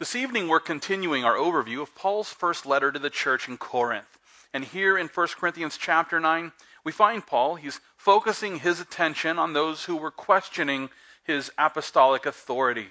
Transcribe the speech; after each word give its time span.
This 0.00 0.16
evening, 0.16 0.48
we're 0.48 0.60
continuing 0.60 1.26
our 1.26 1.34
overview 1.34 1.82
of 1.82 1.94
Paul's 1.94 2.32
first 2.32 2.64
letter 2.64 2.90
to 2.90 2.98
the 2.98 3.10
church 3.10 3.48
in 3.48 3.58
Corinth. 3.58 4.18
And 4.54 4.64
here 4.64 4.96
in 4.96 5.08
1 5.08 5.28
Corinthians 5.36 5.76
chapter 5.76 6.18
9, 6.18 6.52
we 6.84 6.90
find 6.90 7.26
Paul, 7.26 7.56
he's 7.56 7.82
focusing 7.98 8.60
his 8.60 8.80
attention 8.80 9.38
on 9.38 9.52
those 9.52 9.84
who 9.84 9.96
were 9.96 10.10
questioning 10.10 10.88
his 11.22 11.52
apostolic 11.58 12.24
authority. 12.24 12.88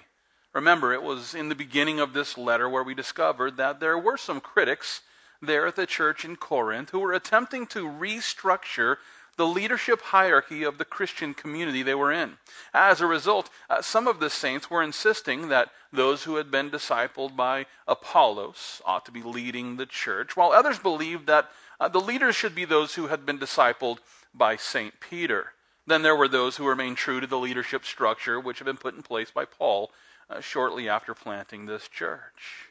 Remember, 0.52 0.92
it 0.92 1.02
was 1.02 1.34
in 1.34 1.48
the 1.48 1.56
beginning 1.56 1.98
of 1.98 2.12
this 2.12 2.38
letter 2.38 2.68
where 2.68 2.84
we 2.84 2.94
discovered 2.94 3.56
that 3.56 3.80
there 3.80 3.98
were 3.98 4.16
some 4.16 4.40
critics 4.40 5.00
there 5.42 5.66
at 5.66 5.74
the 5.74 5.86
church 5.86 6.24
in 6.24 6.36
Corinth 6.36 6.90
who 6.90 7.00
were 7.00 7.12
attempting 7.12 7.66
to 7.66 7.88
restructure 7.88 8.98
the 9.40 9.46
leadership 9.46 10.02
hierarchy 10.02 10.64
of 10.64 10.76
the 10.76 10.84
Christian 10.84 11.32
community 11.32 11.82
they 11.82 11.94
were 11.94 12.12
in. 12.12 12.36
As 12.74 13.00
a 13.00 13.06
result, 13.06 13.48
uh, 13.70 13.80
some 13.80 14.06
of 14.06 14.20
the 14.20 14.28
saints 14.28 14.68
were 14.68 14.82
insisting 14.82 15.48
that 15.48 15.70
those 15.90 16.24
who 16.24 16.36
had 16.36 16.50
been 16.50 16.68
discipled 16.68 17.36
by 17.36 17.64
Apollos 17.88 18.82
ought 18.84 19.06
to 19.06 19.10
be 19.10 19.22
leading 19.22 19.78
the 19.78 19.86
church, 19.86 20.36
while 20.36 20.52
others 20.52 20.78
believed 20.78 21.26
that 21.28 21.48
uh, 21.80 21.88
the 21.88 22.02
leaders 22.02 22.36
should 22.36 22.54
be 22.54 22.66
those 22.66 22.96
who 22.96 23.06
had 23.06 23.24
been 23.24 23.38
discipled 23.38 24.00
by 24.34 24.56
St. 24.56 25.00
Peter. 25.00 25.54
Then 25.86 26.02
there 26.02 26.16
were 26.16 26.28
those 26.28 26.58
who 26.58 26.68
remained 26.68 26.98
true 26.98 27.20
to 27.20 27.26
the 27.26 27.38
leadership 27.38 27.86
structure 27.86 28.38
which 28.38 28.58
had 28.58 28.66
been 28.66 28.76
put 28.76 28.94
in 28.94 29.02
place 29.02 29.30
by 29.30 29.46
Paul 29.46 29.90
uh, 30.28 30.42
shortly 30.42 30.86
after 30.86 31.14
planting 31.14 31.64
this 31.64 31.88
church. 31.88 32.69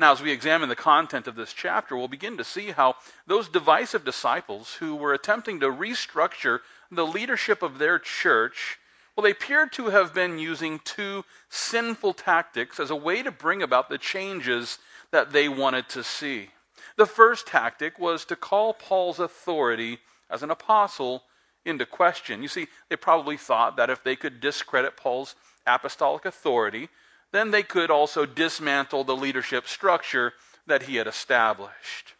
Now, 0.00 0.12
as 0.12 0.22
we 0.22 0.30
examine 0.30 0.68
the 0.68 0.76
content 0.76 1.26
of 1.26 1.34
this 1.34 1.52
chapter, 1.52 1.96
we'll 1.96 2.06
begin 2.06 2.36
to 2.36 2.44
see 2.44 2.70
how 2.70 2.94
those 3.26 3.48
divisive 3.48 4.04
disciples 4.04 4.74
who 4.74 4.94
were 4.94 5.12
attempting 5.12 5.58
to 5.60 5.66
restructure 5.66 6.60
the 6.90 7.06
leadership 7.06 7.62
of 7.62 7.78
their 7.78 7.98
church, 7.98 8.78
well, 9.16 9.24
they 9.24 9.32
appeared 9.32 9.72
to 9.72 9.86
have 9.86 10.14
been 10.14 10.38
using 10.38 10.78
two 10.84 11.24
sinful 11.48 12.14
tactics 12.14 12.78
as 12.78 12.90
a 12.90 12.96
way 12.96 13.24
to 13.24 13.32
bring 13.32 13.62
about 13.62 13.88
the 13.88 13.98
changes 13.98 14.78
that 15.10 15.32
they 15.32 15.48
wanted 15.48 15.88
to 15.88 16.04
see. 16.04 16.50
The 16.96 17.06
first 17.06 17.48
tactic 17.48 17.98
was 17.98 18.24
to 18.26 18.36
call 18.36 18.74
Paul's 18.74 19.18
authority 19.18 19.98
as 20.30 20.44
an 20.44 20.52
apostle 20.52 21.24
into 21.64 21.84
question. 21.84 22.40
You 22.42 22.48
see, 22.48 22.68
they 22.88 22.94
probably 22.96 23.36
thought 23.36 23.76
that 23.76 23.90
if 23.90 24.04
they 24.04 24.14
could 24.14 24.40
discredit 24.40 24.96
Paul's 24.96 25.34
apostolic 25.66 26.24
authority, 26.24 26.88
then 27.32 27.50
they 27.50 27.62
could 27.62 27.90
also 27.90 28.26
dismantle 28.26 29.04
the 29.04 29.16
leadership 29.16 29.68
structure 29.68 30.32
that 30.66 30.84
he 30.84 30.96
had 30.96 31.06
established. 31.06 32.14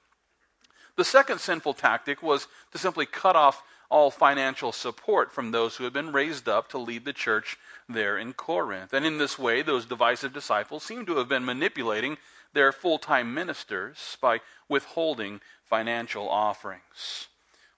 The 0.97 1.05
second 1.05 1.41
sinful 1.41 1.75
tactic 1.75 2.23
was 2.23 2.49
to 2.73 2.79
simply 2.79 3.07
cut 3.07 3.37
off 3.37 3.63
all 3.91 4.11
financial 4.11 4.73
support 4.73 5.33
from 5.33 5.51
those 5.51 5.77
who 5.77 5.85
had 5.85 5.93
been 5.93 6.13
raised 6.13 6.49
up 6.49 6.69
to 6.69 6.79
lead 6.79 7.05
the 7.05 7.13
church 7.13 7.57
there 7.89 8.19
in 8.19 8.33
Corinth. 8.35 8.93
And 8.93 9.07
in 9.07 9.19
this 9.19 9.39
way, 9.39 9.63
those 9.63 9.87
divisive 9.87 10.33
disciples 10.33 10.83
seem 10.83 11.07
to 11.07 11.17
have 11.17 11.29
been 11.29 11.45
manipulating 11.45 12.19
their 12.53 12.73
full 12.73 12.99
time 12.99 13.33
ministers 13.33 14.19
by 14.21 14.41
withholding 14.69 15.41
financial 15.65 16.29
offerings. 16.29 17.29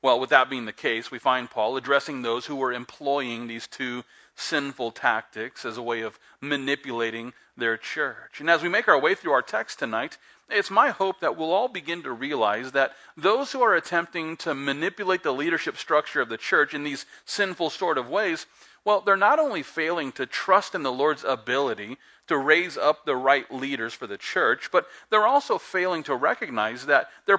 Well, 0.03 0.19
with 0.19 0.31
that 0.31 0.48
being 0.48 0.65
the 0.65 0.72
case, 0.72 1.11
we 1.11 1.19
find 1.19 1.50
Paul 1.50 1.77
addressing 1.77 2.22
those 2.22 2.47
who 2.47 2.56
were 2.56 2.72
employing 2.72 3.47
these 3.47 3.67
two 3.67 4.03
sinful 4.41 4.92
tactics 4.92 5.64
as 5.64 5.77
a 5.77 5.83
way 5.83 6.00
of 6.00 6.19
manipulating 6.41 7.33
their 7.56 7.77
church. 7.77 8.41
And 8.41 8.48
as 8.48 8.62
we 8.62 8.69
make 8.69 8.88
our 8.88 8.98
way 8.98 9.14
through 9.14 9.32
our 9.32 9.42
text 9.42 9.78
tonight, 9.78 10.19
it's 10.48 10.70
my 10.70 10.91
hope 10.91 11.20
that 11.20 11.36
we'll 11.36 11.52
all 11.52 11.69
begin 11.69 12.02
to 12.02 12.12
realize 12.12 12.72
that 12.72 12.92
those 13.16 13.52
who 13.52 13.62
are 13.62 13.74
attempting 13.74 14.36
to 14.38 14.55
manipulate 14.55 15.22
the 15.22 15.32
leadership 15.32 15.77
structure 15.77 16.20
of 16.20 16.28
the 16.28 16.36
church 16.36 16.74
in 16.74 16.82
these 16.82 17.06
sinful 17.24 17.70
sort 17.70 17.98
of 17.98 18.08
ways, 18.08 18.47
well, 18.84 19.00
they're 19.00 19.16
not 19.16 19.38
only 19.38 19.62
failing 19.62 20.10
to 20.12 20.27
trust 20.27 20.75
in 20.75 20.82
the 20.82 20.92
Lord's 20.92 21.22
ability 21.22 21.98
to 22.28 22.36
raise 22.38 22.78
up 22.78 23.04
the 23.04 23.16
right 23.16 23.52
leaders 23.52 23.92
for 23.92 24.06
the 24.06 24.16
church, 24.16 24.70
but 24.72 24.86
they're 25.10 25.27
also 25.27 25.58
failing 25.58 26.02
to 26.04 26.14
recognize 26.14 26.86
that 26.86 27.08
their, 27.27 27.38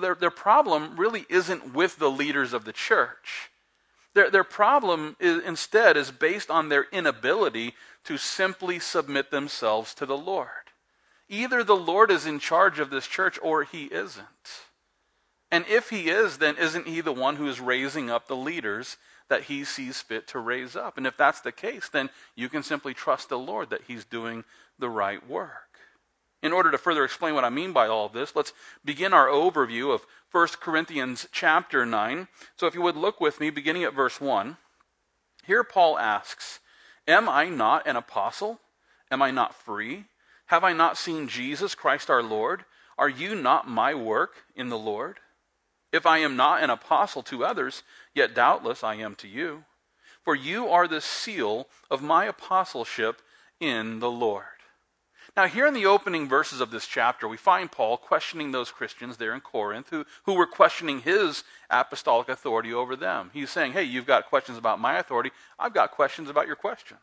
their, 0.00 0.14
their 0.14 0.30
problem 0.30 0.96
really 0.96 1.24
isn't 1.28 1.74
with 1.74 1.98
the 1.98 2.10
leaders 2.10 2.52
of 2.52 2.64
the 2.64 2.72
church. 2.72 3.50
Their, 4.16 4.30
their 4.30 4.44
problem 4.44 5.14
is, 5.20 5.44
instead 5.44 5.98
is 5.98 6.10
based 6.10 6.50
on 6.50 6.70
their 6.70 6.86
inability 6.90 7.74
to 8.04 8.16
simply 8.16 8.78
submit 8.78 9.30
themselves 9.30 9.92
to 9.92 10.06
the 10.06 10.16
Lord. 10.16 10.48
Either 11.28 11.62
the 11.62 11.76
Lord 11.76 12.10
is 12.10 12.24
in 12.24 12.38
charge 12.38 12.78
of 12.78 12.88
this 12.88 13.06
church 13.06 13.38
or 13.42 13.64
he 13.64 13.84
isn't. 13.92 14.26
And 15.50 15.66
if 15.68 15.90
he 15.90 16.08
is, 16.08 16.38
then 16.38 16.56
isn't 16.56 16.86
he 16.86 17.02
the 17.02 17.12
one 17.12 17.36
who 17.36 17.46
is 17.46 17.60
raising 17.60 18.08
up 18.08 18.26
the 18.26 18.36
leaders 18.36 18.96
that 19.28 19.42
he 19.42 19.64
sees 19.64 20.00
fit 20.00 20.26
to 20.28 20.38
raise 20.38 20.76
up? 20.76 20.96
And 20.96 21.06
if 21.06 21.18
that's 21.18 21.42
the 21.42 21.52
case, 21.52 21.90
then 21.90 22.08
you 22.34 22.48
can 22.48 22.62
simply 22.62 22.94
trust 22.94 23.28
the 23.28 23.38
Lord 23.38 23.68
that 23.68 23.82
he's 23.86 24.06
doing 24.06 24.44
the 24.78 24.88
right 24.88 25.28
work. 25.28 25.76
In 26.42 26.54
order 26.54 26.70
to 26.70 26.78
further 26.78 27.04
explain 27.04 27.34
what 27.34 27.44
I 27.44 27.50
mean 27.50 27.72
by 27.72 27.86
all 27.86 28.06
of 28.06 28.14
this, 28.14 28.34
let's 28.34 28.54
begin 28.82 29.12
our 29.12 29.26
overview 29.26 29.92
of 29.92 30.06
1 30.36 30.48
Corinthians 30.60 31.26
chapter 31.32 31.86
9. 31.86 32.28
So 32.56 32.66
if 32.66 32.74
you 32.74 32.82
would 32.82 32.94
look 32.94 33.22
with 33.22 33.40
me, 33.40 33.48
beginning 33.48 33.84
at 33.84 33.94
verse 33.94 34.20
1, 34.20 34.58
here 35.46 35.64
Paul 35.64 35.98
asks, 35.98 36.60
Am 37.08 37.26
I 37.26 37.48
not 37.48 37.86
an 37.86 37.96
apostle? 37.96 38.60
Am 39.10 39.22
I 39.22 39.30
not 39.30 39.54
free? 39.54 40.04
Have 40.48 40.62
I 40.62 40.74
not 40.74 40.98
seen 40.98 41.26
Jesus 41.26 41.74
Christ 41.74 42.10
our 42.10 42.22
Lord? 42.22 42.66
Are 42.98 43.08
you 43.08 43.34
not 43.34 43.66
my 43.66 43.94
work 43.94 44.44
in 44.54 44.68
the 44.68 44.76
Lord? 44.76 45.20
If 45.90 46.04
I 46.04 46.18
am 46.18 46.36
not 46.36 46.62
an 46.62 46.68
apostle 46.68 47.22
to 47.22 47.42
others, 47.42 47.82
yet 48.14 48.34
doubtless 48.34 48.84
I 48.84 48.96
am 48.96 49.14
to 49.14 49.28
you. 49.28 49.64
For 50.22 50.34
you 50.34 50.68
are 50.68 50.86
the 50.86 51.00
seal 51.00 51.66
of 51.90 52.02
my 52.02 52.26
apostleship 52.26 53.22
in 53.58 54.00
the 54.00 54.10
Lord. 54.10 54.55
Now, 55.36 55.46
here 55.46 55.66
in 55.66 55.74
the 55.74 55.84
opening 55.84 56.28
verses 56.28 56.62
of 56.62 56.70
this 56.70 56.86
chapter, 56.86 57.28
we 57.28 57.36
find 57.36 57.70
Paul 57.70 57.98
questioning 57.98 58.52
those 58.52 58.70
Christians 58.70 59.18
there 59.18 59.34
in 59.34 59.42
Corinth 59.42 59.90
who, 59.90 60.06
who 60.24 60.32
were 60.32 60.46
questioning 60.46 61.00
his 61.00 61.44
apostolic 61.68 62.30
authority 62.30 62.72
over 62.72 62.96
them. 62.96 63.30
He's 63.34 63.50
saying, 63.50 63.72
Hey, 63.72 63.82
you've 63.82 64.06
got 64.06 64.30
questions 64.30 64.56
about 64.56 64.80
my 64.80 64.96
authority. 64.96 65.30
I've 65.58 65.74
got 65.74 65.90
questions 65.90 66.30
about 66.30 66.46
your 66.46 66.56
questions. 66.56 67.00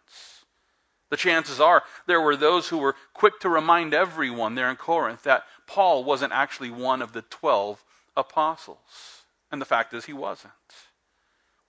The 1.11 1.17
chances 1.17 1.59
are 1.59 1.83
there 2.07 2.21
were 2.21 2.35
those 2.35 2.69
who 2.69 2.79
were 2.79 2.95
quick 3.13 3.39
to 3.41 3.49
remind 3.49 3.93
everyone 3.93 4.55
there 4.55 4.71
in 4.71 4.77
Corinth 4.77 5.21
that 5.23 5.43
Paul 5.67 6.03
wasn't 6.03 6.33
actually 6.33 6.71
one 6.71 7.03
of 7.03 7.13
the 7.13 7.21
12 7.21 7.83
apostles. 8.17 9.21
And 9.51 9.61
the 9.61 9.65
fact 9.65 9.93
is, 9.93 10.05
he 10.05 10.13
wasn't. 10.13 10.53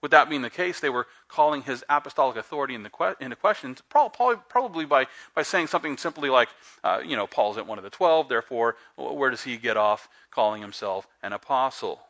With 0.05 0.11
that 0.11 0.29
being 0.29 0.43
the 0.43 0.51
case, 0.51 0.79
they 0.79 0.91
were 0.91 1.07
calling 1.27 1.63
his 1.63 1.83
apostolic 1.89 2.37
authority 2.37 2.75
into, 2.75 2.91
que- 2.91 3.15
into 3.19 3.35
question, 3.35 3.75
probably 3.89 4.85
by, 4.85 5.07
by 5.33 5.41
saying 5.41 5.65
something 5.65 5.97
simply 5.97 6.29
like, 6.29 6.49
uh, 6.83 7.01
you 7.03 7.15
know, 7.15 7.25
Paul 7.25 7.53
isn't 7.53 7.65
one 7.65 7.79
of 7.79 7.83
the 7.83 7.89
twelve, 7.89 8.29
therefore, 8.29 8.75
where 8.97 9.31
does 9.31 9.41
he 9.41 9.57
get 9.57 9.77
off 9.77 10.07
calling 10.29 10.61
himself 10.61 11.07
an 11.23 11.33
apostle? 11.33 12.01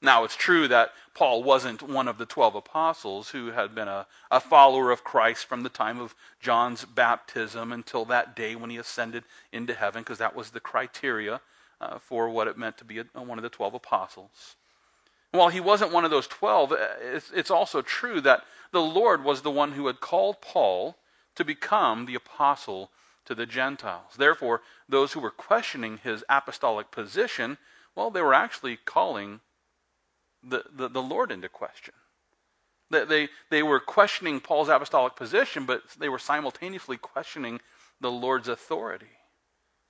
Now, 0.00 0.24
it's 0.24 0.34
true 0.34 0.66
that 0.68 0.94
Paul 1.12 1.42
wasn't 1.42 1.82
one 1.82 2.08
of 2.08 2.16
the 2.16 2.24
12 2.24 2.54
apostles 2.54 3.28
who 3.28 3.50
had 3.50 3.74
been 3.74 3.88
a, 3.88 4.06
a, 4.30 4.40
follower 4.40 4.90
of 4.90 5.04
Christ 5.04 5.44
from 5.44 5.64
the 5.64 5.68
time 5.68 6.00
of 6.00 6.14
John's 6.40 6.86
baptism 6.86 7.72
until 7.72 8.06
that 8.06 8.34
day 8.34 8.56
when 8.56 8.70
he 8.70 8.78
ascended 8.78 9.24
into 9.52 9.74
heaven, 9.74 10.00
because 10.00 10.16
that 10.16 10.34
was 10.34 10.48
the 10.48 10.60
criteria 10.60 11.42
uh, 11.78 11.98
for 11.98 12.30
what 12.30 12.48
it 12.48 12.56
meant 12.56 12.78
to 12.78 12.86
be 12.86 13.00
a, 13.00 13.04
one 13.12 13.38
of 13.38 13.42
the 13.42 13.50
12 13.50 13.74
apostles. 13.74 14.56
While 15.32 15.48
he 15.48 15.60
wasn't 15.60 15.92
one 15.92 16.04
of 16.04 16.10
those 16.10 16.26
12, 16.26 16.72
uh, 16.72 16.76
it's, 17.00 17.30
it's 17.34 17.50
also 17.50 17.82
true 17.82 18.20
that 18.20 18.44
the 18.70 18.82
Lord 18.82 19.24
was 19.24 19.42
the 19.42 19.50
one 19.50 19.72
who 19.72 19.86
had 19.86 20.00
called 20.00 20.40
Paul 20.40 20.96
to 21.34 21.44
become 21.44 22.06
the 22.06 22.14
apostle 22.14 22.90
to 23.24 23.34
the 23.34 23.46
Gentiles. 23.46 24.12
Therefore, 24.16 24.60
those 24.88 25.12
who 25.12 25.20
were 25.20 25.30
questioning 25.30 25.98
his 26.02 26.22
apostolic 26.28 26.90
position, 26.90 27.56
well, 27.94 28.10
they 28.10 28.20
were 28.20 28.34
actually 28.34 28.76
calling 28.76 29.40
the, 30.42 30.64
the, 30.74 30.88
the 30.88 31.02
Lord 31.02 31.32
into 31.32 31.48
question. 31.48 31.94
They, 32.90 33.04
they, 33.04 33.28
they 33.48 33.62
were 33.62 33.80
questioning 33.80 34.40
Paul's 34.40 34.68
apostolic 34.68 35.16
position, 35.16 35.64
but 35.64 35.82
they 35.98 36.10
were 36.10 36.18
simultaneously 36.18 36.98
questioning 36.98 37.60
the 38.00 38.10
Lord's 38.10 38.48
authority 38.48 39.06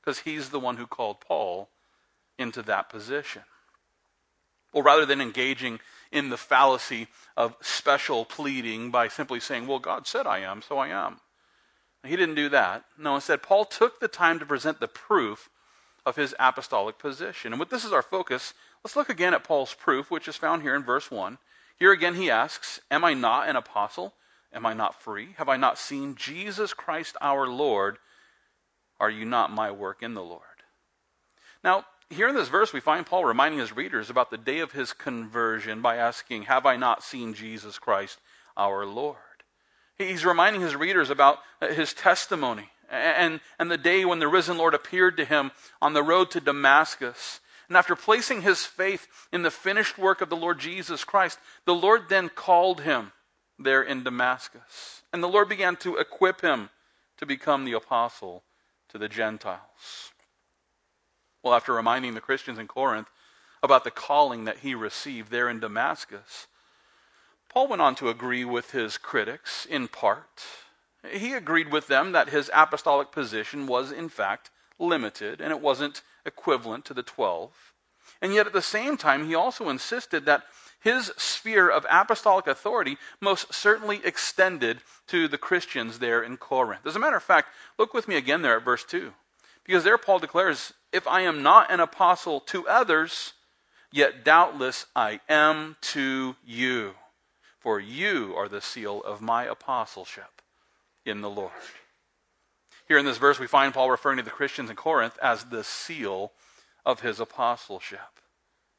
because 0.00 0.20
he's 0.20 0.50
the 0.50 0.60
one 0.60 0.76
who 0.76 0.86
called 0.86 1.20
Paul 1.20 1.68
into 2.38 2.62
that 2.62 2.88
position. 2.88 3.42
Well, 4.72 4.82
rather 4.82 5.06
than 5.06 5.20
engaging 5.20 5.80
in 6.10 6.28
the 6.28 6.36
fallacy 6.36 7.08
of 7.36 7.56
special 7.60 8.24
pleading 8.24 8.90
by 8.90 9.08
simply 9.08 9.40
saying, 9.40 9.66
Well, 9.66 9.78
God 9.78 10.06
said 10.06 10.26
I 10.26 10.40
am, 10.40 10.62
so 10.62 10.78
I 10.78 10.88
am. 10.88 11.20
He 12.04 12.16
didn't 12.16 12.34
do 12.34 12.48
that. 12.48 12.84
No, 12.98 13.14
instead, 13.14 13.42
Paul 13.42 13.64
took 13.64 14.00
the 14.00 14.08
time 14.08 14.38
to 14.38 14.46
present 14.46 14.80
the 14.80 14.88
proof 14.88 15.48
of 16.04 16.16
his 16.16 16.34
apostolic 16.38 16.98
position. 16.98 17.52
And 17.52 17.60
with 17.60 17.70
this 17.70 17.84
as 17.84 17.92
our 17.92 18.02
focus, 18.02 18.54
let's 18.82 18.96
look 18.96 19.08
again 19.08 19.34
at 19.34 19.44
Paul's 19.44 19.74
proof, 19.74 20.10
which 20.10 20.26
is 20.26 20.36
found 20.36 20.62
here 20.62 20.74
in 20.74 20.82
verse 20.82 21.10
1. 21.10 21.38
Here 21.78 21.92
again 21.92 22.14
he 22.14 22.30
asks, 22.30 22.80
Am 22.90 23.04
I 23.04 23.14
not 23.14 23.48
an 23.48 23.56
apostle? 23.56 24.14
Am 24.52 24.66
I 24.66 24.74
not 24.74 25.00
free? 25.00 25.30
Have 25.38 25.48
I 25.48 25.56
not 25.56 25.78
seen 25.78 26.16
Jesus 26.16 26.74
Christ 26.74 27.16
our 27.20 27.46
Lord? 27.46 27.98
Are 29.00 29.10
you 29.10 29.24
not 29.24 29.50
my 29.50 29.70
work 29.70 30.02
in 30.02 30.14
the 30.14 30.22
Lord? 30.22 30.42
Now, 31.64 31.84
here 32.12 32.28
in 32.28 32.34
this 32.34 32.48
verse, 32.48 32.72
we 32.72 32.80
find 32.80 33.06
Paul 33.06 33.24
reminding 33.24 33.60
his 33.60 33.74
readers 33.74 34.10
about 34.10 34.30
the 34.30 34.38
day 34.38 34.60
of 34.60 34.72
his 34.72 34.92
conversion 34.92 35.80
by 35.82 35.96
asking, 35.96 36.42
Have 36.44 36.66
I 36.66 36.76
not 36.76 37.02
seen 37.02 37.34
Jesus 37.34 37.78
Christ 37.78 38.20
our 38.56 38.84
Lord? 38.86 39.16
He's 39.96 40.24
reminding 40.24 40.62
his 40.62 40.76
readers 40.76 41.10
about 41.10 41.38
uh, 41.60 41.68
his 41.68 41.94
testimony 41.94 42.68
and, 42.90 43.40
and 43.58 43.70
the 43.70 43.78
day 43.78 44.04
when 44.04 44.18
the 44.18 44.28
risen 44.28 44.58
Lord 44.58 44.74
appeared 44.74 45.16
to 45.16 45.24
him 45.24 45.50
on 45.80 45.94
the 45.94 46.02
road 46.02 46.30
to 46.32 46.40
Damascus. 46.40 47.40
And 47.68 47.76
after 47.76 47.96
placing 47.96 48.42
his 48.42 48.66
faith 48.66 49.06
in 49.32 49.42
the 49.42 49.50
finished 49.50 49.96
work 49.96 50.20
of 50.20 50.28
the 50.28 50.36
Lord 50.36 50.58
Jesus 50.58 51.04
Christ, 51.04 51.38
the 51.64 51.74
Lord 51.74 52.02
then 52.08 52.28
called 52.28 52.82
him 52.82 53.12
there 53.58 53.82
in 53.82 54.02
Damascus. 54.02 55.02
And 55.12 55.22
the 55.22 55.28
Lord 55.28 55.48
began 55.48 55.76
to 55.76 55.96
equip 55.96 56.42
him 56.42 56.68
to 57.18 57.26
become 57.26 57.64
the 57.64 57.72
apostle 57.72 58.42
to 58.90 58.98
the 58.98 59.08
Gentiles. 59.08 60.11
Well, 61.42 61.54
after 61.54 61.72
reminding 61.72 62.14
the 62.14 62.20
Christians 62.20 62.58
in 62.58 62.68
Corinth 62.68 63.08
about 63.62 63.84
the 63.84 63.90
calling 63.90 64.44
that 64.44 64.58
he 64.58 64.74
received 64.74 65.30
there 65.30 65.48
in 65.48 65.60
Damascus, 65.60 66.46
Paul 67.48 67.68
went 67.68 67.82
on 67.82 67.94
to 67.96 68.08
agree 68.08 68.44
with 68.44 68.70
his 68.70 68.96
critics 68.96 69.66
in 69.66 69.88
part. 69.88 70.42
He 71.10 71.34
agreed 71.34 71.72
with 71.72 71.88
them 71.88 72.12
that 72.12 72.28
his 72.28 72.50
apostolic 72.54 73.10
position 73.10 73.66
was, 73.66 73.90
in 73.90 74.08
fact, 74.08 74.50
limited 74.78 75.40
and 75.40 75.50
it 75.50 75.60
wasn't 75.60 76.02
equivalent 76.24 76.84
to 76.86 76.94
the 76.94 77.02
twelve. 77.02 77.72
And 78.20 78.32
yet, 78.32 78.46
at 78.46 78.52
the 78.52 78.62
same 78.62 78.96
time, 78.96 79.26
he 79.26 79.34
also 79.34 79.68
insisted 79.68 80.24
that 80.26 80.44
his 80.80 81.12
sphere 81.16 81.68
of 81.68 81.86
apostolic 81.90 82.46
authority 82.46 82.96
most 83.20 83.52
certainly 83.52 84.00
extended 84.04 84.80
to 85.08 85.28
the 85.28 85.38
Christians 85.38 85.98
there 85.98 86.22
in 86.22 86.36
Corinth. 86.36 86.86
As 86.86 86.96
a 86.96 87.00
matter 87.00 87.16
of 87.16 87.22
fact, 87.22 87.48
look 87.78 87.94
with 87.94 88.08
me 88.08 88.16
again 88.16 88.42
there 88.42 88.56
at 88.56 88.64
verse 88.64 88.84
2. 88.84 89.12
Because 89.64 89.84
there 89.84 89.98
Paul 89.98 90.18
declares, 90.20 90.72
If 90.92 91.06
I 91.06 91.22
am 91.22 91.42
not 91.42 91.70
an 91.70 91.80
apostle 91.80 92.40
to 92.40 92.68
others, 92.68 93.32
yet 93.90 94.24
doubtless 94.24 94.86
I 94.94 95.20
am 95.28 95.76
to 95.80 96.36
you 96.44 96.94
for 97.62 97.78
you 97.78 98.34
are 98.36 98.48
the 98.48 98.60
seal 98.60 99.00
of 99.02 99.20
my 99.20 99.44
apostleship 99.44 100.42
in 101.06 101.20
the 101.20 101.30
Lord. 101.30 101.52
Here 102.88 102.98
in 102.98 103.04
this 103.04 103.18
verse, 103.18 103.38
we 103.38 103.46
find 103.46 103.72
Paul 103.72 103.88
referring 103.88 104.16
to 104.16 104.24
the 104.24 104.30
Christians 104.30 104.68
in 104.68 104.74
Corinth 104.74 105.16
as 105.22 105.44
the 105.44 105.62
seal 105.62 106.32
of 106.84 107.00
his 107.00 107.20
apostleship. 107.20 108.00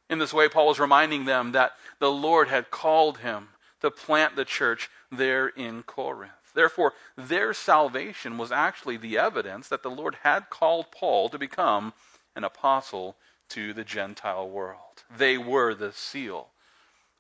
In 0.10 0.20
this 0.20 0.34
way, 0.34 0.50
Paul 0.50 0.68
was 0.68 0.82
reminding 0.82 1.24
them 1.24 1.54
that 1.54 1.72
the 2.00 2.12
Lord 2.12 2.50
had 2.50 2.72
called 2.72 3.20
him 3.20 3.50
to 3.80 3.90
plant 3.90 4.36
the 4.36 4.44
church 4.44 4.90
there 5.10 5.48
in 5.48 5.84
Corinth. 5.84 6.34
Therefore, 6.54 6.94
their 7.18 7.54
salvation 7.54 8.38
was 8.38 8.52
actually 8.52 8.98
the 8.98 9.18
evidence 9.18 9.68
that 9.68 9.84
the 9.84 9.90
Lord 9.90 10.18
had 10.24 10.50
called 10.50 10.92
Paul 10.92 11.30
to 11.30 11.40
become 11.40 11.94
an 12.36 12.44
apostle 12.44 13.16
to 13.50 13.74
the 13.74 13.84
Gentile 13.84 14.50
world. 14.50 15.04
They 15.16 15.38
were 15.38 15.74
the 15.74 15.92
seal 15.92 16.50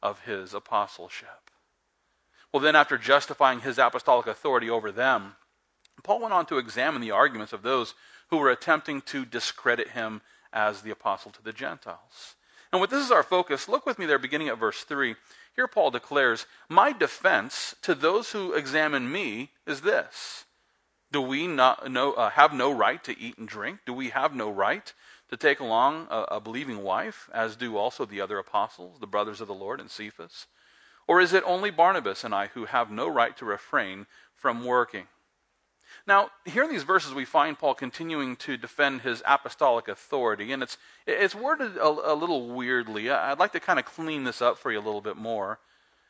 of 0.01 0.21
his 0.21 0.53
apostleship. 0.53 1.51
Well, 2.51 2.61
then, 2.61 2.75
after 2.75 2.97
justifying 2.97 3.61
his 3.61 3.79
apostolic 3.79 4.27
authority 4.27 4.69
over 4.69 4.91
them, 4.91 5.35
Paul 6.03 6.21
went 6.21 6.33
on 6.33 6.45
to 6.47 6.57
examine 6.57 7.01
the 7.01 7.11
arguments 7.11 7.53
of 7.53 7.63
those 7.63 7.95
who 8.29 8.37
were 8.37 8.51
attempting 8.51 9.01
to 9.01 9.25
discredit 9.25 9.89
him 9.89 10.21
as 10.51 10.81
the 10.81 10.91
apostle 10.91 11.31
to 11.31 11.43
the 11.43 11.53
Gentiles. 11.53 12.35
And 12.71 12.81
with 12.81 12.89
this 12.89 13.05
as 13.05 13.11
our 13.11 13.23
focus, 13.23 13.69
look 13.69 13.85
with 13.85 13.99
me 13.99 14.05
there, 14.05 14.19
beginning 14.19 14.49
at 14.49 14.57
verse 14.57 14.83
3. 14.83 15.15
Here, 15.55 15.67
Paul 15.67 15.91
declares, 15.91 16.47
My 16.67 16.91
defense 16.91 17.75
to 17.83 17.93
those 17.93 18.31
who 18.31 18.53
examine 18.53 19.11
me 19.11 19.51
is 19.67 19.81
this 19.81 20.45
Do 21.11 21.21
we 21.21 21.47
not 21.47 21.91
know, 21.91 22.13
uh, 22.13 22.31
have 22.31 22.53
no 22.53 22.71
right 22.71 23.03
to 23.03 23.17
eat 23.19 23.37
and 23.37 23.47
drink? 23.47 23.81
Do 23.85 23.93
we 23.93 24.09
have 24.09 24.33
no 24.33 24.49
right 24.49 24.91
to 25.29 25.37
take 25.37 25.59
along 25.59 26.07
a, 26.09 26.23
a 26.35 26.39
believing 26.39 26.83
wife, 26.83 27.29
as 27.33 27.55
do 27.55 27.77
also 27.77 28.05
the 28.05 28.21
other 28.21 28.39
apostles, 28.39 28.99
the 28.99 29.07
brothers 29.07 29.41
of 29.41 29.47
the 29.47 29.53
Lord, 29.53 29.79
and 29.79 29.89
Cephas? 29.89 30.47
Or 31.07 31.19
is 31.19 31.33
it 31.33 31.43
only 31.45 31.69
Barnabas 31.69 32.23
and 32.23 32.33
I 32.33 32.47
who 32.47 32.65
have 32.65 32.89
no 32.89 33.07
right 33.07 33.35
to 33.37 33.45
refrain 33.45 34.07
from 34.35 34.65
working? 34.65 35.07
Now, 36.05 36.31
here 36.43 36.63
in 36.63 36.69
these 36.69 36.83
verses, 36.83 37.13
we 37.13 37.23
find 37.23 37.57
Paul 37.57 37.75
continuing 37.75 38.35
to 38.37 38.57
defend 38.57 39.01
his 39.01 39.23
apostolic 39.25 39.87
authority, 39.87 40.51
and 40.51 40.61
it's, 40.61 40.77
it's 41.07 41.33
worded 41.33 41.77
a, 41.77 41.87
a 41.87 42.13
little 42.13 42.49
weirdly. 42.49 43.09
I'd 43.09 43.39
like 43.39 43.53
to 43.53 43.61
kind 43.61 43.79
of 43.79 43.85
clean 43.85 44.25
this 44.25 44.41
up 44.41 44.57
for 44.57 44.71
you 44.71 44.79
a 44.79 44.81
little 44.81 45.01
bit 45.01 45.15
more. 45.15 45.59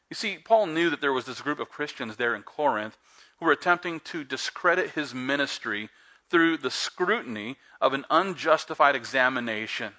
You 0.09 0.15
see, 0.15 0.37
Paul 0.43 0.65
knew 0.67 0.89
that 0.89 0.99
there 0.99 1.13
was 1.13 1.25
this 1.25 1.41
group 1.41 1.59
of 1.59 1.69
Christians 1.69 2.15
there 2.15 2.35
in 2.35 2.41
Corinth 2.41 2.97
who 3.39 3.45
were 3.45 3.51
attempting 3.51 3.99
to 4.01 4.23
discredit 4.23 4.91
his 4.91 5.13
ministry 5.13 5.89
through 6.29 6.57
the 6.57 6.71
scrutiny 6.71 7.57
of 7.79 7.93
an 7.93 8.05
unjustified 8.09 8.95
examination. 8.95 9.93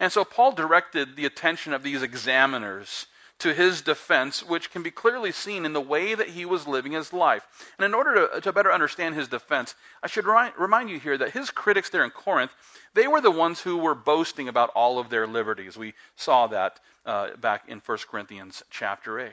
And 0.00 0.10
so 0.10 0.24
Paul 0.24 0.52
directed 0.52 1.16
the 1.16 1.26
attention 1.26 1.74
of 1.74 1.82
these 1.82 2.02
examiners 2.02 3.06
to 3.38 3.52
his 3.52 3.82
defense, 3.82 4.42
which 4.42 4.70
can 4.70 4.82
be 4.82 4.90
clearly 4.90 5.30
seen 5.30 5.66
in 5.66 5.74
the 5.74 5.80
way 5.80 6.14
that 6.14 6.30
he 6.30 6.44
was 6.44 6.66
living 6.66 6.92
his 6.92 7.12
life. 7.12 7.46
And 7.78 7.84
in 7.84 7.92
order 7.92 8.28
to, 8.28 8.40
to 8.40 8.52
better 8.52 8.72
understand 8.72 9.14
his 9.14 9.28
defense, 9.28 9.74
I 10.02 10.06
should 10.06 10.26
ri- 10.26 10.52
remind 10.58 10.88
you 10.88 10.98
here 10.98 11.18
that 11.18 11.32
his 11.32 11.50
critics 11.50 11.90
there 11.90 12.04
in 12.04 12.10
Corinth, 12.10 12.52
they 12.94 13.06
were 13.06 13.20
the 13.20 13.30
ones 13.30 13.60
who 13.60 13.76
were 13.76 13.94
boasting 13.94 14.48
about 14.48 14.70
all 14.70 14.98
of 14.98 15.10
their 15.10 15.26
liberties. 15.26 15.76
We 15.76 15.92
saw 16.16 16.46
that 16.46 16.80
uh, 17.04 17.36
back 17.36 17.64
in 17.68 17.82
1 17.84 17.98
Corinthians 18.10 18.62
chapter 18.70 19.20
8. 19.20 19.32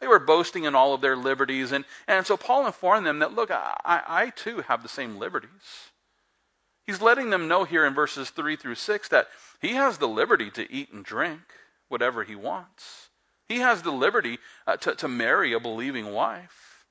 They 0.00 0.08
were 0.08 0.18
boasting 0.18 0.64
in 0.64 0.74
all 0.74 0.92
of 0.92 1.00
their 1.00 1.16
liberties. 1.16 1.70
And, 1.70 1.84
and 2.08 2.26
so 2.26 2.36
Paul 2.36 2.66
informed 2.66 3.06
them 3.06 3.20
that, 3.20 3.32
look, 3.34 3.50
I, 3.50 3.74
I 3.84 4.30
too 4.30 4.62
have 4.62 4.82
the 4.82 4.88
same 4.88 5.18
liberties. 5.18 5.90
He's 6.84 7.00
letting 7.00 7.30
them 7.30 7.48
know 7.48 7.64
here 7.64 7.86
in 7.86 7.94
verses 7.94 8.30
3 8.30 8.56
through 8.56 8.74
6 8.74 9.08
that 9.08 9.28
he 9.60 9.68
has 9.74 9.98
the 9.98 10.08
liberty 10.08 10.50
to 10.50 10.70
eat 10.70 10.92
and 10.92 11.04
drink 11.04 11.40
whatever 11.88 12.24
he 12.24 12.34
wants. 12.34 13.03
He 13.48 13.58
has 13.58 13.82
the 13.82 13.92
liberty 13.92 14.38
uh, 14.66 14.76
to, 14.78 14.94
to 14.96 15.08
marry 15.08 15.52
a 15.52 15.60
believing 15.60 16.12
wife. 16.12 16.86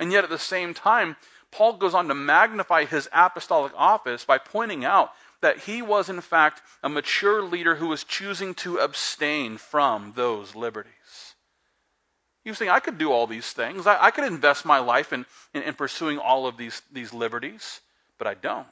And 0.00 0.10
yet, 0.10 0.24
at 0.24 0.30
the 0.30 0.38
same 0.38 0.74
time, 0.74 1.16
Paul 1.50 1.74
goes 1.74 1.94
on 1.94 2.08
to 2.08 2.14
magnify 2.14 2.86
his 2.86 3.08
apostolic 3.12 3.72
office 3.76 4.24
by 4.24 4.38
pointing 4.38 4.84
out 4.84 5.12
that 5.42 5.58
he 5.58 5.82
was, 5.82 6.08
in 6.08 6.20
fact, 6.20 6.62
a 6.82 6.88
mature 6.88 7.42
leader 7.42 7.76
who 7.76 7.88
was 7.88 8.04
choosing 8.04 8.54
to 8.54 8.78
abstain 8.78 9.58
from 9.58 10.12
those 10.16 10.54
liberties. 10.54 11.34
You 12.44 12.54
think, 12.54 12.70
I 12.70 12.80
could 12.80 12.98
do 12.98 13.12
all 13.12 13.26
these 13.26 13.52
things. 13.52 13.86
I, 13.86 14.04
I 14.04 14.10
could 14.10 14.24
invest 14.24 14.64
my 14.64 14.78
life 14.78 15.12
in, 15.12 15.26
in, 15.52 15.62
in 15.62 15.74
pursuing 15.74 16.18
all 16.18 16.46
of 16.46 16.56
these, 16.56 16.82
these 16.90 17.12
liberties, 17.12 17.80
but 18.18 18.26
I 18.26 18.34
don't. 18.34 18.66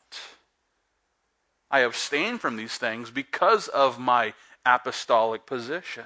I 1.71 1.81
abstain 1.81 2.39
from 2.39 2.57
these 2.57 2.77
things 2.79 3.11
because 3.11 3.69
of 3.69 3.99
my 3.99 4.35
apostolic 4.65 5.47
position. 5.47 6.05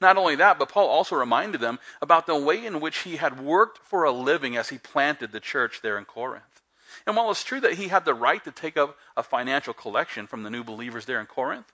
Not 0.00 0.16
only 0.16 0.36
that, 0.36 0.58
but 0.58 0.68
Paul 0.68 0.88
also 0.88 1.16
reminded 1.16 1.60
them 1.60 1.78
about 2.00 2.26
the 2.26 2.36
way 2.36 2.64
in 2.64 2.80
which 2.80 2.98
he 2.98 3.16
had 3.16 3.40
worked 3.40 3.78
for 3.78 4.04
a 4.04 4.12
living 4.12 4.56
as 4.56 4.68
he 4.68 4.78
planted 4.78 5.32
the 5.32 5.40
church 5.40 5.80
there 5.82 5.98
in 5.98 6.04
Corinth. 6.04 6.62
And 7.06 7.16
while 7.16 7.30
it's 7.30 7.44
true 7.44 7.60
that 7.60 7.74
he 7.74 7.88
had 7.88 8.04
the 8.04 8.14
right 8.14 8.42
to 8.44 8.50
take 8.50 8.76
up 8.76 8.96
a 9.16 9.22
financial 9.22 9.74
collection 9.74 10.26
from 10.26 10.42
the 10.42 10.50
new 10.50 10.64
believers 10.64 11.04
there 11.04 11.20
in 11.20 11.26
Corinth, 11.26 11.72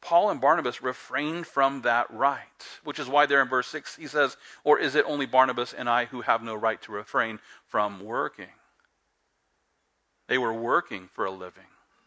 Paul 0.00 0.30
and 0.30 0.40
Barnabas 0.40 0.82
refrained 0.82 1.46
from 1.46 1.82
that 1.82 2.10
right, 2.10 2.66
which 2.84 2.98
is 2.98 3.08
why 3.08 3.26
there 3.26 3.42
in 3.42 3.48
verse 3.48 3.68
6 3.68 3.96
he 3.96 4.06
says, 4.06 4.36
Or 4.62 4.78
is 4.78 4.94
it 4.94 5.04
only 5.06 5.26
Barnabas 5.26 5.72
and 5.72 5.88
I 5.88 6.04
who 6.04 6.20
have 6.20 6.42
no 6.42 6.54
right 6.54 6.80
to 6.82 6.92
refrain 6.92 7.40
from 7.66 8.04
working? 8.04 8.48
They 10.28 10.38
were 10.38 10.52
working 10.52 11.08
for 11.12 11.24
a 11.24 11.30
living 11.30 11.64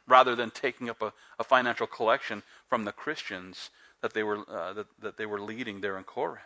rather 0.07 0.35
than 0.35 0.49
taking 0.49 0.89
up 0.89 1.01
a, 1.01 1.13
a 1.37 1.43
financial 1.43 1.87
collection 1.87 2.43
from 2.67 2.85
the 2.85 2.91
Christians 2.91 3.69
that 4.01 4.13
they 4.13 4.23
were, 4.23 4.39
uh, 4.49 4.73
that, 4.73 4.87
that 4.99 5.17
they 5.17 5.25
were 5.25 5.41
leading 5.41 5.81
there 5.81 5.97
in 5.97 6.03
Corinth. 6.03 6.43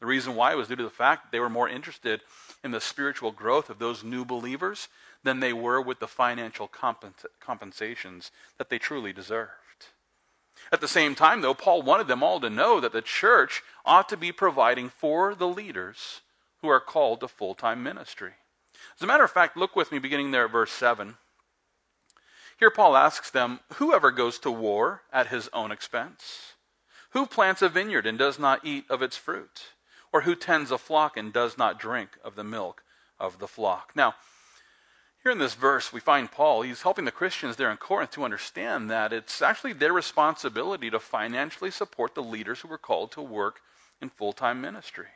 The 0.00 0.06
reason 0.06 0.34
why 0.34 0.54
was 0.54 0.68
due 0.68 0.76
to 0.76 0.82
the 0.84 0.90
fact 0.90 1.24
that 1.24 1.32
they 1.32 1.40
were 1.40 1.50
more 1.50 1.68
interested 1.68 2.20
in 2.62 2.70
the 2.70 2.80
spiritual 2.80 3.32
growth 3.32 3.68
of 3.68 3.78
those 3.78 4.04
new 4.04 4.24
believers 4.24 4.88
than 5.24 5.40
they 5.40 5.52
were 5.52 5.80
with 5.80 5.98
the 5.98 6.06
financial 6.06 6.68
compens- 6.68 7.26
compensations 7.40 8.30
that 8.58 8.70
they 8.70 8.78
truly 8.78 9.12
deserved. 9.12 9.50
At 10.70 10.80
the 10.80 10.88
same 10.88 11.14
time, 11.14 11.40
though, 11.40 11.54
Paul 11.54 11.82
wanted 11.82 12.08
them 12.08 12.22
all 12.22 12.40
to 12.40 12.50
know 12.50 12.80
that 12.80 12.92
the 12.92 13.02
church 13.02 13.62
ought 13.84 14.08
to 14.08 14.16
be 14.16 14.32
providing 14.32 14.88
for 14.88 15.34
the 15.34 15.48
leaders 15.48 16.20
who 16.60 16.68
are 16.68 16.80
called 16.80 17.20
to 17.20 17.28
full 17.28 17.54
time 17.54 17.82
ministry. 17.82 18.32
As 18.96 19.02
a 19.02 19.06
matter 19.06 19.24
of 19.24 19.30
fact, 19.30 19.56
look 19.56 19.74
with 19.74 19.90
me 19.90 19.98
beginning 19.98 20.30
there 20.30 20.44
at 20.44 20.52
verse 20.52 20.72
7. 20.72 21.16
Here, 22.58 22.70
Paul 22.70 22.96
asks 22.96 23.30
them, 23.30 23.60
Whoever 23.74 24.10
goes 24.10 24.38
to 24.40 24.50
war 24.50 25.02
at 25.12 25.28
his 25.28 25.48
own 25.52 25.70
expense? 25.70 26.54
Who 27.10 27.26
plants 27.26 27.62
a 27.62 27.68
vineyard 27.68 28.06
and 28.06 28.18
does 28.18 28.38
not 28.38 28.64
eat 28.64 28.84
of 28.90 29.02
its 29.02 29.16
fruit? 29.16 29.68
Or 30.12 30.22
who 30.22 30.34
tends 30.34 30.70
a 30.70 30.78
flock 30.78 31.16
and 31.16 31.32
does 31.32 31.58
not 31.58 31.78
drink 31.78 32.10
of 32.24 32.34
the 32.34 32.44
milk 32.44 32.82
of 33.18 33.38
the 33.38 33.48
flock? 33.48 33.92
Now, 33.94 34.14
here 35.22 35.32
in 35.32 35.38
this 35.38 35.54
verse, 35.54 35.92
we 35.92 36.00
find 36.00 36.30
Paul, 36.30 36.62
he's 36.62 36.82
helping 36.82 37.04
the 37.04 37.10
Christians 37.10 37.56
there 37.56 37.70
in 37.70 37.76
Corinth 37.76 38.12
to 38.12 38.24
understand 38.24 38.90
that 38.90 39.12
it's 39.12 39.42
actually 39.42 39.72
their 39.72 39.92
responsibility 39.92 40.90
to 40.90 41.00
financially 41.00 41.70
support 41.70 42.14
the 42.14 42.22
leaders 42.22 42.60
who 42.60 42.68
were 42.68 42.78
called 42.78 43.12
to 43.12 43.22
work 43.22 43.60
in 44.00 44.08
full 44.08 44.32
time 44.32 44.60
ministry. 44.60 45.08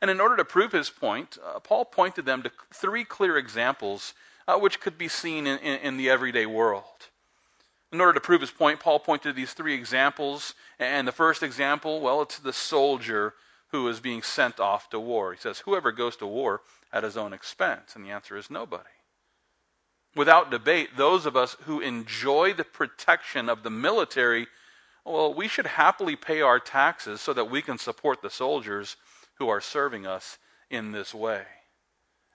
And 0.00 0.10
in 0.10 0.20
order 0.20 0.36
to 0.36 0.44
prove 0.44 0.72
his 0.72 0.90
point, 0.90 1.38
uh, 1.44 1.58
Paul 1.60 1.86
pointed 1.86 2.24
them 2.24 2.42
to 2.42 2.52
three 2.72 3.04
clear 3.04 3.36
examples 3.36 4.14
uh, 4.46 4.58
which 4.58 4.80
could 4.80 4.96
be 4.96 5.08
seen 5.08 5.46
in, 5.46 5.58
in, 5.58 5.80
in 5.80 5.96
the 5.96 6.10
everyday 6.10 6.46
world. 6.46 7.08
In 7.92 8.00
order 8.00 8.14
to 8.14 8.20
prove 8.20 8.40
his 8.40 8.50
point, 8.50 8.80
Paul 8.80 8.98
pointed 8.98 9.28
to 9.28 9.32
these 9.32 9.52
three 9.52 9.74
examples. 9.74 10.54
And 10.78 11.06
the 11.06 11.12
first 11.12 11.42
example, 11.42 12.00
well, 12.00 12.22
it's 12.22 12.38
the 12.38 12.52
soldier 12.52 13.34
who 13.68 13.88
is 13.88 14.00
being 14.00 14.22
sent 14.22 14.60
off 14.60 14.90
to 14.90 15.00
war. 15.00 15.32
He 15.32 15.38
says, 15.38 15.60
Whoever 15.60 15.92
goes 15.92 16.16
to 16.16 16.26
war 16.26 16.62
at 16.92 17.04
his 17.04 17.16
own 17.16 17.32
expense? 17.32 17.94
And 17.94 18.04
the 18.04 18.10
answer 18.10 18.36
is 18.36 18.50
nobody. 18.50 18.84
Without 20.14 20.50
debate, 20.50 20.96
those 20.96 21.26
of 21.26 21.36
us 21.36 21.56
who 21.64 21.80
enjoy 21.80 22.54
the 22.54 22.64
protection 22.64 23.48
of 23.48 23.62
the 23.62 23.70
military, 23.70 24.46
well, 25.04 25.32
we 25.32 25.46
should 25.46 25.66
happily 25.66 26.16
pay 26.16 26.40
our 26.40 26.58
taxes 26.58 27.20
so 27.20 27.32
that 27.34 27.50
we 27.50 27.60
can 27.60 27.78
support 27.78 28.22
the 28.22 28.30
soldiers 28.30 28.96
who 29.34 29.48
are 29.48 29.60
serving 29.60 30.06
us 30.06 30.38
in 30.70 30.92
this 30.92 31.14
way. 31.14 31.42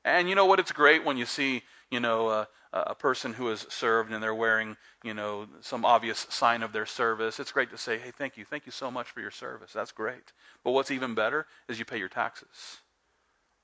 And 0.05 0.29
you 0.29 0.35
know 0.35 0.45
what? 0.45 0.59
It's 0.59 0.71
great 0.71 1.03
when 1.03 1.17
you 1.17 1.25
see, 1.25 1.63
you 1.91 1.99
know, 1.99 2.29
uh, 2.29 2.45
a 2.73 2.95
person 2.95 3.33
who 3.33 3.47
has 3.47 3.67
served 3.69 4.11
and 4.11 4.23
they're 4.23 4.33
wearing, 4.33 4.77
you 5.03 5.13
know, 5.13 5.45
some 5.59 5.83
obvious 5.83 6.25
sign 6.29 6.63
of 6.63 6.71
their 6.71 6.85
service. 6.85 7.39
It's 7.39 7.51
great 7.51 7.69
to 7.71 7.77
say, 7.77 7.99
hey, 7.99 8.11
thank 8.11 8.37
you. 8.37 8.45
Thank 8.45 8.65
you 8.65 8.71
so 8.71 8.89
much 8.89 9.07
for 9.07 9.19
your 9.19 9.31
service. 9.31 9.73
That's 9.73 9.91
great. 9.91 10.31
But 10.63 10.71
what's 10.71 10.89
even 10.89 11.13
better 11.13 11.45
is 11.67 11.77
you 11.77 11.85
pay 11.85 11.99
your 11.99 12.07
taxes. 12.07 12.77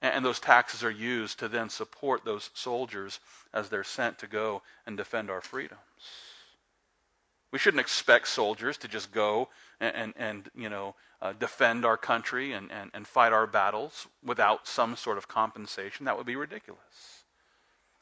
And 0.01 0.23
those 0.23 0.39
taxes 0.39 0.83
are 0.83 0.91
used 0.91 1.39
to 1.39 1.47
then 1.47 1.69
support 1.69 2.23
those 2.23 2.51
soldiers 2.53 3.19
as 3.53 3.69
they're 3.69 3.83
sent 3.83 4.19
to 4.19 4.27
go 4.27 4.61
and 4.85 4.95
defend 4.95 5.31
our 5.31 5.41
freedoms. 5.41 5.79
We 7.51 7.59
shouldn't 7.59 7.81
expect 7.81 8.27
soldiers 8.27 8.77
to 8.79 8.89
just 8.89 9.11
go 9.11 9.47
and, 9.79 9.95
and, 9.95 10.13
and 10.17 10.49
you 10.53 10.69
know, 10.69 10.95
uh, 11.21 11.33
defend 11.33 11.85
our 11.85 11.97
country 11.97 12.51
and, 12.51 12.71
and, 12.71 12.91
and 12.93 13.07
fight 13.07 13.31
our 13.31 13.47
battles 13.47 14.05
without 14.23 14.67
some 14.67 14.97
sort 14.97 15.17
of 15.17 15.29
compensation. 15.29 16.05
That 16.05 16.17
would 16.17 16.27
be 16.27 16.35
ridiculous. 16.35 17.16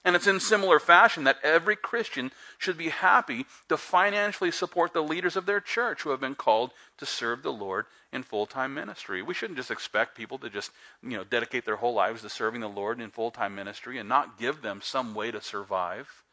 And 0.05 0.15
it's 0.15 0.27
in 0.27 0.39
similar 0.39 0.79
fashion 0.79 1.23
that 1.23 1.39
every 1.43 1.75
Christian 1.75 2.31
should 2.59 2.77
be 2.77 2.89
happy 2.89 3.47
to 3.69 3.75
financially 3.75 4.51
support 4.51 4.93
the 4.93 5.01
leaders 5.01 5.35
of 5.35 5.47
their 5.47 5.59
church 5.59 6.03
who 6.03 6.11
have 6.11 6.19
been 6.19 6.35
called 6.35 6.71
to 6.99 7.07
serve 7.07 7.41
the 7.41 7.51
Lord 7.51 7.87
in 8.13 8.21
full-time 8.21 8.75
ministry. 8.75 9.23
We 9.23 9.33
shouldn't 9.33 9.57
just 9.57 9.71
expect 9.71 10.15
people 10.15 10.37
to 10.37 10.49
just, 10.49 10.69
you 11.01 11.17
know, 11.17 11.23
dedicate 11.23 11.65
their 11.65 11.77
whole 11.77 11.95
lives 11.95 12.21
to 12.21 12.29
serving 12.29 12.61
the 12.61 12.69
Lord 12.69 13.01
in 13.01 13.09
full-time 13.09 13.55
ministry 13.55 13.97
and 13.97 14.07
not 14.07 14.37
give 14.37 14.61
them 14.61 14.79
some 14.83 15.15
way 15.15 15.31
to 15.31 15.41
survive 15.41 16.23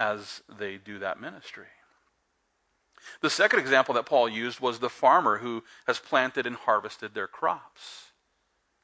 as 0.00 0.42
they 0.58 0.76
do 0.76 0.98
that 0.98 1.20
ministry. 1.20 1.66
The 3.20 3.30
second 3.30 3.60
example 3.60 3.94
that 3.94 4.06
Paul 4.06 4.28
used 4.28 4.58
was 4.58 4.80
the 4.80 4.90
farmer 4.90 5.38
who 5.38 5.62
has 5.86 6.00
planted 6.00 6.44
and 6.44 6.56
harvested 6.56 7.14
their 7.14 7.28
crops. 7.28 8.05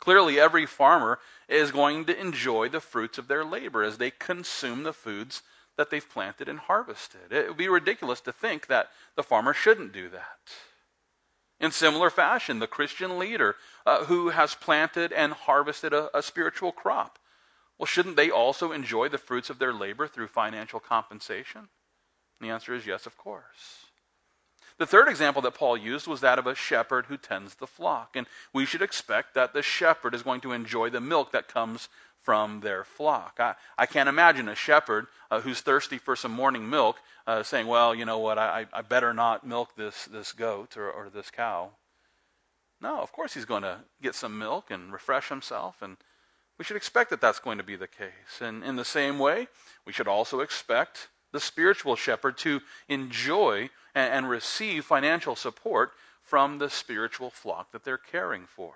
Clearly, 0.03 0.41
every 0.41 0.67
farmer 0.67 1.21
is 1.49 1.71
going 1.71 2.07
to 2.07 2.21
enjoy 2.21 2.69
the 2.69 2.81
fruits 2.81 3.19
of 3.19 3.29
their 3.29 3.45
labor 3.45 3.85
as 3.85 3.99
they 3.99 4.11
consume 4.11 4.83
the 4.83 4.93
foods 4.93 5.43
that 5.77 5.91
they've 5.91 6.11
planted 6.11 6.49
and 6.49 6.59
harvested. 6.59 7.31
It 7.33 7.47
would 7.47 7.57
be 7.57 7.69
ridiculous 7.69 8.21
to 8.23 8.33
think 8.33 8.67
that 8.67 8.89
the 9.15 9.23
farmer 9.23 9.55
shouldn't 9.55 9.93
do 9.93 10.09
that. 10.09 10.41
In 11.61 11.71
similar 11.71 12.11
fashion, 12.11 12.59
the 12.59 12.67
Christian 12.67 13.17
leader 13.17 13.55
uh, 13.87 14.07
who 14.07 14.31
has 14.31 14.57
planted 14.57 15.13
and 15.13 15.33
harvested 15.33 15.93
a, 15.93 16.11
a 16.19 16.21
spiritual 16.21 16.73
crop, 16.73 17.21
well, 17.79 17.87
shouldn't 17.87 18.17
they 18.17 18.29
also 18.29 18.73
enjoy 18.73 19.09
the 19.09 19.19
fruits 19.19 19.51
of 19.51 19.61
their 19.61 19.73
labor 19.73 20.09
through 20.09 20.27
financial 20.27 20.81
compensation? 20.81 21.61
And 21.61 21.69
the 22.41 22.53
answer 22.53 22.75
is 22.75 22.89
yes, 22.89 23.07
of 23.07 23.17
course. 23.17 23.87
The 24.83 24.87
third 24.87 25.07
example 25.07 25.41
that 25.43 25.55
Paul 25.55 25.77
used 25.77 26.09
was 26.09 26.23
that 26.23 26.41
of 26.41 26.49
a 26.49 26.57
shepherd 26.57 27.07
who 27.07 27.17
tends 27.17 27.55
the 27.55 27.69
flock. 27.69 28.17
And 28.17 28.27
we 28.53 28.67
should 28.67 28.83
expect 28.83 29.33
that 29.35 29.53
the 29.53 29.63
shepherd 29.63 30.13
is 30.13 30.25
going 30.25 30.41
to 30.41 30.51
enjoy 30.51 30.91
the 30.91 31.01
milk 31.01 31.31
that 31.31 31.47
comes 31.47 31.89
from 32.21 32.63
their 32.63 32.83
flock. 32.83 33.37
I, 33.39 33.55
I 33.79 33.87
can't 33.87 34.09
imagine 34.09 34.49
a 34.49 34.57
shepherd 34.57 35.07
uh, 35.31 35.41
who's 35.41 35.61
thirsty 35.61 35.99
for 35.99 36.17
some 36.17 36.33
morning 36.33 36.69
milk 36.69 36.97
uh, 37.29 37.45
saying, 37.45 37.69
Well, 37.69 37.95
you 37.95 38.05
know 38.05 38.19
what, 38.19 38.39
I, 38.39 38.67
I 38.73 38.83
better 38.83 39.15
not 39.15 39.47
milk 39.47 39.77
this, 39.77 40.07
this 40.07 40.33
goat 40.33 40.77
or, 40.77 40.91
or 40.91 41.11
this 41.11 41.31
cow. 41.31 41.71
No, 42.81 42.99
of 42.99 43.13
course 43.13 43.35
he's 43.35 43.45
going 43.45 43.63
to 43.63 43.79
get 44.03 44.17
some 44.17 44.37
milk 44.37 44.73
and 44.73 44.93
refresh 44.93 45.29
himself. 45.29 45.81
And 45.81 45.97
we 46.59 46.65
should 46.65 46.77
expect 46.77 47.11
that 47.11 47.21
that's 47.21 47.39
going 47.39 47.59
to 47.59 47.65
be 47.65 47.77
the 47.77 47.87
case. 47.87 48.41
And 48.41 48.65
in 48.65 48.75
the 48.75 48.85
same 48.85 49.21
way, 49.21 49.47
we 49.87 49.93
should 49.93 50.09
also 50.09 50.41
expect 50.41 51.07
the 51.33 51.41
spiritual 51.41 51.97
shepherd 51.97 52.39
to 52.39 52.61
enjoy 52.89 53.71
and, 53.95 54.13
and 54.13 54.29
receive 54.29 54.85
financial 54.85 55.35
support 55.35 55.93
from 56.23 56.59
the 56.59 56.71
spiritual 56.71 57.31
flock 57.31 57.73
that 57.73 57.85
they're 57.85 57.99
caring 57.99 58.47
for. 58.47 58.75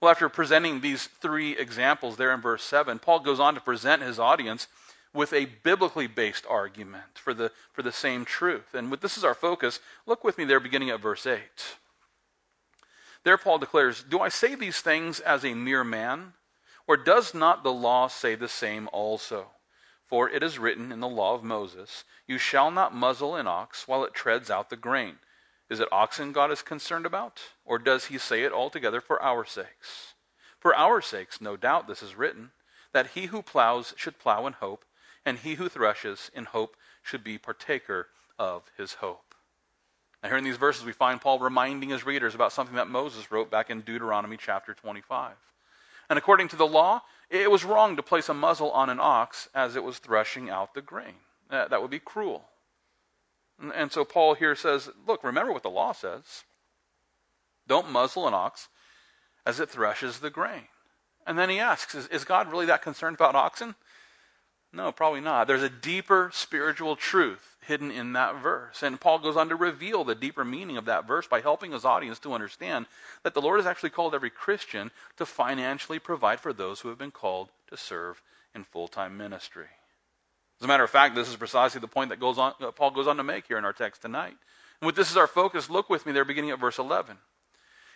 Well, 0.00 0.10
after 0.10 0.28
presenting 0.28 0.80
these 0.80 1.06
three 1.06 1.56
examples 1.56 2.16
there 2.16 2.32
in 2.32 2.40
verse 2.40 2.62
7, 2.62 2.98
Paul 2.98 3.20
goes 3.20 3.40
on 3.40 3.54
to 3.54 3.60
present 3.60 4.02
his 4.02 4.18
audience 4.18 4.68
with 5.12 5.32
a 5.32 5.46
biblically 5.46 6.06
based 6.06 6.44
argument 6.48 7.18
for 7.18 7.34
the, 7.34 7.50
for 7.72 7.82
the 7.82 7.90
same 7.90 8.24
truth. 8.24 8.74
And 8.74 8.90
with, 8.90 9.00
this 9.00 9.16
is 9.16 9.24
our 9.24 9.34
focus. 9.34 9.80
Look 10.06 10.22
with 10.22 10.38
me 10.38 10.44
there, 10.44 10.60
beginning 10.60 10.90
at 10.90 11.00
verse 11.00 11.26
8. 11.26 11.40
There, 13.24 13.38
Paul 13.38 13.58
declares, 13.58 14.04
Do 14.04 14.20
I 14.20 14.28
say 14.28 14.54
these 14.54 14.80
things 14.80 15.18
as 15.20 15.44
a 15.44 15.54
mere 15.54 15.84
man? 15.84 16.34
Or 16.86 16.96
does 16.96 17.34
not 17.34 17.62
the 17.62 17.72
law 17.72 18.08
say 18.08 18.34
the 18.34 18.48
same 18.48 18.88
also? 18.92 19.48
For 20.08 20.30
it 20.30 20.42
is 20.42 20.58
written 20.58 20.90
in 20.90 21.00
the 21.00 21.08
law 21.08 21.34
of 21.34 21.44
Moses, 21.44 22.04
You 22.26 22.38
shall 22.38 22.70
not 22.70 22.94
muzzle 22.94 23.36
an 23.36 23.46
ox 23.46 23.86
while 23.86 24.04
it 24.04 24.14
treads 24.14 24.50
out 24.50 24.70
the 24.70 24.76
grain. 24.76 25.18
Is 25.68 25.80
it 25.80 25.88
oxen 25.92 26.32
God 26.32 26.50
is 26.50 26.62
concerned 26.62 27.04
about? 27.04 27.40
Or 27.66 27.78
does 27.78 28.06
he 28.06 28.16
say 28.16 28.42
it 28.42 28.52
altogether 28.52 29.02
for 29.02 29.22
our 29.22 29.44
sakes? 29.44 30.14
For 30.58 30.74
our 30.74 31.02
sakes, 31.02 31.42
no 31.42 31.56
doubt, 31.56 31.86
this 31.86 32.02
is 32.02 32.16
written, 32.16 32.52
that 32.92 33.08
he 33.08 33.26
who 33.26 33.42
plows 33.42 33.92
should 33.96 34.18
plow 34.18 34.46
in 34.46 34.54
hope, 34.54 34.86
and 35.26 35.38
he 35.38 35.54
who 35.54 35.68
threshes 35.68 36.30
in 36.34 36.46
hope 36.46 36.76
should 37.02 37.22
be 37.22 37.36
partaker 37.36 38.08
of 38.38 38.62
his 38.78 38.94
hope. 38.94 39.34
Now, 40.22 40.30
here 40.30 40.38
in 40.38 40.44
these 40.44 40.56
verses, 40.56 40.84
we 40.84 40.92
find 40.92 41.20
Paul 41.20 41.38
reminding 41.38 41.90
his 41.90 42.06
readers 42.06 42.34
about 42.34 42.52
something 42.52 42.76
that 42.76 42.88
Moses 42.88 43.30
wrote 43.30 43.50
back 43.50 43.68
in 43.68 43.82
Deuteronomy 43.82 44.38
chapter 44.38 44.72
25. 44.72 45.34
And 46.08 46.18
according 46.18 46.48
to 46.48 46.56
the 46.56 46.66
law, 46.66 47.02
it 47.30 47.50
was 47.50 47.64
wrong 47.64 47.96
to 47.96 48.02
place 48.02 48.28
a 48.28 48.34
muzzle 48.34 48.70
on 48.70 48.88
an 48.88 48.98
ox 49.00 49.48
as 49.54 49.76
it 49.76 49.84
was 49.84 49.98
threshing 49.98 50.48
out 50.48 50.74
the 50.74 50.82
grain. 50.82 51.14
That 51.50 51.80
would 51.80 51.90
be 51.90 51.98
cruel. 51.98 52.44
And 53.74 53.90
so 53.90 54.04
Paul 54.04 54.34
here 54.34 54.54
says, 54.54 54.88
look, 55.06 55.24
remember 55.24 55.52
what 55.52 55.62
the 55.62 55.70
law 55.70 55.92
says. 55.92 56.44
Don't 57.66 57.90
muzzle 57.90 58.26
an 58.28 58.34
ox 58.34 58.68
as 59.44 59.60
it 59.60 59.68
threshes 59.68 60.20
the 60.20 60.30
grain. 60.30 60.68
And 61.26 61.38
then 61.38 61.50
he 61.50 61.58
asks, 61.58 61.94
is, 61.94 62.24
God 62.24 62.50
really 62.50 62.66
that 62.66 62.80
concerned 62.80 63.16
about 63.16 63.34
oxen? 63.34 63.74
No, 64.72 64.92
probably 64.92 65.20
not. 65.20 65.46
There's 65.46 65.62
a 65.62 65.70
deeper 65.70 66.30
spiritual 66.32 66.94
truth 66.94 67.56
hidden 67.66 67.90
in 67.90 68.12
that 68.14 68.42
verse. 68.42 68.82
And 68.82 69.00
Paul 69.00 69.18
goes 69.18 69.36
on 69.36 69.48
to 69.48 69.56
reveal 69.56 70.04
the 70.04 70.14
deeper 70.14 70.44
meaning 70.44 70.76
of 70.76 70.86
that 70.86 71.06
verse 71.06 71.26
by 71.26 71.40
helping 71.40 71.72
his 71.72 71.84
audience 71.84 72.18
to 72.20 72.34
understand 72.34 72.86
that 73.22 73.34
the 73.34 73.40
Lord 73.40 73.58
has 73.58 73.66
actually 73.66 73.90
called 73.90 74.14
every 74.14 74.30
Christian 74.30 74.90
to 75.16 75.26
financially 75.26 75.98
provide 75.98 76.40
for 76.40 76.52
those 76.52 76.80
who 76.80 76.88
have 76.88 76.98
been 76.98 77.10
called 77.10 77.48
to 77.68 77.76
serve 77.76 78.22
in 78.54 78.64
full 78.64 78.88
time 78.88 79.16
ministry. 79.16 79.66
As 80.60 80.64
a 80.64 80.68
matter 80.68 80.84
of 80.84 80.90
fact, 80.90 81.14
this 81.14 81.28
is 81.28 81.36
precisely 81.36 81.80
the 81.80 81.86
point 81.86 82.10
that 82.10 82.20
goes 82.20 82.36
on, 82.36 82.52
Paul 82.74 82.90
goes 82.90 83.06
on 83.06 83.16
to 83.18 83.22
make 83.22 83.46
here 83.46 83.58
in 83.58 83.64
our 83.64 83.72
text 83.72 84.02
tonight. 84.02 84.36
And 84.80 84.86
with 84.86 84.96
this 84.96 85.10
as 85.10 85.16
our 85.16 85.26
focus, 85.26 85.70
look 85.70 85.88
with 85.88 86.04
me 86.04 86.12
there, 86.12 86.24
beginning 86.24 86.50
at 86.50 86.58
verse 86.58 86.78
11. 86.78 87.16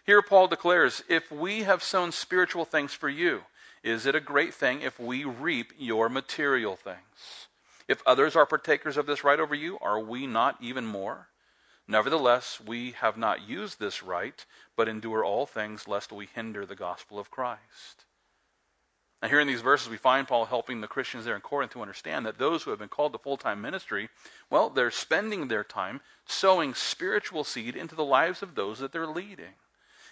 Here, 0.05 0.23
Paul 0.23 0.49
declares, 0.49 1.03
If 1.09 1.31
we 1.31 1.63
have 1.63 1.83
sown 1.83 2.13
spiritual 2.13 2.65
things 2.65 2.93
for 2.93 3.09
you, 3.09 3.43
is 3.83 4.07
it 4.07 4.15
a 4.15 4.21
great 4.21 4.55
thing 4.55 4.83
if 4.83 4.99
we 4.99 5.25
reap 5.25 5.73
your 5.79 6.09
material 6.09 6.77
things? 6.77 7.49
If 7.89 8.03
others 8.07 8.37
are 8.37 8.47
partakers 8.47 8.97
of 8.97 9.07
this 9.07 9.25
right 9.25 9.41
over 9.41 9.55
you, 9.55 9.79
are 9.81 10.01
we 10.01 10.27
not 10.27 10.57
even 10.61 10.87
more? 10.87 11.29
Nevertheless, 11.89 12.61
we 12.65 12.93
have 12.93 13.17
not 13.17 13.49
used 13.49 13.81
this 13.81 14.03
right, 14.03 14.45
but 14.77 14.89
endure 14.89 15.25
all 15.25 15.47
things 15.47 15.89
lest 15.89 16.13
we 16.13 16.29
hinder 16.33 16.65
the 16.65 16.77
gospel 16.77 17.19
of 17.19 17.31
Christ. 17.31 18.05
Now, 19.21 19.29
here 19.29 19.41
in 19.41 19.47
these 19.47 19.61
verses, 19.61 19.89
we 19.89 19.97
find 19.97 20.27
Paul 20.27 20.47
helping 20.47 20.81
the 20.81 20.89
Christians 20.89 21.25
there 21.25 21.37
in 21.37 21.41
Corinth 21.41 21.73
to 21.73 21.83
understand 21.83 22.27
that 22.27 22.39
those 22.39 22.63
who 22.63 22.71
have 22.71 22.81
been 22.81 22.89
called 22.89 23.13
to 23.13 23.19
full 23.19 23.37
time 23.37 23.61
ministry, 23.61 24.09
well, 24.51 24.69
they're 24.69 24.91
spending 24.91 25.47
their 25.47 25.63
time 25.63 26.01
sowing 26.27 26.75
spiritual 26.75 27.45
seed 27.45 27.77
into 27.77 27.95
the 27.95 28.05
lives 28.05 28.43
of 28.43 28.55
those 28.55 28.81
that 28.81 28.91
they're 28.91 29.07
leading. 29.07 29.55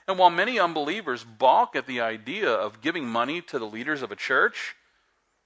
And 0.09 0.19
while 0.19 0.31
many 0.31 0.59
unbelievers 0.59 1.25
balk 1.25 1.77
at 1.77 1.87
the 1.87 2.01
idea 2.01 2.51
of 2.51 2.81
giving 2.81 3.07
money 3.07 3.41
to 3.43 3.59
the 3.59 3.67
leaders 3.67 4.03
of 4.03 4.11
a 4.11 4.17
church, 4.17 4.75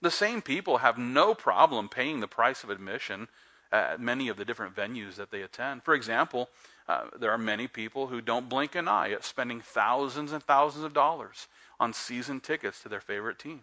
the 0.01 0.11
same 0.11 0.43
people 0.43 0.79
have 0.79 0.99
no 0.99 1.35
problem 1.35 1.89
paying 1.89 2.21
the 2.21 2.29
price 2.29 2.65
of 2.65 2.71
admission 2.71 3.29
at 3.73 4.01
many 4.01 4.29
of 4.29 4.37
the 4.37 4.45
different 4.45 4.77
venues 4.77 5.17
that 5.17 5.31
they 5.31 5.43
attend. 5.43 5.83
For 5.83 5.95
example, 5.95 6.49
uh, 6.89 7.07
there 7.19 7.31
are 7.31 7.39
many 7.39 7.67
people 7.67 8.07
who 8.07 8.21
don't 8.21 8.49
blink 8.49 8.75
an 8.75 8.87
eye 8.87 9.11
at 9.11 9.25
spending 9.25 9.61
thousands 9.61 10.33
and 10.33 10.43
thousands 10.43 10.85
of 10.85 10.93
dollars 10.93 11.49
on 11.81 11.93
season 11.93 12.41
tickets 12.41 12.83
to 12.83 12.89
their 12.89 13.01
favorite 13.01 13.39
team. 13.39 13.63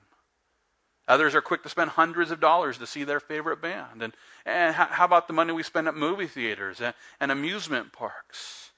Others 1.08 1.36
are 1.36 1.42
quick 1.42 1.64
to 1.64 1.70
spend 1.70 1.92
hundreds 1.92 2.32
of 2.32 2.40
dollars 2.40 2.78
to 2.78 2.88
see 2.88 3.04
their 3.04 3.20
favorite 3.20 3.62
band. 3.62 4.02
And, 4.02 4.14
and 4.46 4.76
how 4.76 5.06
about 5.06 5.28
the 5.28 5.34
money 5.34 5.54
we 5.54 5.64
spend 5.64 5.88
at 5.88 5.96
movie 5.96 6.28
theaters 6.28 6.82
and, 6.82 6.94
and 7.20 7.32
amusement 7.32 7.92
parks? 7.92 8.71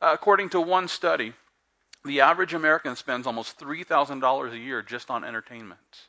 According 0.00 0.50
to 0.50 0.60
one 0.60 0.88
study, 0.88 1.34
the 2.04 2.20
average 2.20 2.54
American 2.54 2.96
spends 2.96 3.26
almost 3.26 3.58
$3,000 3.58 4.52
a 4.52 4.58
year 4.58 4.82
just 4.82 5.10
on 5.10 5.24
entertainment. 5.24 6.08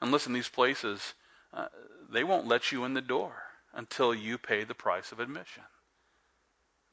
And 0.00 0.10
listen, 0.10 0.32
these 0.32 0.48
places, 0.48 1.14
uh, 1.52 1.66
they 2.10 2.24
won't 2.24 2.48
let 2.48 2.72
you 2.72 2.84
in 2.84 2.94
the 2.94 3.00
door 3.00 3.34
until 3.72 4.14
you 4.14 4.38
pay 4.38 4.64
the 4.64 4.74
price 4.74 5.12
of 5.12 5.20
admission. 5.20 5.62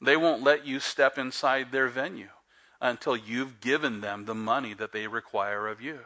They 0.00 0.16
won't 0.16 0.44
let 0.44 0.64
you 0.64 0.78
step 0.78 1.18
inside 1.18 1.72
their 1.72 1.88
venue 1.88 2.28
until 2.80 3.16
you've 3.16 3.60
given 3.60 4.00
them 4.00 4.24
the 4.24 4.34
money 4.34 4.74
that 4.74 4.92
they 4.92 5.08
require 5.08 5.66
of 5.66 5.80
you. 5.80 6.00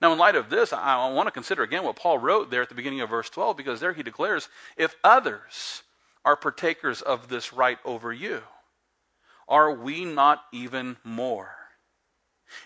Now, 0.00 0.12
in 0.12 0.18
light 0.18 0.36
of 0.36 0.50
this, 0.50 0.72
I 0.72 1.08
want 1.10 1.26
to 1.26 1.32
consider 1.32 1.62
again 1.62 1.84
what 1.84 1.96
Paul 1.96 2.18
wrote 2.18 2.50
there 2.50 2.62
at 2.62 2.68
the 2.68 2.74
beginning 2.74 3.00
of 3.00 3.10
verse 3.10 3.30
12, 3.30 3.56
because 3.56 3.80
there 3.80 3.92
he 3.92 4.02
declares, 4.02 4.48
If 4.76 4.96
others 5.02 5.82
are 6.24 6.36
partakers 6.36 7.02
of 7.02 7.28
this 7.28 7.52
right 7.52 7.78
over 7.84 8.12
you, 8.12 8.42
are 9.48 9.72
we 9.72 10.04
not 10.04 10.42
even 10.52 10.96
more? 11.04 11.54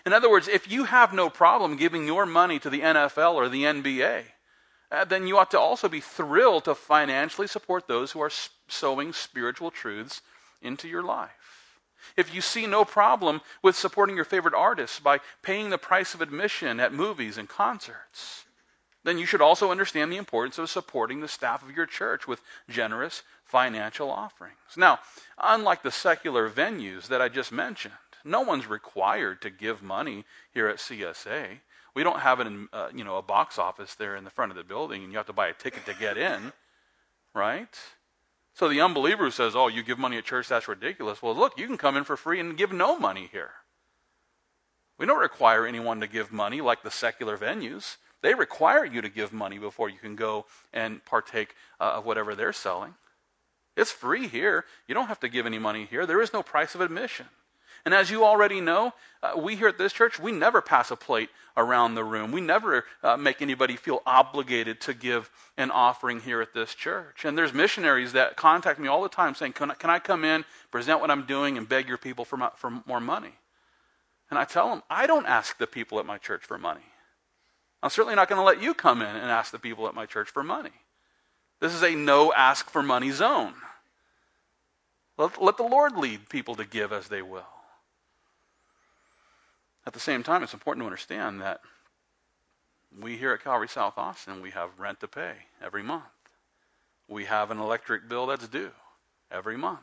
In 0.05 0.13
other 0.13 0.29
words, 0.29 0.47
if 0.47 0.69
you 0.69 0.83
have 0.83 1.13
no 1.13 1.29
problem 1.29 1.77
giving 1.77 2.05
your 2.05 2.25
money 2.25 2.59
to 2.59 2.69
the 2.69 2.81
NFL 2.81 3.35
or 3.35 3.49
the 3.49 3.63
NBA, 3.63 4.23
uh, 4.91 5.05
then 5.05 5.27
you 5.27 5.37
ought 5.37 5.51
to 5.51 5.59
also 5.59 5.89
be 5.89 5.99
thrilled 5.99 6.65
to 6.65 6.75
financially 6.75 7.47
support 7.47 7.87
those 7.87 8.11
who 8.11 8.21
are 8.21 8.31
sowing 8.67 9.13
spiritual 9.13 9.71
truths 9.71 10.21
into 10.61 10.87
your 10.87 11.03
life. 11.03 11.79
If 12.15 12.33
you 12.33 12.41
see 12.41 12.67
no 12.67 12.85
problem 12.85 13.41
with 13.61 13.75
supporting 13.75 14.15
your 14.15 14.25
favorite 14.25 14.53
artists 14.53 14.99
by 14.99 15.19
paying 15.41 15.69
the 15.69 15.77
price 15.77 16.13
of 16.13 16.21
admission 16.21 16.79
at 16.79 16.93
movies 16.93 17.37
and 17.37 17.49
concerts, 17.49 18.45
then 19.07 19.17
you 19.17 19.25
should 19.25 19.41
also 19.41 19.71
understand 19.71 20.11
the 20.11 20.17
importance 20.17 20.57
of 20.57 20.69
supporting 20.69 21.21
the 21.21 21.29
staff 21.29 21.63
of 21.63 21.73
your 21.73 21.85
church 21.85 22.27
with 22.27 22.41
generous 22.69 23.23
financial 23.45 24.11
offerings. 24.11 24.57
Now, 24.75 24.99
unlike 25.37 25.81
the 25.81 25.91
secular 25.91 26.49
venues 26.49 27.07
that 27.07 27.21
I 27.21 27.29
just 27.29 27.53
mentioned, 27.53 27.93
no 28.25 28.41
one's 28.41 28.67
required 28.67 29.41
to 29.43 29.49
give 29.49 29.81
money 29.81 30.25
here 30.53 30.67
at 30.67 30.79
CSA. 30.79 31.59
We 31.95 32.03
don't 32.03 32.19
have 32.19 32.41
an, 32.41 32.67
uh, 32.73 32.89
you 32.93 33.05
know, 33.05 33.15
a 33.15 33.21
box 33.21 33.57
office 33.57 33.95
there 33.95 34.17
in 34.17 34.25
the 34.25 34.29
front 34.29 34.51
of 34.51 34.57
the 34.57 34.63
building, 34.65 35.03
and 35.03 35.13
you 35.13 35.17
have 35.17 35.27
to 35.27 35.33
buy 35.33 35.47
a 35.47 35.53
ticket 35.53 35.85
to 35.85 35.93
get 35.93 36.17
in, 36.17 36.51
right? 37.33 37.79
So 38.55 38.67
the 38.67 38.81
unbeliever 38.81 39.23
who 39.23 39.31
says, 39.31 39.55
"Oh, 39.55 39.69
you 39.69 39.83
give 39.83 39.97
money 39.97 40.17
at 40.17 40.25
church, 40.25 40.49
that's 40.49 40.67
ridiculous." 40.67 41.21
Well, 41.21 41.33
look, 41.33 41.57
you 41.57 41.65
can 41.65 41.77
come 41.77 41.95
in 41.95 42.03
for 42.03 42.17
free 42.17 42.41
and 42.41 42.57
give 42.57 42.73
no 42.73 42.99
money 42.99 43.29
here. 43.31 43.53
We 44.97 45.05
don't 45.05 45.21
require 45.21 45.65
anyone 45.65 46.01
to 46.01 46.07
give 46.07 46.33
money 46.33 46.59
like 46.59 46.83
the 46.83 46.91
secular 46.91 47.37
venues. 47.37 47.95
They 48.21 48.33
require 48.33 48.85
you 48.85 49.01
to 49.01 49.09
give 49.09 49.31
money 49.31 49.57
before 49.57 49.89
you 49.89 49.97
can 49.97 50.15
go 50.15 50.45
and 50.73 51.03
partake 51.05 51.55
uh, 51.79 51.95
of 51.95 52.05
whatever 52.05 52.35
they're 52.35 52.53
selling. 52.53 52.95
It's 53.75 53.91
free 53.91 54.27
here. 54.27 54.65
You 54.87 54.95
don't 54.95 55.07
have 55.07 55.19
to 55.19 55.29
give 55.29 55.45
any 55.45 55.59
money 55.59 55.85
here. 55.89 56.05
There 56.05 56.21
is 56.21 56.33
no 56.33 56.41
price 56.41 56.73
of 56.73 56.81
admission. 56.81 57.27
And 57.85 57.93
as 57.93 58.09
you 58.09 58.25
already 58.25 58.59
know, 58.59 58.93
uh, 59.23 59.33
we 59.37 59.55
here 59.55 59.67
at 59.67 59.77
this 59.77 59.93
church, 59.93 60.19
we 60.19 60.31
never 60.31 60.61
pass 60.61 60.91
a 60.91 60.95
plate 60.95 61.29
around 61.55 61.95
the 61.95 62.03
room. 62.03 62.31
We 62.31 62.41
never 62.41 62.85
uh, 63.03 63.15
make 63.17 63.41
anybody 63.41 63.75
feel 63.75 64.01
obligated 64.05 64.81
to 64.81 64.93
give 64.93 65.29
an 65.57 65.71
offering 65.71 66.19
here 66.19 66.41
at 66.41 66.53
this 66.53 66.75
church. 66.75 67.23
And 67.23 67.37
there's 67.37 67.53
missionaries 67.53 68.13
that 68.13 68.35
contact 68.35 68.79
me 68.79 68.87
all 68.87 69.03
the 69.03 69.09
time 69.09 69.35
saying, 69.35 69.53
Can 69.53 69.71
I, 69.71 69.75
can 69.75 69.89
I 69.89 69.99
come 69.99 70.25
in, 70.25 70.43
present 70.69 70.99
what 70.99 71.11
I'm 71.11 71.25
doing, 71.25 71.57
and 71.57 71.69
beg 71.69 71.87
your 71.87 71.97
people 71.97 72.25
for, 72.25 72.35
my, 72.35 72.49
for 72.55 72.81
more 72.85 72.99
money? 72.99 73.35
And 74.29 74.37
I 74.37 74.43
tell 74.43 74.69
them, 74.69 74.83
I 74.89 75.07
don't 75.07 75.25
ask 75.25 75.57
the 75.57 75.67
people 75.67 75.99
at 75.99 76.05
my 76.05 76.17
church 76.17 76.43
for 76.43 76.57
money. 76.57 76.81
I'm 77.81 77.89
certainly 77.89 78.15
not 78.15 78.27
going 78.27 78.39
to 78.39 78.45
let 78.45 78.61
you 78.61 78.73
come 78.73 79.01
in 79.01 79.15
and 79.15 79.31
ask 79.31 79.51
the 79.51 79.59
people 79.59 79.87
at 79.87 79.93
my 79.93 80.05
church 80.05 80.29
for 80.29 80.43
money. 80.43 80.71
This 81.59 81.73
is 81.73 81.83
a 81.83 81.95
no 81.95 82.33
ask 82.33 82.69
for 82.69 82.83
money 82.83 83.11
zone. 83.11 83.53
Let, 85.17 85.41
let 85.41 85.57
the 85.57 85.63
Lord 85.63 85.97
lead 85.97 86.29
people 86.29 86.55
to 86.55 86.65
give 86.65 86.91
as 86.91 87.07
they 87.07 87.21
will. 87.21 87.43
At 89.85 89.93
the 89.93 89.99
same 89.99 90.21
time, 90.21 90.43
it's 90.43 90.53
important 90.53 90.83
to 90.83 90.87
understand 90.87 91.41
that 91.41 91.61
we 92.99 93.17
here 93.17 93.33
at 93.33 93.43
Calvary 93.43 93.69
South 93.69 93.97
Austin, 93.97 94.41
we 94.41 94.51
have 94.51 94.69
rent 94.77 94.99
to 95.01 95.07
pay 95.07 95.33
every 95.61 95.83
month. 95.83 96.03
We 97.07 97.25
have 97.25 97.51
an 97.51 97.59
electric 97.59 98.09
bill 98.09 98.27
that's 98.27 98.47
due 98.47 98.71
every 99.31 99.57
month. 99.57 99.79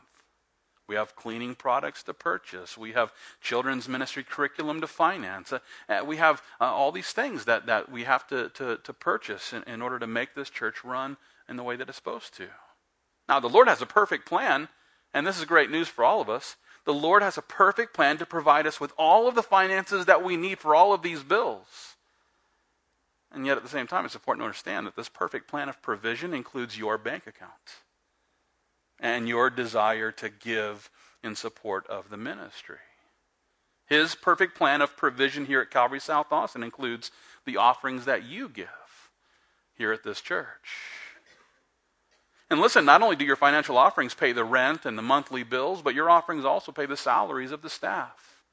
We 0.87 0.95
have 0.95 1.15
cleaning 1.15 1.55
products 1.55 2.03
to 2.03 2.13
purchase. 2.13 2.77
We 2.77 2.91
have 2.91 3.11
children's 3.41 3.89
ministry 3.89 4.23
curriculum 4.23 4.81
to 4.81 4.87
finance. 4.87 5.51
Uh, 5.51 5.59
uh 5.89 6.03
we 6.05 6.17
have 6.17 6.41
uh, 6.61 6.65
all 6.65 6.91
these 6.91 7.11
things 7.11 7.45
that, 7.45 7.65
that 7.65 7.91
we 7.91 8.03
have 8.03 8.27
to, 8.27 8.49
to, 8.49 8.77
to 8.77 8.93
purchase 8.93 9.53
in, 9.53 9.63
in 9.63 9.81
order 9.81 9.99
to 9.99 10.07
make 10.07 10.35
this 10.35 10.49
church 10.49 10.83
run 10.83 11.17
in 11.49 11.57
the 11.57 11.63
way 11.63 11.75
that 11.75 11.89
it's 11.89 11.97
supposed 11.97 12.35
to. 12.37 12.47
Now, 13.27 13.39
the 13.39 13.49
Lord 13.49 13.67
has 13.67 13.81
a 13.81 13.87
perfect 13.87 14.27
plan, 14.27 14.67
and 15.13 15.25
this 15.25 15.39
is 15.39 15.45
great 15.45 15.71
news 15.71 15.87
for 15.87 16.03
all 16.03 16.21
of 16.21 16.29
us 16.29 16.55
the 16.85 16.93
Lord 16.93 17.23
has 17.23 17.37
a 17.37 17.41
perfect 17.41 17.93
plan 17.93 18.17
to 18.19 18.25
provide 18.25 18.65
us 18.67 18.79
with 18.79 18.93
all 18.97 19.27
of 19.27 19.35
the 19.35 19.43
finances 19.43 20.05
that 20.05 20.23
we 20.23 20.37
need 20.37 20.59
for 20.59 20.75
all 20.75 20.93
of 20.93 21.01
these 21.01 21.23
bills. 21.23 21.95
And 23.31 23.45
yet, 23.45 23.57
at 23.57 23.63
the 23.63 23.69
same 23.69 23.87
time, 23.87 24.05
it's 24.05 24.15
important 24.15 24.41
to 24.41 24.45
understand 24.45 24.85
that 24.85 24.95
this 24.95 25.09
perfect 25.09 25.49
plan 25.49 25.67
of 25.67 25.81
provision 25.81 26.33
includes 26.33 26.77
your 26.77 26.97
bank 26.97 27.27
account 27.27 27.51
and 28.99 29.27
your 29.27 29.49
desire 29.49 30.11
to 30.13 30.29
give 30.29 30.89
in 31.23 31.35
support 31.35 31.85
of 31.87 32.09
the 32.09 32.17
ministry. 32.17 32.77
His 33.87 34.15
perfect 34.15 34.55
plan 34.55 34.81
of 34.81 34.97
provision 34.97 35.45
here 35.45 35.61
at 35.61 35.71
Calvary 35.71 35.99
South 35.99 36.31
Austin 36.31 36.63
includes 36.63 37.11
the 37.45 37.57
offerings 37.57 38.05
that 38.05 38.23
you 38.23 38.49
give 38.49 38.67
here 39.77 39.91
at 39.91 40.03
this 40.03 40.21
church. 40.21 40.69
And 42.49 42.59
listen, 42.59 42.85
not 42.85 43.01
only 43.01 43.15
do 43.15 43.25
your 43.25 43.35
financial 43.35 43.77
offerings 43.77 44.13
pay 44.13 44.31
the 44.31 44.43
rent 44.43 44.85
and 44.85 44.97
the 44.97 45.03
monthly 45.03 45.43
bills, 45.43 45.81
but 45.81 45.95
your 45.95 46.09
offerings 46.09 46.45
also 46.45 46.71
pay 46.71 46.85
the 46.85 46.97
salaries 46.97 47.51
of 47.51 47.61
the 47.61 47.69
staff. 47.69 48.43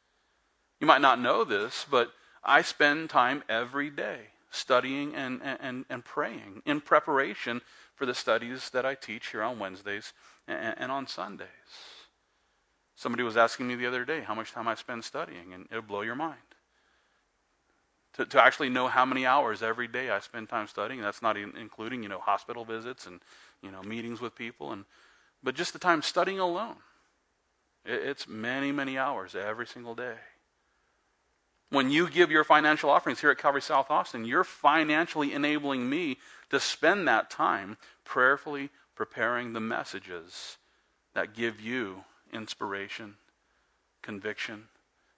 You 0.80 0.86
might 0.86 1.00
not 1.00 1.20
know 1.20 1.44
this, 1.44 1.86
but 1.90 2.10
I 2.42 2.62
spend 2.62 3.10
time 3.10 3.44
every 3.48 3.90
day 3.90 4.18
studying 4.50 5.14
and, 5.14 5.40
and, 5.42 5.84
and 5.88 6.04
praying 6.04 6.62
in 6.66 6.80
preparation 6.80 7.60
for 7.94 8.06
the 8.06 8.14
studies 8.14 8.70
that 8.70 8.84
I 8.84 8.94
teach 8.94 9.28
here 9.28 9.42
on 9.42 9.58
Wednesdays 9.58 10.12
and, 10.48 10.74
and 10.78 10.92
on 10.92 11.06
Sundays. 11.06 11.48
Somebody 12.94 13.22
was 13.24 13.36
asking 13.36 13.66
me 13.66 13.74
the 13.74 13.86
other 13.86 14.04
day 14.04 14.20
how 14.20 14.34
much 14.34 14.52
time 14.52 14.68
I 14.68 14.74
spend 14.74 15.04
studying, 15.04 15.52
and 15.52 15.66
it'll 15.70 15.82
blow 15.82 16.02
your 16.02 16.14
mind. 16.14 16.38
To, 18.14 18.26
to 18.26 18.42
actually 18.42 18.68
know 18.68 18.88
how 18.88 19.06
many 19.06 19.24
hours 19.24 19.62
every 19.62 19.88
day 19.88 20.10
I 20.10 20.20
spend 20.20 20.48
time 20.48 20.68
studying, 20.68 21.00
that's 21.00 21.22
not 21.22 21.36
including, 21.36 22.02
you 22.02 22.08
know, 22.08 22.18
hospital 22.18 22.64
visits 22.64 23.06
and 23.06 23.20
you 23.62 23.70
know, 23.70 23.82
meetings 23.82 24.20
with 24.20 24.34
people, 24.34 24.72
and 24.72 24.84
but 25.42 25.54
just 25.54 25.72
the 25.72 25.78
time 25.78 26.02
studying 26.02 26.38
alone. 26.38 26.76
It's 27.84 28.28
many, 28.28 28.70
many 28.70 28.96
hours 28.96 29.34
every 29.34 29.66
single 29.66 29.94
day. 29.94 30.14
When 31.70 31.90
you 31.90 32.08
give 32.08 32.30
your 32.30 32.44
financial 32.44 32.90
offerings 32.90 33.20
here 33.20 33.30
at 33.30 33.38
Calvary 33.38 33.62
South 33.62 33.90
Austin, 33.90 34.24
you're 34.24 34.44
financially 34.44 35.32
enabling 35.32 35.88
me 35.88 36.18
to 36.50 36.60
spend 36.60 37.08
that 37.08 37.30
time 37.30 37.78
prayerfully 38.04 38.68
preparing 38.94 39.52
the 39.52 39.60
messages 39.60 40.58
that 41.14 41.34
give 41.34 41.60
you 41.60 42.04
inspiration, 42.32 43.16
conviction, 44.02 44.64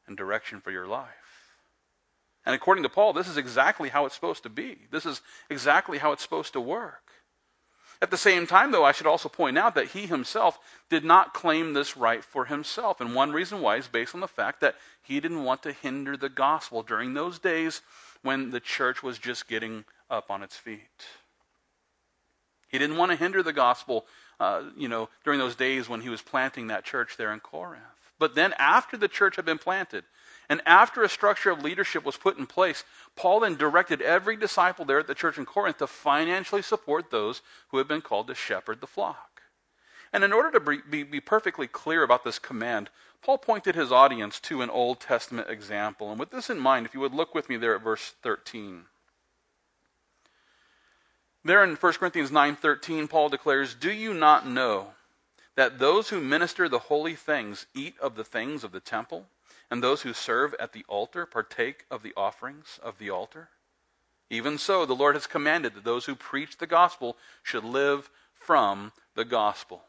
and 0.07 0.17
direction 0.17 0.61
for 0.61 0.71
your 0.71 0.87
life. 0.87 1.09
And 2.47 2.55
according 2.55 2.83
to 2.83 2.91
Paul, 2.91 3.13
this 3.13 3.29
is 3.29 3.37
exactly 3.37 3.89
how 3.89 4.05
it's 4.05 4.15
supposed 4.15 4.43
to 4.43 4.51
be. 4.51 4.77
This 4.91 5.07
is 5.07 5.23
exactly 5.49 5.99
how 5.99 6.13
it's 6.13 6.23
supposed 6.23 6.53
to 6.53 6.61
work. 6.61 7.01
At 8.03 8.11
the 8.11 8.19
same 8.19 8.47
time, 8.47 8.71
though, 8.71 8.85
I 8.85 8.93
should 8.93 9.07
also 9.07 9.31
point 9.31 9.57
out 9.57 9.75
that 9.77 9.89
he 9.89 10.07
himself 10.07 10.59
did 10.91 11.05
not 11.05 11.33
claim 11.33 11.73
this 11.73 11.97
right 11.97 12.23
for 12.23 12.45
himself. 12.45 13.01
And 13.01 13.15
one 13.15 13.33
reason 13.33 13.63
why 13.63 13.77
is 13.77 13.87
based 13.87 14.15
on 14.15 14.21
the 14.21 14.29
fact 14.29 14.61
that 14.61 14.75
he 15.03 15.21
didn't 15.21 15.45
want 15.45 15.63
to 15.63 15.73
hinder 15.73 16.17
the 16.17 16.29
gospel 16.29 16.83
during 16.83 17.15
those 17.15 17.39
days 17.39 17.81
when 18.23 18.51
the 18.51 18.61
church 18.61 19.03
was 19.03 19.19
just 19.19 19.49
getting 19.49 19.85
up 20.11 20.31
on 20.31 20.43
its 20.43 20.57
feet. 20.57 21.07
He 22.75 22.79
didn't 22.79 22.97
want 22.97 23.13
to 23.13 23.17
hinder 23.17 23.41
the 23.41 23.53
gospel, 23.53 24.05
uh, 24.41 24.65
you 24.77 24.89
know, 24.89 25.09
during 25.23 25.39
those 25.39 25.55
days 25.55 25.89
when 25.89 26.01
he 26.01 26.09
was 26.09 26.23
planting 26.23 26.67
that 26.67 26.83
church 26.83 27.17
there 27.17 27.33
in 27.33 27.39
Corinth. 27.39 27.85
But 28.19 28.35
then, 28.35 28.53
after 28.59 28.97
the 28.97 29.07
church 29.07 29.37
had 29.37 29.45
been 29.45 29.59
planted, 29.59 30.03
and 30.49 30.61
after 30.67 31.05
a 31.05 31.09
structure 31.09 31.53
of 31.53 31.63
leadership 31.63 32.05
was 32.05 32.17
put 32.17 32.37
in 32.37 32.49
place, 32.49 32.83
Paul 33.15 33.39
then 33.39 33.55
directed 33.55 34.03
every 34.03 34.37
disciple 34.37 34.85
there 34.85 34.99
at 34.99 35.07
the 35.07 35.15
church 35.15 35.39
in 35.39 35.47
Corinth 35.47 35.79
to 35.79 35.87
financially 35.87 36.63
support 36.63 37.13
those 37.13 37.43
who 37.69 37.79
had 37.79 37.87
been 37.87 38.03
called 38.03 38.27
to 38.27 38.35
shepherd 38.35 38.81
the 38.81 38.89
flock. 38.89 39.43
And 40.13 40.25
in 40.25 40.33
order 40.33 40.59
to 40.59 40.81
be, 40.91 41.05
be, 41.05 41.21
perfectly 41.21 41.69
clear 41.69 42.03
about 42.03 42.25
this 42.25 42.41
command, 42.41 42.91
Paul 43.23 43.39
pointed 43.39 43.77
his 43.77 43.93
audience 43.93 44.41
to 44.41 44.63
an 44.63 44.71
Old 44.71 44.99
Testament 44.99 45.49
example. 45.49 46.11
And 46.11 46.19
with 46.19 46.33
this 46.33 46.51
in 46.51 46.59
mind, 46.59 46.87
if 46.87 46.95
you 46.95 46.99
would 46.99 47.15
look 47.15 47.37
with 47.37 47.49
me 47.49 47.57
there 47.57 47.77
at 47.77 47.85
verse 47.85 48.15
13. 48.25 48.87
There 51.45 51.63
in 51.63 51.77
1 51.77 51.93
Corinthians 51.95 52.31
9:13 52.31 53.07
Paul 53.07 53.29
declares, 53.29 53.75
"Do 53.75 53.93
you 53.93 54.15
not 54.15 54.47
know 54.47 54.95
that 55.57 55.79
those 55.79 56.09
who 56.09 56.21
minister 56.21 56.69
the 56.69 56.79
holy 56.79 57.15
things 57.15 57.67
eat 57.75 57.99
of 58.01 58.17
the 58.17 58.25
things 58.25 58.65
of 58.65 58.73
the 58.73 58.81
temple?" 58.81 59.29
and 59.71 59.83
those 59.83 60.03
who 60.03 60.15
serve 60.15 60.55
at 60.55 60.73
the 60.73 60.85
altar 60.89 61.27
partake 61.27 61.85
of 61.91 62.03
the 62.03 62.15
offerings 62.17 62.79
of 62.83 62.99
the 62.99 63.11
altar? 63.11 63.51
Even 64.31 64.57
so, 64.57 64.87
the 64.87 64.95
Lord 64.95 65.17
has 65.17 65.27
commanded 65.27 65.75
that 65.75 65.85
those 65.85 66.07
who 66.07 66.15
preach 66.15 66.57
the 66.57 66.67
gospel 66.67 67.19
should 67.43 67.65
live 67.65 68.11
from 68.35 68.93
the 69.15 69.25
gospel. 69.25 69.87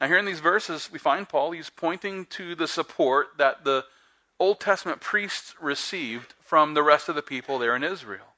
Now, 0.00 0.06
here 0.06 0.18
in 0.18 0.24
these 0.24 0.40
verses, 0.40 0.90
we 0.90 0.98
find 0.98 1.28
Paul, 1.28 1.50
he's 1.50 1.70
pointing 1.70 2.26
to 2.26 2.54
the 2.54 2.68
support 2.68 3.36
that 3.38 3.64
the 3.64 3.86
Old 4.38 4.60
Testament 4.60 5.00
priests 5.00 5.54
received 5.60 6.34
from 6.40 6.74
the 6.74 6.82
rest 6.82 7.08
of 7.08 7.14
the 7.16 7.22
people 7.22 7.58
there 7.58 7.76
in 7.76 7.84
Israel. 7.84 8.34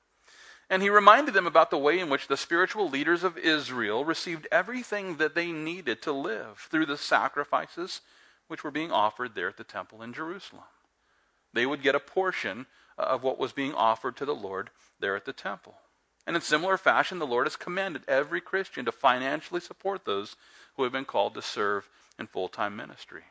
And 0.73 0.83
he 0.83 0.89
reminded 0.89 1.35
them 1.35 1.47
about 1.47 1.69
the 1.69 1.77
way 1.77 1.99
in 1.99 2.09
which 2.09 2.29
the 2.29 2.37
spiritual 2.39 2.89
leaders 2.89 3.25
of 3.25 3.37
Israel 3.37 4.07
received 4.07 4.49
everything 4.51 5.19
that 5.19 5.35
they 5.35 5.53
needed 5.53 6.01
to 6.01 6.13
live 6.13 6.67
through 6.71 6.87
the 6.87 6.97
sacrifices 6.97 8.01
which 8.49 8.65
were 8.65 8.71
being 8.71 8.91
offered 8.91 9.35
there 9.35 9.49
at 9.49 9.59
the 9.59 9.65
temple 9.65 10.01
in 10.01 10.15
Jerusalem. 10.15 10.65
They 11.53 11.67
would 11.67 11.83
get 11.83 11.95
a 11.95 12.01
portion 12.01 12.65
of 12.97 13.23
what 13.23 13.39
was 13.39 13.53
being 13.53 13.75
offered 13.75 14.17
to 14.17 14.25
the 14.25 14.35
Lord 14.35 14.71
there 14.99 15.15
at 15.15 15.27
the 15.27 15.35
temple. 15.35 15.75
And 16.27 16.37
in 16.37 16.41
similar 16.41 16.79
fashion, 16.79 17.19
the 17.19 17.27
Lord 17.27 17.45
has 17.45 17.57
commanded 17.57 18.05
every 18.09 18.41
Christian 18.41 18.87
to 18.87 18.93
financially 18.93 19.61
support 19.61 20.07
those 20.07 20.37
who 20.77 20.85
have 20.85 20.93
been 20.93 21.05
called 21.05 21.35
to 21.35 21.43
serve 21.43 21.87
in 22.19 22.29
full 22.29 22.49
time 22.49 22.77
ministry. 22.77 23.25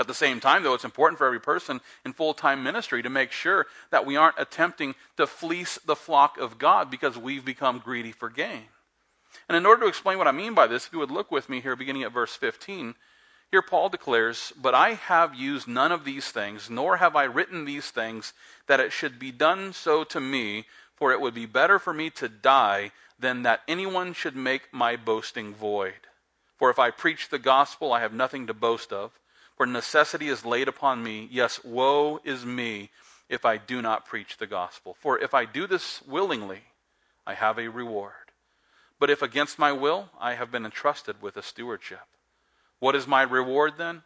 At 0.00 0.06
the 0.06 0.14
same 0.14 0.40
time, 0.40 0.62
though, 0.62 0.72
it's 0.72 0.86
important 0.86 1.18
for 1.18 1.26
every 1.26 1.42
person 1.42 1.78
in 2.06 2.14
full 2.14 2.32
time 2.32 2.62
ministry 2.62 3.02
to 3.02 3.10
make 3.10 3.32
sure 3.32 3.66
that 3.90 4.06
we 4.06 4.16
aren't 4.16 4.38
attempting 4.38 4.94
to 5.18 5.26
fleece 5.26 5.78
the 5.84 5.94
flock 5.94 6.38
of 6.38 6.56
God 6.56 6.90
because 6.90 7.18
we've 7.18 7.44
become 7.44 7.80
greedy 7.80 8.10
for 8.10 8.30
gain. 8.30 8.64
And 9.46 9.58
in 9.58 9.66
order 9.66 9.82
to 9.82 9.88
explain 9.88 10.16
what 10.16 10.26
I 10.26 10.32
mean 10.32 10.54
by 10.54 10.66
this, 10.66 10.86
if 10.86 10.94
you 10.94 11.00
would 11.00 11.10
look 11.10 11.30
with 11.30 11.50
me 11.50 11.60
here, 11.60 11.76
beginning 11.76 12.02
at 12.02 12.12
verse 12.12 12.34
15, 12.34 12.94
here 13.50 13.60
Paul 13.60 13.90
declares, 13.90 14.54
But 14.56 14.74
I 14.74 14.94
have 14.94 15.34
used 15.34 15.68
none 15.68 15.92
of 15.92 16.06
these 16.06 16.30
things, 16.30 16.70
nor 16.70 16.96
have 16.96 17.14
I 17.14 17.24
written 17.24 17.66
these 17.66 17.90
things, 17.90 18.32
that 18.68 18.80
it 18.80 18.92
should 18.92 19.18
be 19.18 19.32
done 19.32 19.74
so 19.74 20.02
to 20.04 20.18
me, 20.18 20.64
for 20.96 21.12
it 21.12 21.20
would 21.20 21.34
be 21.34 21.44
better 21.44 21.78
for 21.78 21.92
me 21.92 22.08
to 22.10 22.28
die 22.30 22.92
than 23.18 23.42
that 23.42 23.60
anyone 23.68 24.14
should 24.14 24.34
make 24.34 24.72
my 24.72 24.96
boasting 24.96 25.52
void. 25.54 26.06
For 26.56 26.70
if 26.70 26.78
I 26.78 26.90
preach 26.90 27.28
the 27.28 27.38
gospel, 27.38 27.92
I 27.92 28.00
have 28.00 28.14
nothing 28.14 28.46
to 28.46 28.54
boast 28.54 28.94
of, 28.94 29.19
for 29.60 29.66
necessity 29.66 30.28
is 30.28 30.46
laid 30.46 30.68
upon 30.68 31.02
me. 31.02 31.28
Yes, 31.30 31.62
woe 31.62 32.18
is 32.24 32.46
me 32.46 32.88
if 33.28 33.44
I 33.44 33.58
do 33.58 33.82
not 33.82 34.06
preach 34.06 34.38
the 34.38 34.46
gospel. 34.46 34.96
For 34.98 35.18
if 35.18 35.34
I 35.34 35.44
do 35.44 35.66
this 35.66 36.00
willingly, 36.08 36.62
I 37.26 37.34
have 37.34 37.58
a 37.58 37.68
reward. 37.68 38.32
But 38.98 39.10
if 39.10 39.20
against 39.20 39.58
my 39.58 39.70
will, 39.70 40.08
I 40.18 40.32
have 40.32 40.50
been 40.50 40.64
entrusted 40.64 41.20
with 41.20 41.36
a 41.36 41.42
stewardship. 41.42 42.06
What 42.78 42.96
is 42.96 43.06
my 43.06 43.20
reward 43.20 43.74
then? 43.76 44.02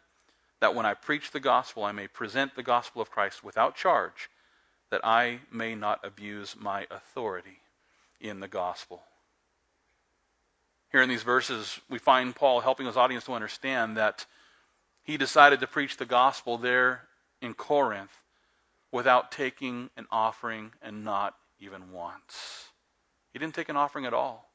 That 0.59 0.75
when 0.75 0.85
I 0.85 0.93
preach 0.93 1.31
the 1.31 1.39
gospel, 1.39 1.85
I 1.85 1.93
may 1.93 2.09
present 2.09 2.57
the 2.57 2.61
gospel 2.61 3.01
of 3.01 3.09
Christ 3.09 3.41
without 3.41 3.77
charge, 3.77 4.29
that 4.89 5.05
I 5.05 5.39
may 5.53 5.73
not 5.73 6.03
abuse 6.03 6.57
my 6.59 6.85
authority 6.91 7.61
in 8.19 8.41
the 8.41 8.49
gospel. 8.49 9.03
Here 10.91 11.01
in 11.01 11.07
these 11.07 11.23
verses, 11.23 11.79
we 11.89 11.97
find 11.97 12.35
Paul 12.35 12.59
helping 12.59 12.87
his 12.87 12.97
audience 12.97 13.23
to 13.23 13.31
understand 13.31 13.95
that 13.95 14.25
he 15.05 15.17
decided 15.17 15.59
to 15.59 15.67
preach 15.67 15.97
the 15.97 16.05
gospel 16.05 16.57
there 16.57 17.03
in 17.41 17.53
Corinth 17.53 18.23
without 18.91 19.31
taking 19.31 19.91
an 19.95 20.07
offering 20.11 20.71
and 20.81 21.03
not 21.03 21.35
even 21.59 21.91
once. 21.91 22.69
He 23.31 23.39
didn't 23.39 23.53
take 23.53 23.69
an 23.69 23.77
offering 23.77 24.05
at 24.05 24.13
all. 24.13 24.49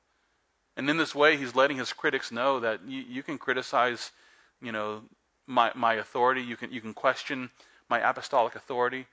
And 0.76 0.90
in 0.90 0.96
this 0.96 1.14
way, 1.14 1.36
he's 1.36 1.54
letting 1.54 1.76
his 1.76 1.92
critics 1.92 2.32
know 2.32 2.60
that 2.60 2.80
you, 2.86 3.02
you 3.08 3.22
can 3.22 3.38
criticize, 3.38 4.10
you 4.60 4.72
know, 4.72 5.02
my, 5.46 5.70
my 5.74 5.94
authority. 5.94 6.42
You 6.42 6.56
can, 6.56 6.72
you 6.72 6.80
can 6.80 6.94
question 6.94 7.50
my 7.88 8.00
apostolic 8.00 8.56
authority. 8.56 9.06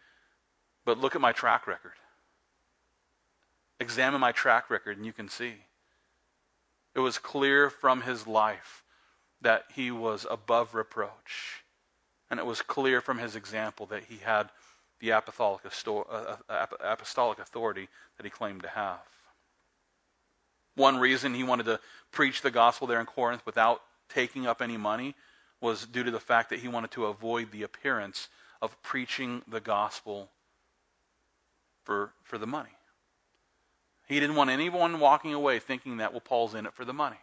But 0.86 0.98
look 0.98 1.14
at 1.14 1.22
my 1.22 1.34
track 1.34 1.68
record. 1.68 1.94
Examine 3.80 4.22
my 4.22 4.32
track 4.32 4.72
record, 4.72 4.98
and 4.98 5.06
you 5.06 5.14
can 5.14 5.30
see. 5.30 5.54
It 6.96 7.00
was 7.00 7.20
clear 7.20 7.70
from 7.70 8.02
his 8.02 8.26
life 8.26 8.84
that 9.42 9.66
he 9.76 9.92
was 9.92 10.26
above 10.30 10.76
reproach. 10.76 11.64
And 12.30 12.40
it 12.40 12.46
was 12.46 12.62
clear 12.62 13.02
from 13.02 13.20
his 13.20 13.36
example 13.36 13.86
that 13.88 14.06
he 14.06 14.18
had 14.18 14.50
the 15.00 15.12
apostolic, 15.12 15.62
uh, 15.88 16.36
uh, 16.50 16.66
apostolic 16.82 17.40
authority 17.40 17.88
that 18.18 18.26
he 18.26 18.30
claimed 18.30 18.64
to 18.64 18.70
have. 18.70 19.00
One 20.76 20.98
reason 20.98 21.34
he 21.34 21.44
wanted 21.44 21.66
to 21.68 21.80
preach 22.12 22.42
the 22.42 22.52
gospel 22.52 22.88
there 22.88 23.00
in 23.00 23.06
Corinth 23.06 23.46
without 23.46 23.82
taking 24.10 24.46
up 24.46 24.62
any 24.62 24.78
money 24.78 25.16
was 25.62 25.86
due 25.86 26.04
to 26.04 26.12
the 26.12 26.20
fact 26.20 26.50
that 26.50 26.60
he 26.60 26.68
wanted 26.68 26.92
to 26.92 27.06
avoid 27.06 27.52
the 27.52 27.64
appearance 27.64 28.30
of 28.62 28.80
preaching 28.82 29.42
the 29.48 29.60
gospel 29.60 30.30
for, 31.84 32.12
for 32.24 32.38
the 32.38 32.48
money. 32.48 32.70
He 34.08 34.20
didn't 34.20 34.36
want 34.36 34.50
anyone 34.50 35.00
walking 35.00 35.34
away 35.34 35.60
thinking 35.60 35.98
that, 35.98 36.12
well, 36.12 36.22
Paul's 36.22 36.56
in 36.56 36.66
it 36.66 36.74
for 36.74 36.86
the 36.86 36.94
money. 36.94 37.18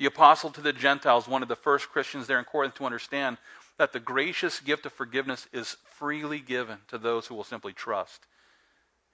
The 0.00 0.06
apostle 0.06 0.48
to 0.52 0.62
the 0.62 0.72
Gentiles 0.72 1.28
one 1.28 1.42
of 1.42 1.48
the 1.48 1.56
first 1.56 1.90
Christians 1.90 2.26
there 2.26 2.38
in 2.38 2.46
Corinth 2.46 2.74
to 2.76 2.86
understand 2.86 3.36
that 3.76 3.92
the 3.92 4.00
gracious 4.00 4.58
gift 4.58 4.86
of 4.86 4.94
forgiveness 4.94 5.46
is 5.52 5.76
freely 5.84 6.38
given 6.38 6.78
to 6.88 6.96
those 6.96 7.26
who 7.26 7.34
will 7.34 7.44
simply 7.44 7.74
trust 7.74 8.24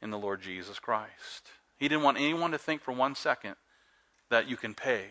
in 0.00 0.10
the 0.10 0.18
Lord 0.18 0.42
Jesus 0.42 0.78
Christ. 0.78 1.48
He 1.76 1.88
didn't 1.88 2.04
want 2.04 2.18
anyone 2.18 2.52
to 2.52 2.58
think 2.58 2.82
for 2.82 2.92
one 2.92 3.16
second 3.16 3.56
that 4.30 4.48
you 4.48 4.56
can 4.56 4.74
pay 4.74 5.06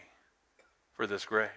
for 0.93 1.05
this 1.05 1.25
grace. 1.25 1.49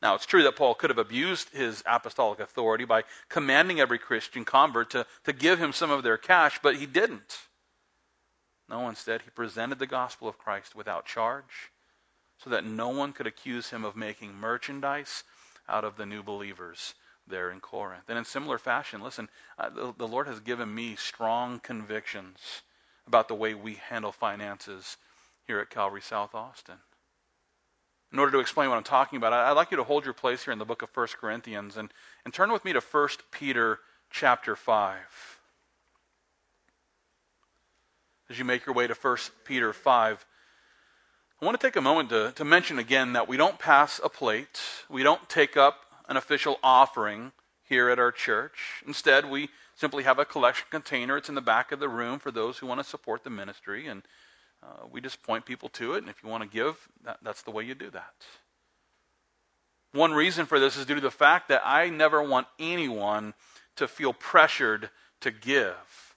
Now, 0.00 0.14
it's 0.14 0.24
true 0.24 0.44
that 0.44 0.56
Paul 0.56 0.74
could 0.74 0.88
have 0.88 0.98
abused 0.98 1.50
his 1.50 1.82
apostolic 1.84 2.40
authority 2.40 2.86
by 2.86 3.04
commanding 3.28 3.78
every 3.78 3.98
Christian 3.98 4.46
convert 4.46 4.88
to, 4.92 5.04
to 5.24 5.34
give 5.34 5.58
him 5.58 5.74
some 5.74 5.90
of 5.90 6.02
their 6.02 6.16
cash, 6.16 6.60
but 6.62 6.76
he 6.76 6.86
didn't. 6.86 7.40
No, 8.70 8.88
instead, 8.88 9.20
he 9.20 9.28
presented 9.28 9.78
the 9.78 9.86
gospel 9.86 10.28
of 10.28 10.38
Christ 10.38 10.74
without 10.74 11.04
charge 11.04 11.70
so 12.42 12.50
that 12.50 12.64
no 12.64 12.88
one 12.88 13.12
could 13.12 13.26
accuse 13.26 13.70
him 13.70 13.84
of 13.84 13.96
making 13.96 14.34
merchandise 14.34 15.24
out 15.68 15.84
of 15.84 15.96
the 15.96 16.06
new 16.06 16.22
believers 16.22 16.94
there 17.26 17.50
in 17.50 17.60
Corinth. 17.60 18.04
And 18.08 18.18
in 18.18 18.24
similar 18.24 18.58
fashion, 18.58 19.02
listen, 19.02 19.28
uh, 19.58 19.68
the, 19.68 19.94
the 19.96 20.08
Lord 20.08 20.26
has 20.26 20.40
given 20.40 20.74
me 20.74 20.96
strong 20.96 21.60
convictions 21.60 22.62
about 23.06 23.28
the 23.28 23.34
way 23.34 23.54
we 23.54 23.74
handle 23.74 24.12
finances 24.12 24.96
here 25.46 25.60
at 25.60 25.70
Calvary 25.70 26.00
South 26.00 26.34
Austin. 26.34 26.76
In 28.12 28.18
order 28.18 28.32
to 28.32 28.40
explain 28.40 28.70
what 28.70 28.76
I'm 28.76 28.84
talking 28.84 29.18
about, 29.18 29.32
I'd 29.32 29.52
like 29.52 29.70
you 29.70 29.76
to 29.76 29.84
hold 29.84 30.04
your 30.04 30.14
place 30.14 30.44
here 30.44 30.52
in 30.52 30.58
the 30.58 30.64
book 30.64 30.82
of 30.82 30.90
1 30.94 31.08
Corinthians 31.20 31.76
and, 31.76 31.92
and 32.24 32.34
turn 32.34 32.52
with 32.52 32.64
me 32.64 32.72
to 32.72 32.80
1 32.80 33.08
Peter 33.30 33.78
chapter 34.10 34.56
5. 34.56 34.96
As 38.28 38.38
you 38.38 38.44
make 38.44 38.66
your 38.66 38.74
way 38.74 38.86
to 38.86 38.94
1 38.94 39.16
Peter 39.44 39.72
5, 39.72 40.26
I 41.40 41.46
want 41.46 41.58
to 41.58 41.66
take 41.66 41.76
a 41.76 41.80
moment 41.80 42.10
to, 42.10 42.32
to 42.32 42.44
mention 42.44 42.78
again 42.78 43.14
that 43.14 43.26
we 43.26 43.38
don't 43.38 43.58
pass 43.58 43.98
a 44.04 44.10
plate, 44.10 44.60
we 44.90 45.02
don't 45.02 45.26
take 45.30 45.56
up 45.56 45.86
an 46.06 46.18
official 46.18 46.58
offering 46.62 47.32
here 47.62 47.88
at 47.88 47.98
our 47.98 48.12
church. 48.12 48.82
Instead, 48.86 49.30
we 49.30 49.48
simply 49.74 50.02
have 50.02 50.18
a 50.18 50.26
collection 50.26 50.66
container. 50.70 51.16
It's 51.16 51.30
in 51.30 51.34
the 51.34 51.40
back 51.40 51.72
of 51.72 51.80
the 51.80 51.88
room 51.88 52.18
for 52.18 52.30
those 52.30 52.58
who 52.58 52.66
want 52.66 52.78
to 52.80 52.84
support 52.84 53.24
the 53.24 53.30
ministry. 53.30 53.86
And 53.86 54.02
uh, 54.62 54.86
we 54.92 55.00
just 55.00 55.22
point 55.22 55.46
people 55.46 55.70
to 55.70 55.94
it. 55.94 55.98
And 55.98 56.10
if 56.10 56.22
you 56.22 56.28
want 56.28 56.42
to 56.42 56.48
give, 56.48 56.76
that, 57.04 57.18
that's 57.22 57.42
the 57.42 57.52
way 57.52 57.64
you 57.64 57.74
do 57.74 57.88
that. 57.88 58.12
One 59.92 60.12
reason 60.12 60.44
for 60.44 60.60
this 60.60 60.76
is 60.76 60.84
due 60.84 60.96
to 60.96 61.00
the 61.00 61.10
fact 61.10 61.48
that 61.48 61.62
I 61.64 61.88
never 61.88 62.22
want 62.22 62.48
anyone 62.58 63.32
to 63.76 63.88
feel 63.88 64.12
pressured 64.12 64.90
to 65.22 65.30
give 65.30 66.14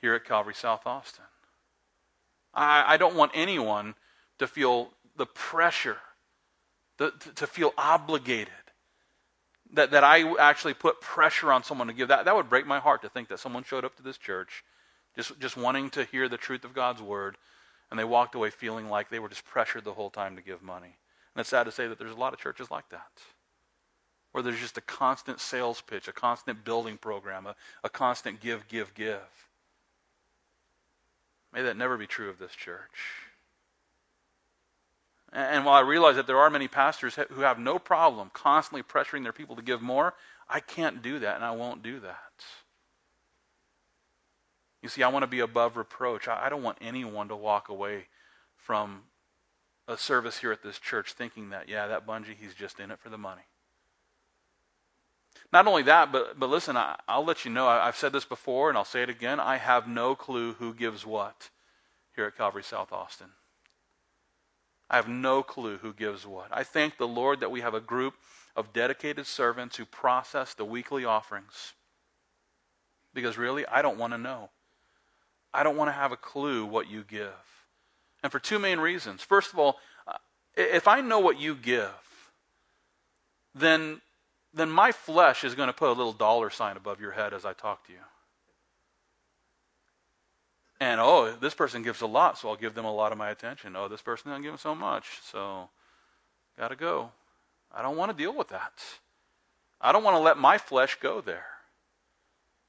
here 0.00 0.14
at 0.14 0.24
Calvary 0.24 0.54
South 0.54 0.86
Austin. 0.86 1.24
I, 2.54 2.94
I 2.94 2.96
don't 2.98 3.16
want 3.16 3.32
anyone 3.34 3.96
to 4.38 4.46
feel 4.46 4.90
the 5.16 5.26
pressure, 5.26 5.98
the, 6.98 7.10
to, 7.10 7.32
to 7.34 7.46
feel 7.46 7.72
obligated 7.78 8.52
that, 9.74 9.90
that 9.90 10.04
I 10.04 10.34
actually 10.38 10.74
put 10.74 11.00
pressure 11.00 11.52
on 11.52 11.62
someone 11.62 11.88
to 11.88 11.92
give. 11.92 12.08
That, 12.08 12.24
that 12.24 12.34
would 12.34 12.48
break 12.48 12.66
my 12.66 12.78
heart 12.78 13.02
to 13.02 13.08
think 13.08 13.28
that 13.28 13.40
someone 13.40 13.64
showed 13.64 13.84
up 13.84 13.96
to 13.96 14.02
this 14.02 14.18
church 14.18 14.64
just, 15.16 15.38
just 15.40 15.56
wanting 15.56 15.90
to 15.90 16.04
hear 16.04 16.28
the 16.28 16.36
truth 16.36 16.64
of 16.64 16.74
God's 16.74 17.02
word, 17.02 17.36
and 17.90 17.98
they 17.98 18.04
walked 18.04 18.34
away 18.34 18.50
feeling 18.50 18.88
like 18.88 19.10
they 19.10 19.18
were 19.18 19.28
just 19.28 19.44
pressured 19.44 19.84
the 19.84 19.92
whole 19.92 20.10
time 20.10 20.36
to 20.36 20.42
give 20.42 20.62
money. 20.62 20.96
And 21.34 21.40
it's 21.40 21.50
sad 21.50 21.64
to 21.64 21.72
say 21.72 21.86
that 21.86 21.98
there's 21.98 22.12
a 22.12 22.16
lot 22.16 22.32
of 22.32 22.40
churches 22.40 22.70
like 22.70 22.88
that, 22.90 23.10
where 24.32 24.42
there's 24.42 24.60
just 24.60 24.78
a 24.78 24.82
constant 24.82 25.40
sales 25.40 25.80
pitch, 25.80 26.08
a 26.08 26.12
constant 26.12 26.64
building 26.64 26.96
program, 26.96 27.46
a, 27.46 27.54
a 27.82 27.88
constant 27.88 28.40
give, 28.40 28.66
give, 28.68 28.94
give. 28.94 29.20
May 31.52 31.62
that 31.62 31.76
never 31.76 31.96
be 31.96 32.06
true 32.06 32.28
of 32.28 32.38
this 32.38 32.52
church. 32.52 33.22
And 35.34 35.64
while 35.64 35.74
I 35.74 35.80
realize 35.80 36.14
that 36.14 36.28
there 36.28 36.38
are 36.38 36.48
many 36.48 36.68
pastors 36.68 37.16
who 37.16 37.40
have 37.40 37.58
no 37.58 37.80
problem 37.80 38.30
constantly 38.32 38.84
pressuring 38.84 39.24
their 39.24 39.32
people 39.32 39.56
to 39.56 39.62
give 39.62 39.82
more, 39.82 40.14
I 40.48 40.60
can't 40.60 41.02
do 41.02 41.18
that 41.18 41.34
and 41.34 41.44
I 41.44 41.50
won't 41.50 41.82
do 41.82 41.98
that. 42.00 42.44
You 44.80 44.88
see, 44.88 45.02
I 45.02 45.08
want 45.08 45.24
to 45.24 45.26
be 45.26 45.40
above 45.40 45.76
reproach. 45.76 46.28
I 46.28 46.48
don't 46.48 46.62
want 46.62 46.78
anyone 46.80 47.28
to 47.28 47.36
walk 47.36 47.68
away 47.68 48.06
from 48.56 49.02
a 49.88 49.96
service 49.98 50.38
here 50.38 50.52
at 50.52 50.62
this 50.62 50.78
church 50.78 51.14
thinking 51.14 51.50
that, 51.50 51.68
yeah, 51.68 51.88
that 51.88 52.06
Bunjee, 52.06 52.36
he's 52.38 52.54
just 52.54 52.78
in 52.78 52.92
it 52.92 53.00
for 53.00 53.08
the 53.08 53.18
money. 53.18 53.42
Not 55.52 55.66
only 55.66 55.82
that, 55.82 56.12
but, 56.12 56.38
but 56.38 56.48
listen, 56.48 56.76
I, 56.76 56.96
will 57.08 57.24
let 57.24 57.44
you 57.44 57.50
know, 57.50 57.66
I, 57.66 57.88
I've 57.88 57.96
said 57.96 58.12
this 58.12 58.24
before 58.24 58.68
and 58.68 58.78
I'll 58.78 58.84
say 58.84 59.02
it 59.02 59.10
again. 59.10 59.40
I 59.40 59.56
have 59.56 59.88
no 59.88 60.14
clue 60.14 60.52
who 60.54 60.72
gives 60.72 61.04
what 61.04 61.50
here 62.14 62.26
at 62.26 62.36
Calvary 62.36 62.62
South 62.62 62.92
Austin. 62.92 63.30
I 64.90 64.96
have 64.96 65.08
no 65.08 65.42
clue 65.42 65.78
who 65.78 65.92
gives 65.92 66.26
what. 66.26 66.48
I 66.52 66.62
thank 66.64 66.98
the 66.98 67.08
Lord 67.08 67.40
that 67.40 67.50
we 67.50 67.62
have 67.62 67.74
a 67.74 67.80
group 67.80 68.14
of 68.56 68.72
dedicated 68.72 69.26
servants 69.26 69.76
who 69.76 69.84
process 69.84 70.54
the 70.54 70.64
weekly 70.64 71.04
offerings. 71.04 71.72
Because 73.14 73.38
really, 73.38 73.66
I 73.66 73.82
don't 73.82 73.98
want 73.98 74.12
to 74.12 74.18
know. 74.18 74.50
I 75.52 75.62
don't 75.62 75.76
want 75.76 75.88
to 75.88 75.92
have 75.92 76.12
a 76.12 76.16
clue 76.16 76.66
what 76.66 76.88
you 76.90 77.04
give. 77.04 77.32
And 78.22 78.32
for 78.32 78.38
two 78.38 78.58
main 78.58 78.78
reasons. 78.80 79.22
First 79.22 79.52
of 79.52 79.58
all, 79.58 79.78
uh, 80.06 80.14
If 80.56 80.86
I 80.88 81.00
know 81.00 81.18
what 81.18 81.38
you 81.40 81.54
give, 81.54 81.90
then, 83.54 84.00
then 84.52 84.70
my 84.70 84.92
flesh 84.92 85.44
is 85.44 85.54
going 85.54 85.68
to 85.68 85.72
put 85.72 85.88
a 85.90 85.92
little 85.92 86.12
dollar 86.12 86.50
sign 86.50 86.76
above 86.76 87.00
your 87.00 87.12
head 87.12 87.32
as 87.34 87.44
I 87.44 87.52
talk 87.54 87.86
to 87.86 87.92
you. 87.92 87.98
And 90.84 91.00
oh, 91.00 91.34
this 91.40 91.54
person 91.54 91.82
gives 91.82 92.02
a 92.02 92.06
lot, 92.06 92.36
so 92.36 92.50
I'll 92.50 92.56
give 92.56 92.74
them 92.74 92.84
a 92.84 92.92
lot 92.92 93.10
of 93.10 93.16
my 93.16 93.30
attention. 93.30 93.74
Oh, 93.74 93.88
this 93.88 94.02
person 94.02 94.30
doesn't 94.30 94.42
give 94.42 94.60
so 94.60 94.74
much, 94.74 95.18
so 95.22 95.70
got 96.58 96.68
to 96.68 96.76
go. 96.76 97.10
I 97.74 97.80
don't 97.80 97.96
want 97.96 98.12
to 98.12 98.22
deal 98.22 98.36
with 98.36 98.48
that. 98.48 98.84
I 99.80 99.92
don't 99.92 100.04
want 100.04 100.14
to 100.14 100.20
let 100.20 100.36
my 100.36 100.58
flesh 100.58 100.98
go 101.00 101.22
there. 101.22 101.46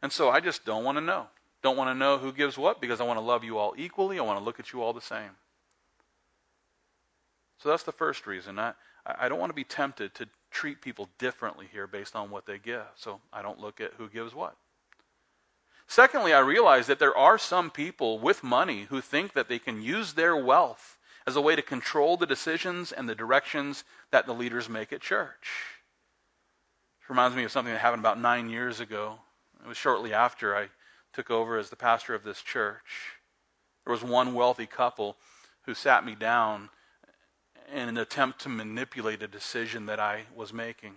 And 0.02 0.14
so 0.14 0.30
I 0.30 0.40
just 0.40 0.64
don't 0.64 0.86
want 0.86 0.98
to 0.98 1.04
know. 1.04 1.28
Don't 1.62 1.76
want 1.76 1.90
to 1.90 1.94
know 1.94 2.18
who 2.18 2.32
gives 2.32 2.58
what 2.58 2.80
because 2.80 3.02
I 3.02 3.04
want 3.04 3.20
to 3.20 3.26
love 3.26 3.44
you 3.44 3.58
all 3.58 3.74
equally. 3.78 4.18
I 4.18 4.22
want 4.22 4.40
to 4.40 4.46
look 4.46 4.62
at 4.62 4.72
you 4.72 4.82
all 4.82 4.94
the 4.94 5.02
same. 5.02 5.32
So 7.58 7.68
that's 7.68 7.84
the 7.84 7.92
first 7.92 8.26
reason. 8.26 8.58
I, 8.60 8.76
I 9.06 9.28
don't 9.28 9.40
want 9.40 9.50
to 9.50 9.56
be 9.56 9.66
tempted 9.66 10.16
to 10.16 10.30
treat 10.52 10.82
people 10.82 11.10
differently 11.20 11.68
here 11.70 11.86
based 11.86 12.16
on 12.16 12.30
what 12.30 12.46
they 12.46 12.60
give. 12.60 12.86
So 12.96 13.20
I 13.34 13.42
don't 13.42 13.60
look 13.60 13.82
at 13.82 13.92
who 13.98 14.08
gives 14.08 14.34
what. 14.34 14.56
Secondly, 15.88 16.34
I 16.34 16.40
realize 16.40 16.88
that 16.88 17.00
there 17.00 17.16
are 17.16 17.38
some 17.38 17.70
people 17.70 18.20
with 18.20 18.44
money 18.44 18.84
who 18.90 19.02
think 19.02 19.34
that 19.34 19.48
they 19.48 19.60
can 19.60 19.82
use 19.82 20.14
their 20.14 20.36
wealth 20.36 20.98
as 21.28 21.36
a 21.36 21.42
way 21.42 21.56
to 21.56 21.62
control 21.62 22.18
the 22.18 22.26
decisions 22.26 22.92
and 22.92 23.08
the 23.08 23.16
directions 23.16 23.84
that 24.12 24.26
the 24.26 24.34
leaders 24.34 24.70
make 24.70 24.92
at 24.94 25.02
church. 25.02 25.50
It 27.02 27.10
reminds 27.10 27.36
me 27.36 27.44
of 27.44 27.52
something 27.52 27.74
that 27.74 27.82
happened 27.82 28.02
about 28.02 28.20
nine 28.20 28.50
years 28.50 28.80
ago. 28.80 29.20
It 29.64 29.68
was 29.68 29.78
shortly 29.78 30.14
after 30.14 30.56
I 30.56 30.70
took 31.14 31.32
over 31.32 31.58
as 31.58 31.70
the 31.70 31.76
pastor 31.76 32.14
of 32.14 32.24
this 32.24 32.42
church. 32.42 33.14
There 33.86 33.92
was 33.92 34.04
one 34.04 34.34
wealthy 34.34 34.66
couple 34.66 35.18
who 35.64 35.74
sat 35.74 36.06
me 36.06 36.16
down 36.16 36.70
in 37.72 37.88
an 37.90 37.98
attempt 37.98 38.42
to 38.42 38.50
manipulate 38.50 39.24
a 39.24 39.28
decision 39.28 39.86
that 39.86 40.00
I 40.00 40.24
was 40.36 40.52
making. 40.52 40.96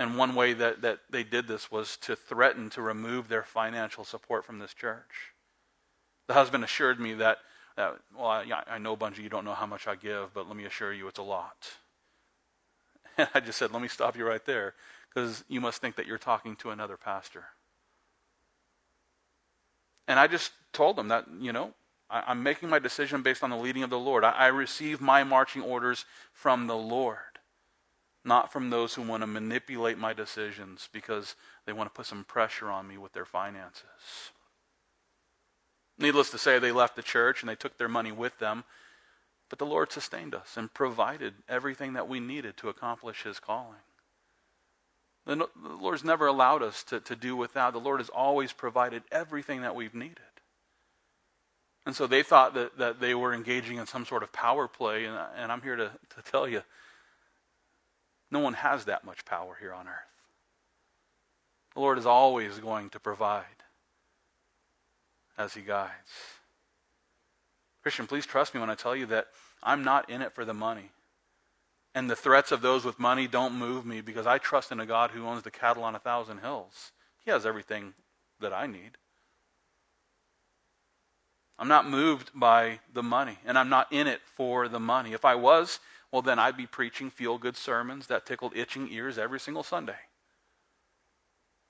And 0.00 0.16
one 0.16 0.34
way 0.34 0.54
that, 0.54 0.80
that 0.80 1.00
they 1.10 1.22
did 1.22 1.46
this 1.46 1.70
was 1.70 1.98
to 1.98 2.16
threaten 2.16 2.70
to 2.70 2.80
remove 2.80 3.28
their 3.28 3.42
financial 3.42 4.02
support 4.02 4.46
from 4.46 4.58
this 4.58 4.72
church. 4.72 5.34
The 6.26 6.32
husband 6.32 6.64
assured 6.64 6.98
me 6.98 7.12
that, 7.14 7.36
that 7.76 7.96
well, 8.16 8.28
I, 8.28 8.46
I 8.66 8.78
know, 8.78 8.96
Bunjee, 8.96 9.22
you 9.22 9.28
don't 9.28 9.44
know 9.44 9.52
how 9.52 9.66
much 9.66 9.86
I 9.86 9.96
give, 9.96 10.32
but 10.32 10.48
let 10.48 10.56
me 10.56 10.64
assure 10.64 10.90
you 10.94 11.06
it's 11.06 11.18
a 11.18 11.22
lot. 11.22 11.70
And 13.18 13.28
I 13.34 13.40
just 13.40 13.58
said, 13.58 13.72
let 13.72 13.82
me 13.82 13.88
stop 13.88 14.16
you 14.16 14.26
right 14.26 14.42
there, 14.46 14.72
because 15.12 15.44
you 15.48 15.60
must 15.60 15.82
think 15.82 15.96
that 15.96 16.06
you're 16.06 16.16
talking 16.16 16.56
to 16.56 16.70
another 16.70 16.96
pastor. 16.96 17.44
And 20.08 20.18
I 20.18 20.28
just 20.28 20.52
told 20.72 20.96
them 20.96 21.08
that, 21.08 21.26
you 21.38 21.52
know, 21.52 21.74
I, 22.08 22.32
am 22.32 22.42
making 22.42 22.70
my 22.70 22.78
decision 22.78 23.20
based 23.20 23.44
on 23.44 23.50
the 23.50 23.56
leading 23.56 23.82
of 23.82 23.90
the 23.90 23.98
Lord. 23.98 24.24
I, 24.24 24.30
I 24.30 24.46
receive 24.46 25.02
my 25.02 25.24
marching 25.24 25.60
orders 25.60 26.06
from 26.32 26.68
the 26.68 26.76
Lord, 26.76 27.18
not 28.24 28.52
from 28.52 28.70
those 28.70 28.94
who 28.94 29.02
want 29.02 29.22
to 29.22 29.26
manipulate 29.26 29.98
my 29.98 30.12
decisions 30.12 30.88
because 30.92 31.36
they 31.66 31.72
want 31.72 31.88
to 31.88 31.96
put 31.96 32.06
some 32.06 32.24
pressure 32.24 32.68
on 32.68 32.86
me 32.86 32.98
with 32.98 33.12
their 33.12 33.24
finances. 33.24 34.32
Needless 35.98 36.30
to 36.30 36.38
say, 36.38 36.58
they 36.58 36.72
left 36.72 36.96
the 36.96 37.02
church 37.02 37.42
and 37.42 37.48
they 37.48 37.54
took 37.54 37.76
their 37.76 37.88
money 37.88 38.12
with 38.12 38.38
them. 38.38 38.64
But 39.48 39.58
the 39.58 39.66
Lord 39.66 39.90
sustained 39.90 40.34
us 40.34 40.56
and 40.56 40.72
provided 40.72 41.34
everything 41.48 41.94
that 41.94 42.08
we 42.08 42.20
needed 42.20 42.56
to 42.58 42.68
accomplish 42.68 43.24
His 43.24 43.40
calling. 43.40 43.80
The, 45.26 45.48
Lord's 45.62 46.04
never 46.04 46.26
allowed 46.26 46.62
us 46.62 46.82
to, 46.84 47.00
to 47.00 47.16
do 47.16 47.36
without. 47.36 47.72
The 47.72 47.80
Lord 47.80 48.00
has 48.00 48.08
always 48.08 48.52
provided 48.52 49.02
everything 49.10 49.62
that 49.62 49.74
we've 49.74 49.94
needed. 49.94 50.18
And 51.84 51.96
so 51.96 52.06
they 52.06 52.22
thought 52.22 52.54
that, 52.54 52.78
that 52.78 53.00
they 53.00 53.14
were 53.14 53.34
engaging 53.34 53.78
in 53.78 53.86
some 53.86 54.06
sort 54.06 54.22
of 54.22 54.32
power 54.32 54.68
play, 54.68 55.04
and, 55.04 55.18
and 55.36 55.50
I'm 55.50 55.62
here 55.62 55.76
to, 55.76 55.90
to 56.16 56.22
tell 56.30 56.48
you 56.48 56.62
no 58.30 58.38
one 58.38 58.54
has 58.54 58.84
that 58.84 59.04
much 59.04 59.24
power 59.24 59.56
here 59.60 59.72
on 59.72 59.88
earth. 59.88 59.94
The 61.74 61.80
Lord 61.80 61.98
is 61.98 62.06
always 62.06 62.58
going 62.58 62.90
to 62.90 63.00
provide 63.00 63.44
as 65.38 65.54
He 65.54 65.62
guides. 65.62 65.92
Christian, 67.82 68.06
please 68.06 68.26
trust 68.26 68.54
me 68.54 68.60
when 68.60 68.70
I 68.70 68.74
tell 68.74 68.94
you 68.94 69.06
that 69.06 69.28
I'm 69.62 69.84
not 69.84 70.10
in 70.10 70.22
it 70.22 70.32
for 70.32 70.44
the 70.44 70.54
money. 70.54 70.90
And 71.94 72.08
the 72.08 72.16
threats 72.16 72.52
of 72.52 72.60
those 72.60 72.84
with 72.84 73.00
money 73.00 73.26
don't 73.26 73.54
move 73.54 73.84
me 73.84 74.00
because 74.00 74.26
I 74.26 74.38
trust 74.38 74.70
in 74.70 74.80
a 74.80 74.86
God 74.86 75.10
who 75.10 75.26
owns 75.26 75.42
the 75.42 75.50
cattle 75.50 75.82
on 75.82 75.94
a 75.94 76.00
thousand 76.00 76.38
hills. 76.38 76.92
He 77.24 77.30
has 77.30 77.44
everything 77.44 77.94
that 78.40 78.52
I 78.52 78.66
need. 78.66 78.92
I'm 81.58 81.68
not 81.68 81.88
moved 81.88 82.30
by 82.34 82.80
the 82.92 83.02
money, 83.02 83.38
and 83.44 83.58
I'm 83.58 83.68
not 83.68 83.92
in 83.92 84.06
it 84.06 84.20
for 84.34 84.66
the 84.68 84.80
money. 84.80 85.12
If 85.12 85.26
I 85.26 85.34
was, 85.34 85.78
well, 86.12 86.22
then 86.22 86.38
I'd 86.38 86.56
be 86.56 86.66
preaching 86.66 87.10
feel 87.10 87.38
good 87.38 87.56
sermons 87.56 88.08
that 88.08 88.26
tickled 88.26 88.56
itching 88.56 88.88
ears 88.90 89.18
every 89.18 89.38
single 89.38 89.62
Sunday. 89.62 89.96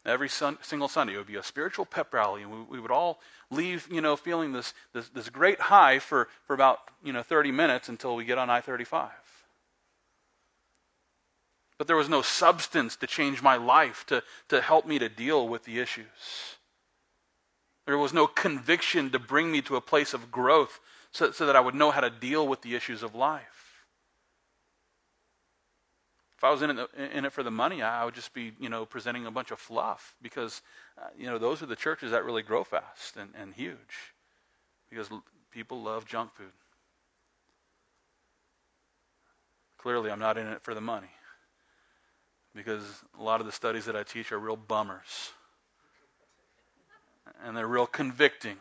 Every 0.07 0.31
sun, 0.31 0.57
single 0.63 0.89
Sunday, 0.89 1.15
it 1.15 1.19
would 1.19 1.27
be 1.27 1.37
a 1.37 1.43
spiritual 1.43 1.85
pep 1.85 2.15
rally, 2.15 2.43
and 2.43 2.51
we, 2.51 2.63
we 2.63 2.81
would 2.81 2.91
all 2.91 3.21
leave, 3.51 3.87
you 3.91 4.01
know, 4.01 4.17
feeling 4.17 4.53
this, 4.53 4.73
this, 4.95 5.11
this 5.11 5.29
great 5.29 5.61
high 5.61 5.99
for, 5.99 6.29
for 6.47 6.55
about, 6.55 6.79
you 7.05 7.13
know, 7.13 7.23
30 7.23 7.53
minutes 7.53 7.91
until 7.91 8.17
we 8.17 8.25
get 8.25 8.39
on 8.39 8.49
I 8.49 8.63
35. 8.63 9.11
But 11.77 11.87
there 11.87 11.97
was 11.97 12.09
no 12.09 12.23
substance 12.23 12.97
to 12.97 13.07
change 13.07 13.43
my 13.43 13.57
life, 13.57 14.07
to, 14.07 14.23
to 14.49 14.63
help 14.63 14.87
me 14.87 14.99
to 14.99 15.09
deal 15.11 15.47
with 15.47 15.65
the 15.65 15.79
issues. 15.79 16.07
There 17.87 17.99
was 17.99 18.15
no 18.15 18.27
conviction 18.27 19.11
to 19.11 19.19
bring 19.19 19.53
me 19.53 19.61
to 19.63 19.77
a 19.77 19.81
place 19.83 20.15
of 20.15 20.31
growth 20.31 20.81
so, 21.11 21.31
so 21.33 21.45
that 21.47 21.57
I 21.57 21.61
would 21.61 21.75
know 21.75 21.91
how 21.91 22.01
to 22.01 22.11
deal 22.11 22.47
with 22.47 22.63
the 22.63 22.75
issues 22.75 23.03
of 23.03 23.15
life. 23.15 23.60
If 26.41 26.45
I 26.45 26.51
was 26.51 26.63
in 26.63 26.71
it, 26.71 26.89
in 27.13 27.27
it 27.27 27.35
for 27.35 27.43
the 27.43 27.51
money, 27.51 27.83
I 27.83 28.03
would 28.03 28.15
just 28.15 28.33
be, 28.33 28.53
you 28.59 28.71
know, 28.71 28.87
presenting 28.87 29.27
a 29.27 29.31
bunch 29.31 29.51
of 29.51 29.59
fluff 29.59 30.17
because, 30.23 30.63
uh, 30.97 31.09
you 31.15 31.27
know, 31.27 31.37
those 31.37 31.63
are 31.63 31.67
the 31.67 31.77
churches 31.77 32.13
that 32.13 32.25
really 32.25 32.41
grow 32.41 32.65
fast 32.65 33.19
and, 33.19 33.35
and 33.39 33.53
huge 33.53 34.15
because 34.89 35.11
people 35.51 35.83
love 35.83 36.07
junk 36.07 36.33
food. 36.33 36.47
Clearly, 39.77 40.11
I'm 40.11 40.19
not 40.19 40.39
in 40.39 40.47
it 40.47 40.63
for 40.63 40.73
the 40.73 40.81
money 40.81 41.11
because 42.55 42.85
a 43.19 43.23
lot 43.23 43.41
of 43.41 43.47
the 43.47 43.53
studies 43.53 43.85
that 43.85 43.95
I 43.95 44.03
teach 44.03 44.33
are 44.33 44.39
real 44.39 44.57
bummers 44.57 45.33
and 47.45 47.55
they're 47.55 47.69
real 47.69 47.87
convicting. 47.87 48.57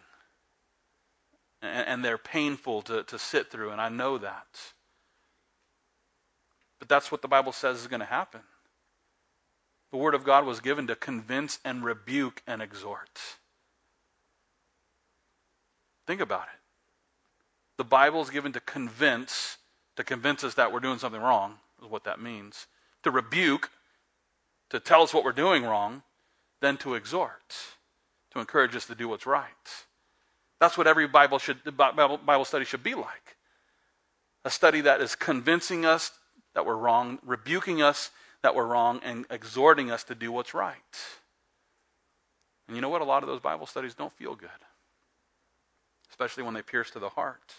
And, 1.62 1.88
and 1.88 2.06
they're 2.06 2.18
painful 2.18 2.82
to, 2.84 3.04
to 3.04 3.18
sit 3.18 3.50
through, 3.50 3.72
and 3.72 3.80
I 3.80 3.88
know 3.88 4.18
that. 4.18 4.74
But 6.80 6.90
that's 6.90 7.12
what 7.12 7.22
the 7.22 7.28
Bible 7.28 7.52
says 7.52 7.80
is 7.82 7.88
going 7.88 8.00
to 8.00 8.06
happen. 8.06 8.42
The 9.92 9.98
Word 9.98 10.16
of 10.16 10.24
God 10.24 10.46
was 10.46 10.60
given 10.60 10.88
to 10.88 10.96
convince 10.96 11.60
and 11.66 11.84
rebuke 11.84 12.42
and 12.48 12.62
exhort. 12.62 13.20
Think 16.08 16.22
about 16.22 16.44
it. 16.44 16.60
The 17.78 17.84
Bible 17.84 18.22
is 18.22 18.30
given 18.30 18.52
to 18.54 18.60
convince, 18.60 19.58
to 19.96 20.04
convince 20.04 20.44
us 20.44 20.56
that 20.56 20.72
we're 20.72 20.80
doing 20.80 21.00
something 21.00 21.22
wrong, 21.22 21.56
is 21.84 21.90
what 21.90 22.04
that 22.04 22.22
means. 22.22 22.68
To 23.04 23.12
rebuke, 23.12 23.70
to 24.70 24.80
tell 24.80 25.02
us 25.02 25.14
what 25.14 25.24
we're 25.24 25.32
doing 25.32 25.64
wrong, 25.64 26.04
then 26.62 26.78
to 26.78 26.96
exhort 26.96 27.56
to 28.32 28.40
encourage 28.40 28.76
us 28.76 28.86
to 28.86 28.96
do 28.96 29.08
what's 29.08 29.26
right. 29.26 29.86
That's 30.60 30.78
what 30.78 30.88
every 30.88 31.08
Bible, 31.08 31.40
should, 31.40 31.58
Bible, 31.76 32.46
study 32.46 32.66
should 32.66 32.84
be 32.84 32.96
like 32.96 33.38
a 34.46 34.50
study 34.50 34.82
that 34.82 35.02
is 35.02 35.16
convincing 35.16 35.86
us 35.86 36.12
that 36.60 36.66
we're 36.66 36.76
wrong, 36.76 37.20
rebuking 37.26 37.82
us 37.82 38.12
that 38.42 38.54
we're 38.54 38.66
wrong, 38.66 39.00
and 39.02 39.26
exhorting 39.30 39.92
us 39.92 40.04
to 40.04 40.14
do 40.14 40.30
what's 40.30 40.54
right. 40.54 40.76
And 42.68 42.76
you 42.76 42.82
know 42.82 42.90
what? 42.90 43.00
A 43.00 43.06
lot 43.06 43.24
of 43.24 43.30
those 43.30 43.40
Bible 43.40 43.66
studies 43.66 43.96
don't 43.96 44.12
feel 44.12 44.36
good, 44.36 44.50
especially 46.10 46.44
when 46.44 46.54
they 46.54 46.62
pierce 46.62 46.92
to 46.92 47.00
the 47.00 47.08
heart. 47.08 47.54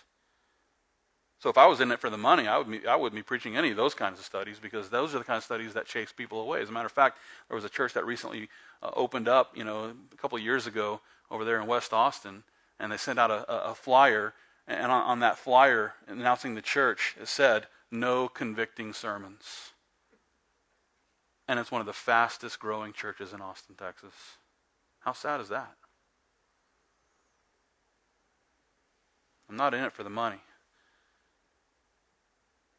So 1.38 1.48
if 1.48 1.56
I 1.56 1.66
was 1.66 1.80
in 1.80 1.90
it 1.90 1.98
for 1.98 2.10
the 2.10 2.18
money, 2.18 2.46
I, 2.46 2.58
would 2.58 2.70
be, 2.70 2.86
I 2.86 2.94
wouldn't 2.94 3.16
be 3.16 3.22
preaching 3.22 3.56
any 3.56 3.70
of 3.70 3.78
those 3.78 3.94
kinds 3.94 4.18
of 4.18 4.26
studies 4.26 4.58
because 4.60 4.90
those 4.90 5.14
are 5.14 5.18
the 5.18 5.24
kind 5.24 5.38
of 5.38 5.44
studies 5.44 5.72
that 5.72 5.86
chase 5.86 6.12
people 6.12 6.42
away. 6.42 6.60
As 6.60 6.68
a 6.68 6.72
matter 6.72 6.84
of 6.84 6.92
fact, 6.92 7.16
there 7.48 7.54
was 7.54 7.64
a 7.64 7.70
church 7.70 7.94
that 7.94 8.04
recently 8.04 8.50
uh, 8.82 8.90
opened 8.94 9.28
up, 9.28 9.56
you 9.56 9.64
know, 9.64 9.94
a 10.12 10.16
couple 10.18 10.36
of 10.36 10.44
years 10.44 10.66
ago 10.66 11.00
over 11.30 11.46
there 11.46 11.58
in 11.58 11.66
West 11.66 11.94
Austin, 11.94 12.42
and 12.78 12.92
they 12.92 12.98
sent 12.98 13.18
out 13.18 13.30
a, 13.30 13.50
a, 13.50 13.70
a 13.70 13.74
flyer, 13.74 14.34
and 14.68 14.92
on, 14.92 15.02
on 15.04 15.20
that 15.20 15.38
flyer 15.38 15.94
announcing 16.06 16.54
the 16.54 16.60
church, 16.60 17.16
it 17.18 17.28
said, 17.28 17.66
"No 17.90 18.28
convicting 18.28 18.92
sermons." 18.92 19.72
And 21.48 21.58
it's 21.58 21.72
one 21.72 21.80
of 21.80 21.86
the 21.86 21.92
fastest 21.92 22.60
growing 22.60 22.92
churches 22.92 23.32
in 23.32 23.40
Austin, 23.40 23.74
Texas. 23.74 24.14
How 25.00 25.12
sad 25.12 25.40
is 25.40 25.48
that? 25.48 25.76
I'm 29.48 29.56
not 29.56 29.74
in 29.74 29.82
it 29.82 29.92
for 29.92 30.04
the 30.04 30.10
money. 30.10 30.40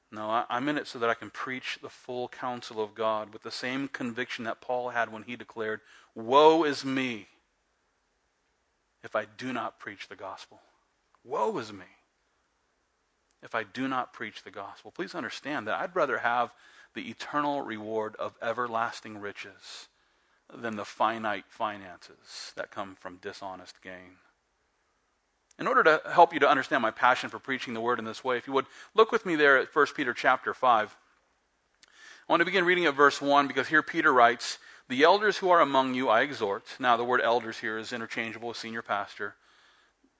No, 0.09 0.45
I'm 0.49 0.67
in 0.67 0.77
it 0.77 0.87
so 0.87 0.99
that 0.99 1.09
I 1.09 1.13
can 1.13 1.29
preach 1.29 1.79
the 1.81 1.89
full 1.89 2.27
counsel 2.27 2.81
of 2.81 2.95
God 2.95 3.31
with 3.31 3.43
the 3.43 3.51
same 3.51 3.87
conviction 3.87 4.43
that 4.43 4.59
Paul 4.61 4.89
had 4.89 5.11
when 5.11 5.23
he 5.23 5.37
declared, 5.37 5.81
Woe 6.15 6.65
is 6.65 6.83
me 6.83 7.27
if 9.03 9.15
I 9.15 9.25
do 9.25 9.53
not 9.53 9.79
preach 9.79 10.09
the 10.09 10.15
gospel. 10.15 10.61
Woe 11.23 11.57
is 11.57 11.71
me. 11.71 11.85
If 13.43 13.55
I 13.55 13.63
do 13.63 13.87
not 13.87 14.13
preach 14.13 14.43
the 14.43 14.51
gospel. 14.51 14.91
Please 14.91 15.15
understand 15.15 15.67
that 15.67 15.79
I'd 15.79 15.95
rather 15.95 16.19
have 16.19 16.53
the 16.93 17.09
eternal 17.09 17.61
reward 17.61 18.15
of 18.17 18.35
everlasting 18.41 19.19
riches 19.19 19.87
than 20.53 20.75
the 20.75 20.85
finite 20.85 21.45
finances 21.47 22.53
that 22.55 22.71
come 22.71 22.95
from 22.95 23.17
dishonest 23.17 23.81
gain. 23.81 24.17
In 25.59 25.67
order 25.67 25.83
to 25.83 26.01
help 26.11 26.33
you 26.33 26.39
to 26.39 26.49
understand 26.49 26.81
my 26.81 26.91
passion 26.91 27.29
for 27.29 27.39
preaching 27.39 27.73
the 27.73 27.81
word 27.81 27.99
in 27.99 28.05
this 28.05 28.23
way, 28.23 28.37
if 28.37 28.47
you 28.47 28.53
would 28.53 28.65
look 28.95 29.11
with 29.11 29.25
me 29.25 29.35
there 29.35 29.57
at 29.57 29.73
1 29.73 29.85
Peter 29.95 30.13
chapter 30.13 30.53
5. 30.53 30.97
I 32.27 32.31
want 32.31 32.41
to 32.41 32.45
begin 32.45 32.65
reading 32.65 32.85
at 32.85 32.95
verse 32.95 33.21
1 33.21 33.47
because 33.47 33.67
here 33.67 33.83
Peter 33.83 34.11
writes, 34.11 34.57
The 34.89 35.03
elders 35.03 35.37
who 35.37 35.49
are 35.49 35.61
among 35.61 35.93
you 35.93 36.09
I 36.09 36.21
exhort. 36.21 36.63
Now, 36.79 36.97
the 36.97 37.03
word 37.03 37.21
elders 37.21 37.59
here 37.59 37.77
is 37.77 37.93
interchangeable 37.93 38.49
with 38.49 38.57
senior 38.57 38.81
pastor. 38.81 39.35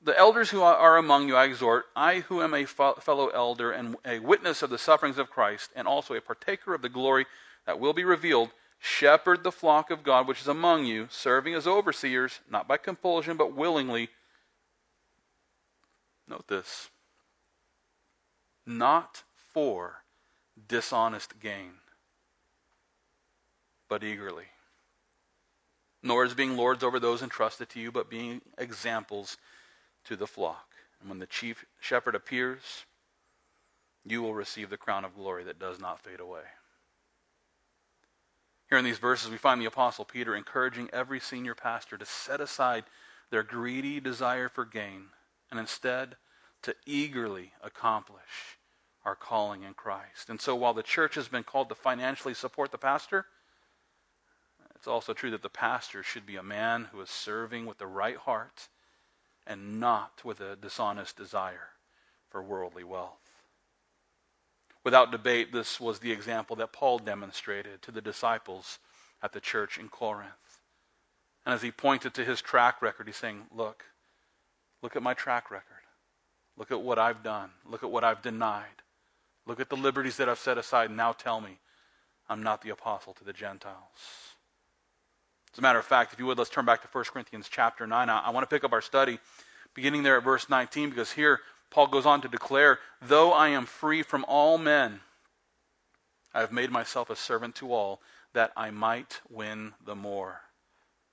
The 0.03 0.17
elders 0.17 0.49
who 0.49 0.63
are 0.63 0.97
among 0.97 1.27
you 1.27 1.35
I 1.35 1.45
exhort, 1.45 1.85
I 1.95 2.21
who 2.21 2.41
am 2.41 2.55
a 2.55 2.65
fellow 2.65 3.27
elder 3.27 3.71
and 3.71 3.95
a 4.03 4.17
witness 4.17 4.63
of 4.63 4.71
the 4.71 4.79
sufferings 4.79 5.19
of 5.19 5.29
Christ, 5.29 5.69
and 5.75 5.87
also 5.87 6.15
a 6.15 6.21
partaker 6.21 6.73
of 6.73 6.81
the 6.81 6.89
glory 6.89 7.27
that 7.65 7.79
will 7.79 7.93
be 7.93 8.03
revealed, 8.03 8.49
shepherd 8.79 9.43
the 9.43 9.51
flock 9.51 9.91
of 9.91 10.01
God 10.03 10.27
which 10.27 10.41
is 10.41 10.47
among 10.47 10.85
you, 10.85 11.07
serving 11.11 11.53
as 11.53 11.67
overseers, 11.67 12.39
not 12.49 12.67
by 12.67 12.77
compulsion, 12.77 13.37
but 13.37 13.53
willingly. 13.53 14.09
Note 16.27 16.47
this 16.47 16.89
not 18.65 19.23
for 19.53 20.03
dishonest 20.67 21.39
gain, 21.39 21.73
but 23.87 24.03
eagerly. 24.03 24.45
Nor 26.01 26.23
as 26.23 26.33
being 26.33 26.57
lords 26.57 26.83
over 26.83 26.99
those 26.99 27.21
entrusted 27.21 27.69
to 27.69 27.79
you, 27.79 27.91
but 27.91 28.09
being 28.09 28.41
examples 28.57 29.37
to 30.05 30.15
the 30.15 30.27
flock. 30.27 30.69
And 30.99 31.09
when 31.09 31.19
the 31.19 31.25
chief 31.25 31.65
shepherd 31.79 32.15
appears, 32.15 32.85
you 34.05 34.21
will 34.21 34.33
receive 34.33 34.69
the 34.69 34.77
crown 34.77 35.05
of 35.05 35.15
glory 35.15 35.43
that 35.45 35.59
does 35.59 35.79
not 35.79 35.99
fade 35.99 36.19
away. 36.19 36.43
Here 38.69 38.77
in 38.77 38.85
these 38.85 38.99
verses, 38.99 39.29
we 39.29 39.37
find 39.37 39.59
the 39.59 39.65
Apostle 39.65 40.05
Peter 40.05 40.35
encouraging 40.35 40.89
every 40.93 41.19
senior 41.19 41.55
pastor 41.55 41.97
to 41.97 42.05
set 42.05 42.39
aside 42.39 42.85
their 43.29 43.43
greedy 43.43 43.99
desire 43.99 44.47
for 44.47 44.63
gain 44.63 45.07
and 45.49 45.59
instead 45.59 46.15
to 46.63 46.75
eagerly 46.85 47.51
accomplish 47.61 48.57
our 49.03 49.15
calling 49.15 49.63
in 49.63 49.73
Christ. 49.73 50.29
And 50.29 50.39
so, 50.39 50.55
while 50.55 50.73
the 50.73 50.83
church 50.83 51.15
has 51.15 51.27
been 51.27 51.43
called 51.43 51.69
to 51.69 51.75
financially 51.75 52.33
support 52.33 52.71
the 52.71 52.77
pastor, 52.77 53.25
it's 54.75 54.87
also 54.87 55.13
true 55.13 55.31
that 55.31 55.41
the 55.41 55.49
pastor 55.49 56.01
should 56.01 56.25
be 56.25 56.37
a 56.37 56.43
man 56.43 56.87
who 56.91 57.01
is 57.01 57.09
serving 57.09 57.65
with 57.65 57.77
the 57.77 57.87
right 57.87 58.17
heart 58.17 58.69
and 59.45 59.79
not 59.79 60.21
with 60.23 60.39
a 60.39 60.55
dishonest 60.55 61.17
desire 61.17 61.69
for 62.29 62.41
worldly 62.41 62.83
wealth. 62.83 63.17
Without 64.83 65.11
debate, 65.11 65.51
this 65.51 65.79
was 65.79 65.99
the 65.99 66.11
example 66.11 66.55
that 66.55 66.73
Paul 66.73 66.99
demonstrated 66.99 67.81
to 67.83 67.91
the 67.91 68.01
disciples 68.01 68.79
at 69.21 69.33
the 69.33 69.39
church 69.39 69.77
in 69.77 69.89
Corinth. 69.89 70.31
And 71.45 71.53
as 71.53 71.61
he 71.61 71.71
pointed 71.71 72.13
to 72.15 72.25
his 72.25 72.41
track 72.41 72.81
record, 72.81 73.07
he's 73.07 73.17
saying, 73.17 73.43
Look, 73.55 73.85
look 74.81 74.95
at 74.95 75.03
my 75.03 75.13
track 75.13 75.51
record. 75.51 75.65
Look 76.57 76.71
at 76.71 76.81
what 76.81 76.99
I've 76.99 77.23
done. 77.23 77.49
Look 77.65 77.83
at 77.83 77.91
what 77.91 78.03
I've 78.03 78.21
denied. 78.21 78.81
Look 79.45 79.59
at 79.59 79.69
the 79.69 79.77
liberties 79.77 80.17
that 80.17 80.29
I've 80.29 80.39
set 80.39 80.57
aside. 80.57 80.91
Now 80.91 81.11
tell 81.11 81.41
me 81.41 81.59
I'm 82.29 82.43
not 82.43 82.61
the 82.61 82.69
apostle 82.69 83.13
to 83.13 83.23
the 83.23 83.33
Gentiles. 83.33 84.30
As 85.53 85.59
a 85.59 85.61
matter 85.61 85.79
of 85.79 85.85
fact, 85.85 86.13
if 86.13 86.19
you 86.19 86.25
would, 86.27 86.37
let's 86.37 86.49
turn 86.49 86.65
back 86.65 86.81
to 86.81 86.87
1 86.91 87.05
Corinthians 87.11 87.49
chapter 87.49 87.85
9. 87.85 88.09
I, 88.09 88.19
I 88.19 88.29
want 88.29 88.49
to 88.49 88.53
pick 88.53 88.63
up 88.63 88.71
our 88.71 88.81
study 88.81 89.19
beginning 89.73 90.03
there 90.03 90.17
at 90.17 90.23
verse 90.23 90.49
19 90.49 90.89
because 90.89 91.11
here 91.11 91.39
Paul 91.69 91.87
goes 91.87 92.05
on 92.05 92.21
to 92.21 92.29
declare, 92.29 92.79
Though 93.01 93.33
I 93.33 93.49
am 93.49 93.65
free 93.65 94.01
from 94.01 94.25
all 94.27 94.57
men, 94.57 95.01
I 96.33 96.39
have 96.39 96.53
made 96.53 96.71
myself 96.71 97.09
a 97.09 97.15
servant 97.17 97.55
to 97.55 97.73
all, 97.73 98.01
that 98.33 98.53
I 98.55 98.71
might 98.71 99.19
win 99.29 99.73
the 99.85 99.95
more. 99.95 100.41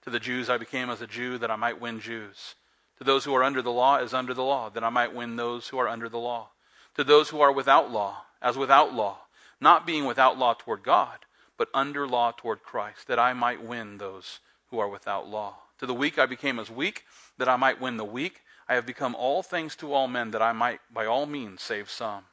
To 0.03 0.11
the 0.11 0.21
Jews 0.21 0.49
I 0.49 0.57
became 0.57 0.89
as 0.89 1.01
a 1.01 1.09
Jew, 1.09 1.39
that 1.39 1.51
I 1.51 1.57
might 1.57 1.81
win 1.81 1.99
Jews. 1.99 2.55
To 2.99 3.05
those 3.05 3.25
who 3.25 3.35
are 3.35 3.43
under 3.43 3.63
the 3.63 3.73
law, 3.73 3.97
as 3.97 4.15
under 4.15 4.35
the 4.35 4.45
law, 4.45 4.71
that 4.71 4.85
I 4.85 4.89
might 4.89 5.15
win 5.15 5.35
those 5.35 5.69
who 5.69 5.79
are 5.79 5.89
under 5.89 6.09
the 6.09 6.19
law. 6.19 6.51
To 6.95 7.03
those 7.03 7.29
who 7.31 7.41
are 7.41 7.53
without 7.53 7.91
law, 7.91 8.23
as 8.41 8.57
without 8.57 8.95
law, 8.95 9.19
not 9.61 9.85
being 9.85 10.05
without 10.05 10.39
law 10.39 10.55
toward 10.55 10.85
God 10.85 11.19
but 11.59 11.69
under 11.75 12.07
law 12.07 12.33
toward 12.33 12.63
Christ, 12.63 13.09
that 13.09 13.19
I 13.19 13.35
might 13.35 13.63
win 13.63 13.99
those 13.99 14.39
who 14.71 14.79
are 14.79 14.89
without 14.89 15.29
law. 15.29 15.57
To 15.81 15.87
the 15.87 15.95
weak 15.95 16.19
I 16.19 16.27
became 16.27 16.59
as 16.59 16.71
weak, 16.71 17.05
that 17.37 17.49
I 17.49 17.57
might 17.57 17.81
win 17.81 17.97
the 17.97 18.05
weak. 18.05 18.43
I 18.69 18.75
have 18.75 18.87
become 18.87 19.15
all 19.15 19.43
things 19.43 19.77
to 19.77 19.93
all 19.93 20.09
men, 20.09 20.31
that 20.31 20.43
I 20.43 20.53
might 20.53 20.81
by 20.93 21.05
all 21.05 21.27
means 21.27 21.61
save 21.61 21.91
some. 21.91 22.25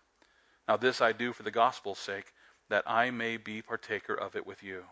Now 0.68 0.78
this 0.78 1.02
I 1.02 1.12
do 1.12 1.34
for 1.34 1.44
the 1.44 1.52
gospel's 1.52 2.00
sake, 2.00 2.34
that 2.70 2.84
I 2.88 3.12
may 3.12 3.38
be 3.38 3.62
partaker 3.62 4.14
of 4.14 4.36
it 4.36 4.46
with 4.46 4.64
you. 4.64 4.84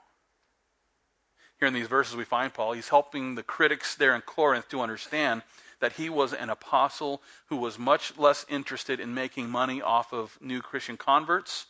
Here 1.59 1.67
in 1.67 1.73
these 1.73 1.87
verses, 1.87 2.15
we 2.15 2.25
find 2.25 2.53
Paul, 2.53 2.73
he's 2.73 2.89
helping 2.89 3.35
the 3.35 3.43
critics 3.43 3.95
there 3.95 4.15
in 4.15 4.21
Corinth 4.21 4.67
to 4.69 4.81
understand 4.81 5.43
that 5.79 5.93
he 5.93 6.09
was 6.09 6.33
an 6.33 6.49
apostle 6.49 7.21
who 7.47 7.57
was 7.57 7.77
much 7.77 8.17
less 8.17 8.45
interested 8.49 8.99
in 8.99 9.13
making 9.13 9.49
money 9.49 9.81
off 9.81 10.13
of 10.13 10.37
new 10.41 10.61
Christian 10.61 10.97
converts 10.97 11.67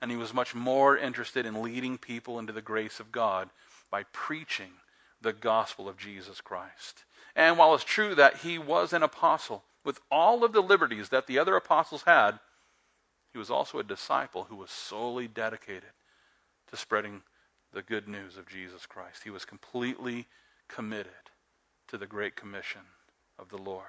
and 0.00 0.10
he 0.10 0.16
was 0.16 0.34
much 0.34 0.54
more 0.54 0.96
interested 0.96 1.46
in 1.46 1.62
leading 1.62 1.98
people 1.98 2.38
into 2.38 2.52
the 2.52 2.62
grace 2.62 3.00
of 3.00 3.12
God 3.12 3.48
by 3.90 4.04
preaching 4.12 4.70
the 5.20 5.32
gospel 5.32 5.88
of 5.88 5.96
Jesus 5.96 6.40
Christ. 6.40 7.04
And 7.34 7.58
while 7.58 7.74
it's 7.74 7.84
true 7.84 8.14
that 8.14 8.38
he 8.38 8.58
was 8.58 8.92
an 8.92 9.02
apostle 9.02 9.64
with 9.84 10.00
all 10.10 10.44
of 10.44 10.52
the 10.52 10.62
liberties 10.62 11.10
that 11.10 11.26
the 11.26 11.38
other 11.38 11.56
apostles 11.56 12.02
had, 12.06 12.38
he 13.32 13.38
was 13.38 13.50
also 13.50 13.78
a 13.78 13.84
disciple 13.84 14.46
who 14.48 14.56
was 14.56 14.70
solely 14.70 15.28
dedicated 15.28 15.90
to 16.70 16.76
spreading 16.76 17.22
the 17.72 17.82
good 17.82 18.08
news 18.08 18.36
of 18.36 18.48
Jesus 18.48 18.86
Christ. 18.86 19.22
He 19.24 19.30
was 19.30 19.44
completely 19.44 20.26
committed 20.68 21.12
to 21.88 21.98
the 21.98 22.06
Great 22.06 22.36
Commission 22.36 22.80
of 23.38 23.48
the 23.50 23.58
Lord. 23.58 23.84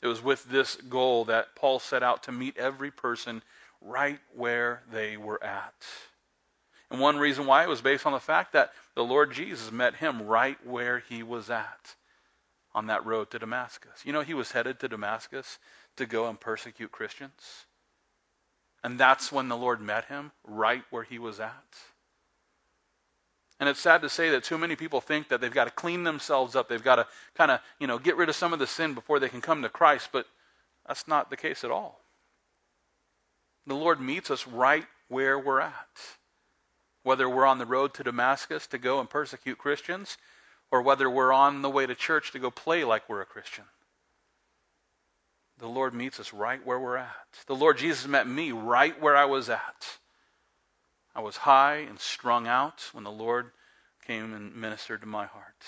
It 0.00 0.06
was 0.06 0.22
with 0.22 0.44
this 0.44 0.76
goal 0.76 1.24
that 1.24 1.56
Paul 1.56 1.78
set 1.78 2.02
out 2.02 2.22
to 2.24 2.32
meet 2.32 2.56
every 2.56 2.90
person 2.90 3.42
right 3.80 4.18
where 4.34 4.82
they 4.92 5.16
were 5.16 5.42
at. 5.42 5.74
And 6.90 7.00
one 7.00 7.18
reason 7.18 7.46
why 7.46 7.62
it 7.64 7.68
was 7.68 7.80
based 7.80 8.06
on 8.06 8.12
the 8.12 8.20
fact 8.20 8.52
that 8.54 8.72
the 8.94 9.04
Lord 9.04 9.32
Jesus 9.32 9.70
met 9.70 9.96
him 9.96 10.22
right 10.22 10.56
where 10.66 11.00
he 11.08 11.22
was 11.22 11.50
at 11.50 11.94
on 12.74 12.86
that 12.86 13.04
road 13.04 13.30
to 13.30 13.38
Damascus. 13.38 14.02
You 14.04 14.12
know, 14.12 14.22
he 14.22 14.34
was 14.34 14.52
headed 14.52 14.80
to 14.80 14.88
Damascus 14.88 15.58
to 15.96 16.06
go 16.06 16.28
and 16.28 16.40
persecute 16.40 16.92
Christians. 16.92 17.66
And 18.82 18.98
that's 18.98 19.32
when 19.32 19.48
the 19.48 19.56
Lord 19.56 19.80
met 19.80 20.06
him, 20.06 20.32
right 20.44 20.82
where 20.90 21.02
he 21.02 21.18
was 21.18 21.40
at. 21.40 21.76
And 23.60 23.68
it's 23.68 23.80
sad 23.80 24.02
to 24.02 24.08
say 24.08 24.30
that 24.30 24.44
too 24.44 24.56
many 24.56 24.76
people 24.76 25.00
think 25.00 25.28
that 25.28 25.40
they've 25.40 25.52
got 25.52 25.64
to 25.64 25.72
clean 25.72 26.04
themselves 26.04 26.54
up. 26.54 26.68
They've 26.68 26.82
got 26.82 26.96
to 26.96 27.06
kind 27.34 27.50
of, 27.50 27.60
you 27.80 27.88
know, 27.88 27.98
get 27.98 28.16
rid 28.16 28.28
of 28.28 28.36
some 28.36 28.52
of 28.52 28.60
the 28.60 28.66
sin 28.66 28.94
before 28.94 29.18
they 29.18 29.28
can 29.28 29.40
come 29.40 29.62
to 29.62 29.68
Christ. 29.68 30.10
But 30.12 30.26
that's 30.86 31.08
not 31.08 31.28
the 31.28 31.36
case 31.36 31.64
at 31.64 31.70
all. 31.70 32.00
The 33.68 33.74
Lord 33.74 34.00
meets 34.00 34.30
us 34.30 34.46
right 34.46 34.86
where 35.08 35.38
we're 35.38 35.60
at. 35.60 36.00
Whether 37.02 37.28
we're 37.28 37.44
on 37.44 37.58
the 37.58 37.66
road 37.66 37.92
to 37.94 38.02
Damascus 38.02 38.66
to 38.68 38.78
go 38.78 38.98
and 38.98 39.10
persecute 39.10 39.58
Christians, 39.58 40.16
or 40.70 40.80
whether 40.80 41.08
we're 41.08 41.34
on 41.34 41.60
the 41.60 41.68
way 41.68 41.84
to 41.84 41.94
church 41.94 42.32
to 42.32 42.38
go 42.38 42.50
play 42.50 42.82
like 42.82 43.06
we're 43.08 43.20
a 43.20 43.26
Christian. 43.26 43.64
The 45.58 45.68
Lord 45.68 45.92
meets 45.92 46.18
us 46.18 46.32
right 46.32 46.64
where 46.64 46.80
we're 46.80 46.96
at. 46.96 47.44
The 47.46 47.54
Lord 47.54 47.76
Jesus 47.76 48.06
met 48.06 48.26
me 48.26 48.52
right 48.52 48.98
where 49.02 49.16
I 49.16 49.26
was 49.26 49.50
at. 49.50 49.98
I 51.14 51.20
was 51.20 51.36
high 51.36 51.76
and 51.76 52.00
strung 52.00 52.46
out 52.46 52.88
when 52.92 53.04
the 53.04 53.10
Lord 53.10 53.50
came 54.06 54.32
and 54.32 54.56
ministered 54.56 55.02
to 55.02 55.06
my 55.06 55.26
heart. 55.26 55.64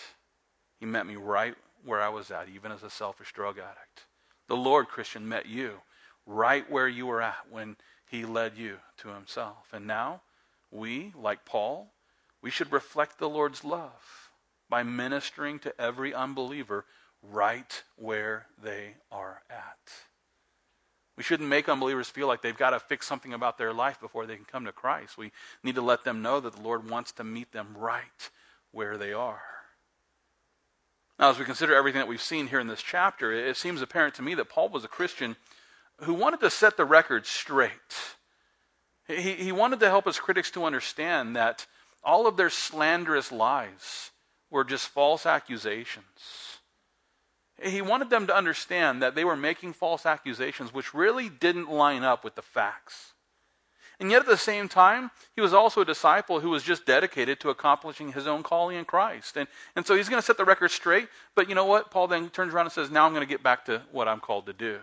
He 0.79 0.87
met 0.87 1.07
me 1.07 1.17
right 1.17 1.55
where 1.85 2.01
I 2.01 2.09
was 2.09 2.31
at, 2.31 2.49
even 2.49 2.73
as 2.73 2.83
a 2.83 2.89
selfish 2.89 3.33
drug 3.35 3.59
addict. 3.59 4.07
The 4.49 4.57
Lord, 4.57 4.89
Christian, 4.89 5.29
met 5.29 5.45
you 5.45 5.83
right 6.27 6.69
where 6.71 6.89
you 6.89 7.07
were 7.07 7.23
at 7.23 7.47
when 7.51 7.77
he 8.11 8.25
led 8.25 8.57
you 8.57 8.77
to 8.99 9.09
himself. 9.09 9.69
And 9.73 9.87
now, 9.87 10.21
we, 10.71 11.13
like 11.17 11.45
Paul, 11.45 11.93
we 12.43 12.51
should 12.51 12.73
reflect 12.73 13.19
the 13.19 13.29
Lord's 13.29 13.65
love 13.65 14.31
by 14.69 14.83
ministering 14.83 15.59
to 15.61 15.81
every 15.81 16.15
unbeliever 16.15 16.85
right 17.23 17.83
where 17.97 18.47
they 18.63 18.95
are 19.11 19.43
at. 19.51 19.93
We 21.17 21.25
shouldn't 21.25 21.49
make 21.51 21.69
unbelievers 21.69 22.09
feel 22.09 22.29
like 22.29 22.41
they've 22.41 22.57
got 22.57 22.71
to 22.71 22.81
fix 22.81 23.07
something 23.07 23.35
about 23.35 23.59
their 23.59 23.75
life 23.75 24.01
before 24.01 24.25
they 24.25 24.37
can 24.37 24.47
come 24.47 24.65
to 24.65 24.73
Christ. 24.73 25.19
We 25.19 25.33
need 25.63 25.75
to 25.75 25.83
let 25.83 26.05
them 26.05 26.23
know 26.23 26.41
that 26.41 26.55
the 26.55 26.63
Lord 26.63 26.89
wants 26.89 27.13
to 27.13 27.25
meet 27.25 27.53
them 27.53 27.77
right 27.77 28.31
where 28.73 28.97
they 28.97 29.13
are. 29.13 29.43
Now, 31.19 31.29
as 31.29 31.39
we 31.39 31.45
consider 31.45 31.75
everything 31.75 31.99
that 31.99 32.09
we've 32.09 32.23
seen 32.23 32.47
here 32.47 32.61
in 32.61 32.69
this 32.69 32.81
chapter, 32.81 33.33
it 33.33 33.59
seems 33.59 33.83
apparent 33.83 34.15
to 34.15 34.23
me 34.23 34.35
that 34.37 34.49
Paul 34.49 34.71
was 34.71 34.85
a 34.85 34.89
Christian 34.89 35.37
who 36.03 36.15
wanted 36.15 36.41
to 36.41 36.51
set 36.51 36.77
the 36.77 36.85
record 36.85 37.27
straight. 37.27 37.71
He, 39.07 39.33
he 39.33 39.53
wanted 39.53 39.81
to 39.81 39.89
help 39.89 40.07
his 40.07 40.19
critics 40.19 40.51
to 40.53 40.65
understand 40.65 41.37
that 41.37 41.67
all 42.03 42.27
of 42.27 42.37
their 42.37 42.51
slanderous 42.51 43.31
lies 43.31 44.11
were 44.51 44.65
just 44.65 44.89
false 44.89 45.27
accusations. 45.27 46.59
He 47.63 47.83
wanted 47.83 48.09
them 48.09 48.27
to 48.27 48.35
understand 48.35 49.03
that 49.03 49.15
they 49.15 49.25
were 49.25 49.37
making 49.37 49.75
false 49.75 50.07
accusations 50.07 50.73
which 50.73 50.95
really 50.95 51.29
didn't 51.29 51.71
line 51.71 52.03
up 52.03 52.25
with 52.25 52.35
the 52.35 52.43
facts. 52.43 53.13
And 53.99 54.11
yet 54.11 54.21
at 54.21 54.27
the 54.27 54.39
same 54.39 54.67
time, 54.67 55.11
he 55.35 55.43
was 55.43 55.53
also 55.53 55.83
a 55.83 55.85
disciple 55.85 56.41
who 56.41 56.49
was 56.49 56.63
just 56.63 56.87
dedicated 56.87 57.39
to 57.41 57.51
accomplishing 57.51 58.13
his 58.13 58.27
own 58.27 58.43
calling 58.43 58.79
in 58.79 58.87
Christ. 58.87 59.37
And, 59.37 59.47
and 59.77 59.87
so 59.87 59.95
he's 59.95 60.09
going 60.09 60.21
to 60.21 60.25
set 60.25 60.39
the 60.39 60.45
record 60.47 60.71
straight. 60.71 61.09
But 61.35 61.51
you 61.51 61.55
know 61.55 61.67
what? 61.67 61.91
Paul 61.91 62.09
then 62.09 62.31
turns 62.31 62.55
around 62.55 62.65
and 62.65 62.73
says, 62.73 62.91
Now 62.91 63.05
I'm 63.05 63.13
going 63.13 63.27
to 63.27 63.31
get 63.31 63.43
back 63.43 63.67
to 63.67 63.83
what 63.93 64.09
I'm 64.09 64.21
called 64.21 64.47
to 64.47 64.55
do. 64.55 64.79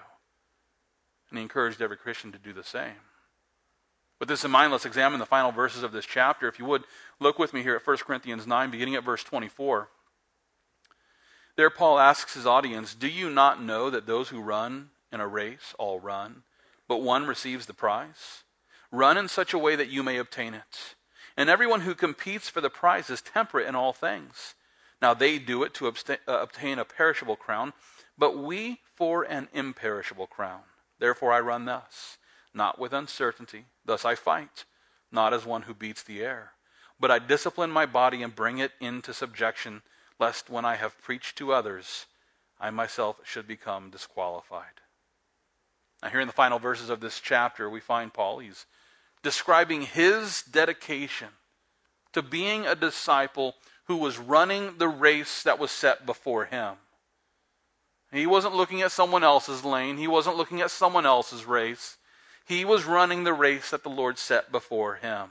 And 1.30 1.38
he 1.38 1.44
encouraged 1.44 1.82
every 1.82 1.98
Christian 1.98 2.32
to 2.32 2.38
do 2.38 2.54
the 2.54 2.64
same. 2.64 2.96
With 4.20 4.30
this 4.30 4.44
in 4.44 4.52
mind, 4.52 4.72
let's 4.72 4.86
examine 4.86 5.20
the 5.20 5.26
final 5.26 5.52
verses 5.52 5.84
of 5.84 5.92
this 5.92 6.06
chapter. 6.06 6.48
If 6.48 6.58
you 6.58 6.66
would, 6.66 6.84
look 7.20 7.38
with 7.38 7.54
me 7.54 7.62
here 7.62 7.76
at 7.76 7.86
1 7.86 7.98
Corinthians 7.98 8.48
9, 8.48 8.72
beginning 8.72 8.96
at 8.96 9.04
verse 9.04 9.24
24. 9.24 9.90
There, 11.56 11.70
Paul 11.70 12.00
asks 12.00 12.34
his 12.34 12.46
audience, 12.46 12.96
Do 12.96 13.08
you 13.08 13.30
not 13.30 13.62
know 13.62 13.90
that 13.90 14.08
those 14.08 14.30
who 14.30 14.42
run 14.42 14.90
in 15.12 15.20
a 15.20 15.28
race 15.28 15.76
all 15.78 16.00
run, 16.00 16.44
but 16.88 17.02
one 17.02 17.28
receives 17.28 17.66
the 17.66 17.74
prize? 17.74 18.44
Run 18.92 19.18
in 19.18 19.28
such 19.28 19.54
a 19.54 19.58
way 19.58 19.76
that 19.76 19.90
you 19.90 20.02
may 20.02 20.18
obtain 20.18 20.54
it. 20.54 20.96
And 21.36 21.50
everyone 21.50 21.82
who 21.82 21.94
competes 21.94 22.50
for 22.50 22.62
the 22.62 22.70
prize 22.70 23.10
is 23.10 23.22
temperate 23.22 23.68
in 23.68 23.76
all 23.76 23.94
things. 23.94 24.56
Now 25.02 25.14
they 25.14 25.38
do 25.38 25.64
it 25.64 25.74
to 25.76 25.88
uh, 25.88 26.16
obtain 26.28 26.80
a 26.80 26.86
perishable 26.86 27.36
crown, 27.36 27.74
but 28.18 28.38
we 28.38 28.80
for 28.96 29.24
an 29.24 29.48
imperishable 29.54 30.28
crown. 30.28 30.62
Therefore 31.00 31.34
I 31.34 31.40
run 31.40 31.66
thus, 31.66 32.18
not 32.54 32.80
with 32.80 32.94
uncertainty. 32.94 33.66
Thus 33.86 34.06
I 34.06 34.16
fight, 34.16 34.66
not 35.12 35.34
as 35.34 35.46
one 35.46 35.64
who 35.64 35.74
beats 35.74 36.04
the 36.04 36.22
air. 36.22 36.54
But 37.00 37.12
I 37.12 37.20
discipline 37.20 37.72
my 37.72 37.86
body 37.86 38.24
and 38.24 38.36
bring 38.36 38.58
it 38.58 38.72
into 38.80 39.14
subjection, 39.14 39.84
lest 40.20 40.50
when 40.50 40.66
I 40.66 40.76
have 40.76 41.02
preached 41.02 41.38
to 41.38 41.54
others, 41.54 42.08
I 42.60 42.72
myself 42.72 43.18
should 43.24 43.48
become 43.48 43.92
disqualified. 43.92 44.82
Now, 46.02 46.10
here 46.10 46.22
in 46.22 46.28
the 46.28 46.34
final 46.34 46.60
verses 46.60 46.90
of 46.90 47.00
this 47.00 47.20
chapter, 47.20 47.70
we 47.70 47.80
find 47.80 48.14
Paul. 48.14 48.40
He's 48.40 48.66
describing 49.24 49.82
his 49.84 50.44
dedication 50.44 51.30
to 52.14 52.22
being 52.22 52.66
a 52.66 52.76
disciple 52.76 53.56
who 53.86 53.98
was 53.98 54.18
running 54.18 54.78
the 54.78 54.88
race 54.88 55.44
that 55.44 55.60
was 55.60 55.72
set 55.72 56.06
before 56.06 56.46
him. 56.46 56.76
He 58.18 58.26
wasn't 58.26 58.56
looking 58.56 58.82
at 58.82 58.92
someone 58.92 59.24
else's 59.24 59.64
lane, 59.64 59.98
he 59.98 60.08
wasn't 60.08 60.38
looking 60.38 60.62
at 60.62 60.72
someone 60.72 61.06
else's 61.06 61.46
race. 61.46 61.98
He 62.46 62.64
was 62.64 62.86
running 62.86 63.24
the 63.24 63.34
race 63.34 63.72
that 63.72 63.84
the 63.84 63.90
Lord 63.90 64.18
set 64.18 64.52
before 64.52 64.96
him. 64.96 65.30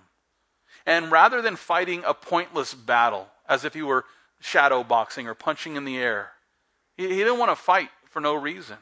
And 0.84 1.10
rather 1.10 1.40
than 1.40 1.56
fighting 1.56 2.02
a 2.06 2.12
pointless 2.12 2.74
battle, 2.74 3.28
as 3.48 3.64
if 3.64 3.72
he 3.72 3.82
were 3.82 4.04
shadow 4.38 4.84
boxing 4.84 5.26
or 5.26 5.34
punching 5.34 5.76
in 5.76 5.86
the 5.86 5.96
air, 5.96 6.32
he, 6.96 7.08
he 7.08 7.16
didn't 7.16 7.38
want 7.38 7.50
to 7.50 7.56
fight 7.56 7.88
for 8.10 8.20
no 8.20 8.34
reason. 8.34 8.76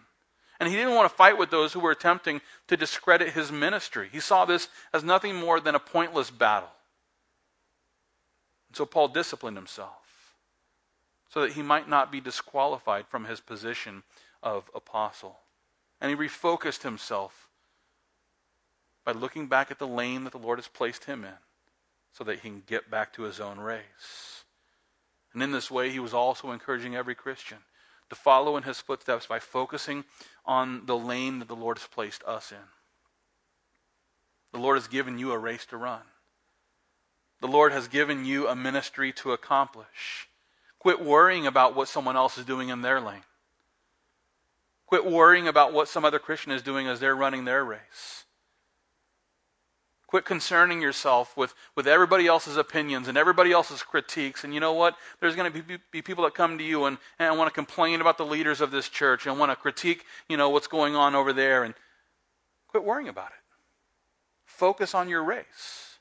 And 0.58 0.68
he 0.68 0.74
didn't 0.74 0.94
want 0.94 1.08
to 1.08 1.16
fight 1.16 1.38
with 1.38 1.50
those 1.50 1.72
who 1.72 1.80
were 1.80 1.92
attempting 1.92 2.40
to 2.68 2.76
discredit 2.76 3.30
his 3.30 3.52
ministry. 3.52 4.08
He 4.10 4.20
saw 4.20 4.44
this 4.44 4.68
as 4.92 5.04
nothing 5.04 5.36
more 5.36 5.60
than 5.60 5.74
a 5.74 5.80
pointless 5.80 6.30
battle. 6.30 6.70
And 8.68 8.76
so 8.76 8.84
Paul 8.84 9.08
disciplined 9.08 9.56
himself 9.56 10.03
so 11.34 11.40
that 11.40 11.54
he 11.54 11.62
might 11.62 11.88
not 11.88 12.12
be 12.12 12.20
disqualified 12.20 13.08
from 13.08 13.24
his 13.24 13.40
position 13.40 14.04
of 14.40 14.70
apostle. 14.72 15.40
And 16.00 16.08
he 16.08 16.16
refocused 16.16 16.84
himself 16.84 17.48
by 19.04 19.10
looking 19.10 19.48
back 19.48 19.72
at 19.72 19.80
the 19.80 19.86
lane 19.86 20.22
that 20.22 20.30
the 20.30 20.38
Lord 20.38 20.60
has 20.60 20.68
placed 20.68 21.06
him 21.06 21.24
in 21.24 21.34
so 22.12 22.22
that 22.22 22.36
he 22.36 22.48
can 22.48 22.62
get 22.68 22.88
back 22.88 23.12
to 23.14 23.22
his 23.22 23.40
own 23.40 23.58
race. 23.58 24.44
And 25.32 25.42
in 25.42 25.50
this 25.50 25.72
way, 25.72 25.90
he 25.90 25.98
was 25.98 26.14
also 26.14 26.52
encouraging 26.52 26.94
every 26.94 27.16
Christian 27.16 27.58
to 28.10 28.14
follow 28.14 28.56
in 28.56 28.62
his 28.62 28.80
footsteps 28.80 29.26
by 29.26 29.40
focusing 29.40 30.04
on 30.46 30.86
the 30.86 30.96
lane 30.96 31.40
that 31.40 31.48
the 31.48 31.56
Lord 31.56 31.78
has 31.78 31.88
placed 31.88 32.22
us 32.22 32.52
in. 32.52 32.68
The 34.52 34.60
Lord 34.60 34.76
has 34.76 34.86
given 34.86 35.18
you 35.18 35.32
a 35.32 35.38
race 35.38 35.66
to 35.66 35.76
run. 35.76 36.02
The 37.40 37.48
Lord 37.48 37.72
has 37.72 37.88
given 37.88 38.24
you 38.24 38.46
a 38.46 38.54
ministry 38.54 39.12
to 39.14 39.32
accomplish. 39.32 40.28
Quit 40.84 41.02
worrying 41.02 41.46
about 41.46 41.74
what 41.74 41.88
someone 41.88 42.14
else 42.14 42.36
is 42.36 42.44
doing 42.44 42.68
in 42.68 42.82
their 42.82 43.00
lane. 43.00 43.24
Quit 44.84 45.06
worrying 45.06 45.48
about 45.48 45.72
what 45.72 45.88
some 45.88 46.04
other 46.04 46.18
Christian 46.18 46.52
is 46.52 46.60
doing 46.60 46.88
as 46.88 47.00
they're 47.00 47.16
running 47.16 47.46
their 47.46 47.64
race. 47.64 48.26
Quit 50.06 50.26
concerning 50.26 50.82
yourself 50.82 51.38
with, 51.38 51.54
with 51.74 51.86
everybody 51.88 52.26
else's 52.26 52.58
opinions 52.58 53.08
and 53.08 53.16
everybody 53.16 53.50
else's 53.50 53.82
critiques. 53.82 54.44
And 54.44 54.52
you 54.52 54.60
know 54.60 54.74
what? 54.74 54.98
There's 55.20 55.34
going 55.34 55.50
to 55.50 55.62
be, 55.62 55.78
be 55.90 56.02
people 56.02 56.24
that 56.24 56.34
come 56.34 56.58
to 56.58 56.64
you 56.64 56.84
and, 56.84 56.98
and 57.18 57.38
want 57.38 57.48
to 57.48 57.54
complain 57.54 58.02
about 58.02 58.18
the 58.18 58.26
leaders 58.26 58.60
of 58.60 58.70
this 58.70 58.90
church 58.90 59.26
and 59.26 59.38
want 59.38 59.52
to 59.52 59.56
critique, 59.56 60.04
you 60.28 60.36
know, 60.36 60.50
what's 60.50 60.66
going 60.66 60.94
on 60.94 61.14
over 61.14 61.32
there. 61.32 61.64
And 61.64 61.72
quit 62.68 62.84
worrying 62.84 63.08
about 63.08 63.28
it. 63.28 63.42
Focus 64.44 64.94
on 64.94 65.08
your 65.08 65.24
race. 65.24 65.93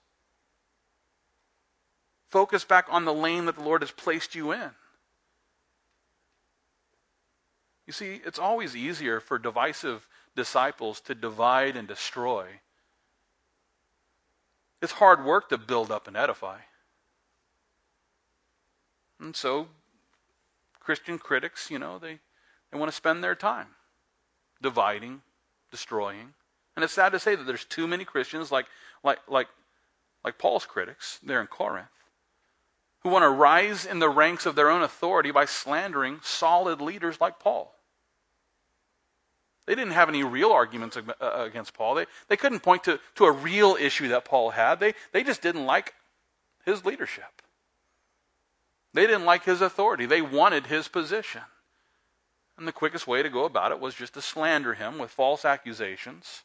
Focus 2.33 2.63
back 2.63 2.87
on 2.89 3.05
the 3.05 3.13
lane 3.13 3.45
that 3.45 3.57
the 3.57 3.63
Lord 3.63 3.83
has 3.83 3.91
placed 3.91 4.33
you 4.33 4.51
in. 4.51 4.71
You 7.85 7.93
see, 7.93 8.21
it's 8.25 8.39
always 8.39 8.75
easier 8.75 9.19
for 9.19 9.37
divisive 9.37 10.07
disciples 10.35 10.99
to 11.01 11.13
divide 11.13 11.77
and 11.77 11.87
destroy 11.87 12.47
it's 14.81 14.93
hard 14.93 15.23
work 15.23 15.47
to 15.47 15.57
build 15.57 15.91
up 15.91 16.09
and 16.09 16.17
edify. 16.17 16.57
And 19.19 19.33
so, 19.33 19.67
Christian 20.81 21.19
critics, 21.19 21.71
you 21.71 21.79
know, 21.79 21.99
they, 21.99 22.19
they 22.69 22.77
want 22.77 22.91
to 22.91 22.95
spend 22.95 23.23
their 23.23 23.35
time 23.35 23.67
dividing, 24.61 25.21
destroying. 25.71 26.33
And 26.75 26.83
it's 26.83 26.93
sad 26.93 27.13
to 27.13 27.19
say 27.19 27.35
that 27.35 27.45
there's 27.45 27.63
too 27.63 27.87
many 27.87 28.03
Christians 28.03 28.51
like, 28.51 28.65
like, 29.03 29.19
like, 29.29 29.47
like 30.25 30.37
Paul's 30.37 30.65
critics 30.65 31.19
there 31.23 31.39
in 31.39 31.47
Corinth 31.47 31.87
who 33.03 33.09
want 33.09 33.23
to 33.23 33.29
rise 33.29 33.85
in 33.85 33.99
the 33.99 34.09
ranks 34.09 34.45
of 34.45 34.55
their 34.55 34.69
own 34.69 34.81
authority 34.81 35.31
by 35.31 35.45
slandering 35.45 36.19
solid 36.23 36.81
leaders 36.81 37.19
like 37.19 37.39
Paul. 37.39 37.75
They 39.65 39.75
didn't 39.75 39.93
have 39.93 40.09
any 40.09 40.23
real 40.23 40.51
arguments 40.51 40.97
uh, 40.97 41.01
against 41.21 41.73
Paul. 41.73 41.95
They, 41.95 42.05
they 42.27 42.37
couldn't 42.37 42.61
point 42.61 42.83
to, 42.85 42.99
to 43.15 43.25
a 43.25 43.31
real 43.31 43.77
issue 43.79 44.09
that 44.09 44.25
Paul 44.25 44.49
had. 44.49 44.79
They, 44.79 44.93
they 45.11 45.23
just 45.23 45.41
didn't 45.41 45.65
like 45.65 45.93
his 46.65 46.83
leadership. 46.83 47.41
They 48.93 49.07
didn't 49.07 49.25
like 49.25 49.45
his 49.45 49.61
authority. 49.61 50.05
They 50.05 50.21
wanted 50.21 50.67
his 50.67 50.87
position. 50.87 51.41
And 52.57 52.67
the 52.67 52.73
quickest 52.73 53.07
way 53.07 53.23
to 53.23 53.29
go 53.29 53.45
about 53.45 53.71
it 53.71 53.79
was 53.79 53.95
just 53.95 54.13
to 54.13 54.21
slander 54.21 54.75
him 54.75 54.97
with 54.97 55.09
false 55.09 55.43
accusations, 55.43 56.43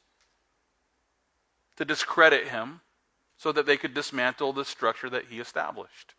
to 1.76 1.84
discredit 1.84 2.48
him, 2.48 2.80
so 3.36 3.52
that 3.52 3.66
they 3.66 3.76
could 3.76 3.94
dismantle 3.94 4.52
the 4.52 4.64
structure 4.64 5.11
that 5.11 5.26
he 5.26 5.38
established. 5.38 6.14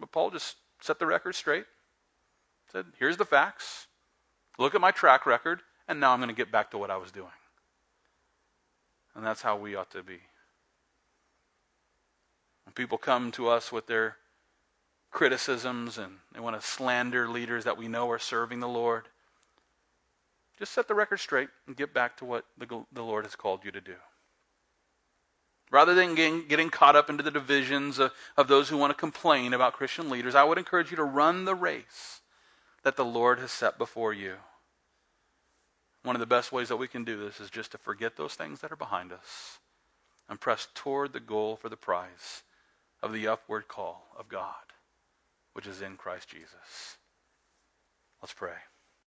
But 0.00 0.10
Paul 0.10 0.30
just 0.30 0.56
set 0.80 0.98
the 0.98 1.06
record 1.06 1.34
straight. 1.34 1.66
Said, 2.72 2.86
here's 2.98 3.18
the 3.18 3.24
facts. 3.24 3.86
Look 4.58 4.74
at 4.74 4.80
my 4.80 4.90
track 4.90 5.26
record, 5.26 5.60
and 5.86 6.00
now 6.00 6.12
I'm 6.12 6.18
going 6.18 6.28
to 6.28 6.34
get 6.34 6.50
back 6.50 6.70
to 6.70 6.78
what 6.78 6.90
I 6.90 6.96
was 6.96 7.12
doing. 7.12 7.30
And 9.14 9.24
that's 9.24 9.42
how 9.42 9.56
we 9.56 9.74
ought 9.74 9.90
to 9.90 10.02
be. 10.02 10.20
When 12.64 12.72
people 12.74 12.98
come 12.98 13.30
to 13.32 13.48
us 13.48 13.70
with 13.70 13.86
their 13.86 14.16
criticisms 15.10 15.98
and 15.98 16.18
they 16.32 16.40
want 16.40 16.60
to 16.60 16.66
slander 16.66 17.28
leaders 17.28 17.64
that 17.64 17.76
we 17.76 17.88
know 17.88 18.08
are 18.10 18.18
serving 18.18 18.60
the 18.60 18.68
Lord, 18.68 19.08
just 20.58 20.72
set 20.72 20.86
the 20.86 20.94
record 20.94 21.18
straight 21.18 21.48
and 21.66 21.76
get 21.76 21.92
back 21.92 22.16
to 22.18 22.24
what 22.24 22.44
the, 22.56 22.84
the 22.92 23.02
Lord 23.02 23.24
has 23.24 23.34
called 23.34 23.64
you 23.64 23.72
to 23.72 23.80
do. 23.80 23.96
Rather 25.70 25.94
than 25.94 26.16
getting, 26.16 26.48
getting 26.48 26.68
caught 26.68 26.96
up 26.96 27.08
into 27.08 27.22
the 27.22 27.30
divisions 27.30 27.98
of, 27.98 28.12
of 28.36 28.48
those 28.48 28.68
who 28.68 28.76
want 28.76 28.90
to 28.90 28.94
complain 28.94 29.54
about 29.54 29.74
Christian 29.74 30.10
leaders, 30.10 30.34
I 30.34 30.42
would 30.42 30.58
encourage 30.58 30.90
you 30.90 30.96
to 30.96 31.04
run 31.04 31.44
the 31.44 31.54
race 31.54 32.20
that 32.82 32.96
the 32.96 33.04
Lord 33.04 33.38
has 33.38 33.52
set 33.52 33.78
before 33.78 34.12
you. 34.12 34.34
One 36.02 36.16
of 36.16 36.20
the 36.20 36.26
best 36.26 36.50
ways 36.50 36.68
that 36.68 36.76
we 36.76 36.88
can 36.88 37.04
do 37.04 37.18
this 37.18 37.40
is 37.40 37.50
just 37.50 37.72
to 37.72 37.78
forget 37.78 38.16
those 38.16 38.34
things 38.34 38.60
that 38.60 38.72
are 38.72 38.76
behind 38.76 39.12
us 39.12 39.58
and 40.28 40.40
press 40.40 40.68
toward 40.74 41.12
the 41.12 41.20
goal 41.20 41.56
for 41.56 41.68
the 41.68 41.76
prize 41.76 42.42
of 43.02 43.12
the 43.12 43.28
upward 43.28 43.68
call 43.68 44.06
of 44.18 44.28
God, 44.28 44.54
which 45.52 45.66
is 45.66 45.82
in 45.82 45.96
Christ 45.96 46.28
Jesus. 46.28 46.96
Let's 48.22 48.32
pray. 48.32 48.54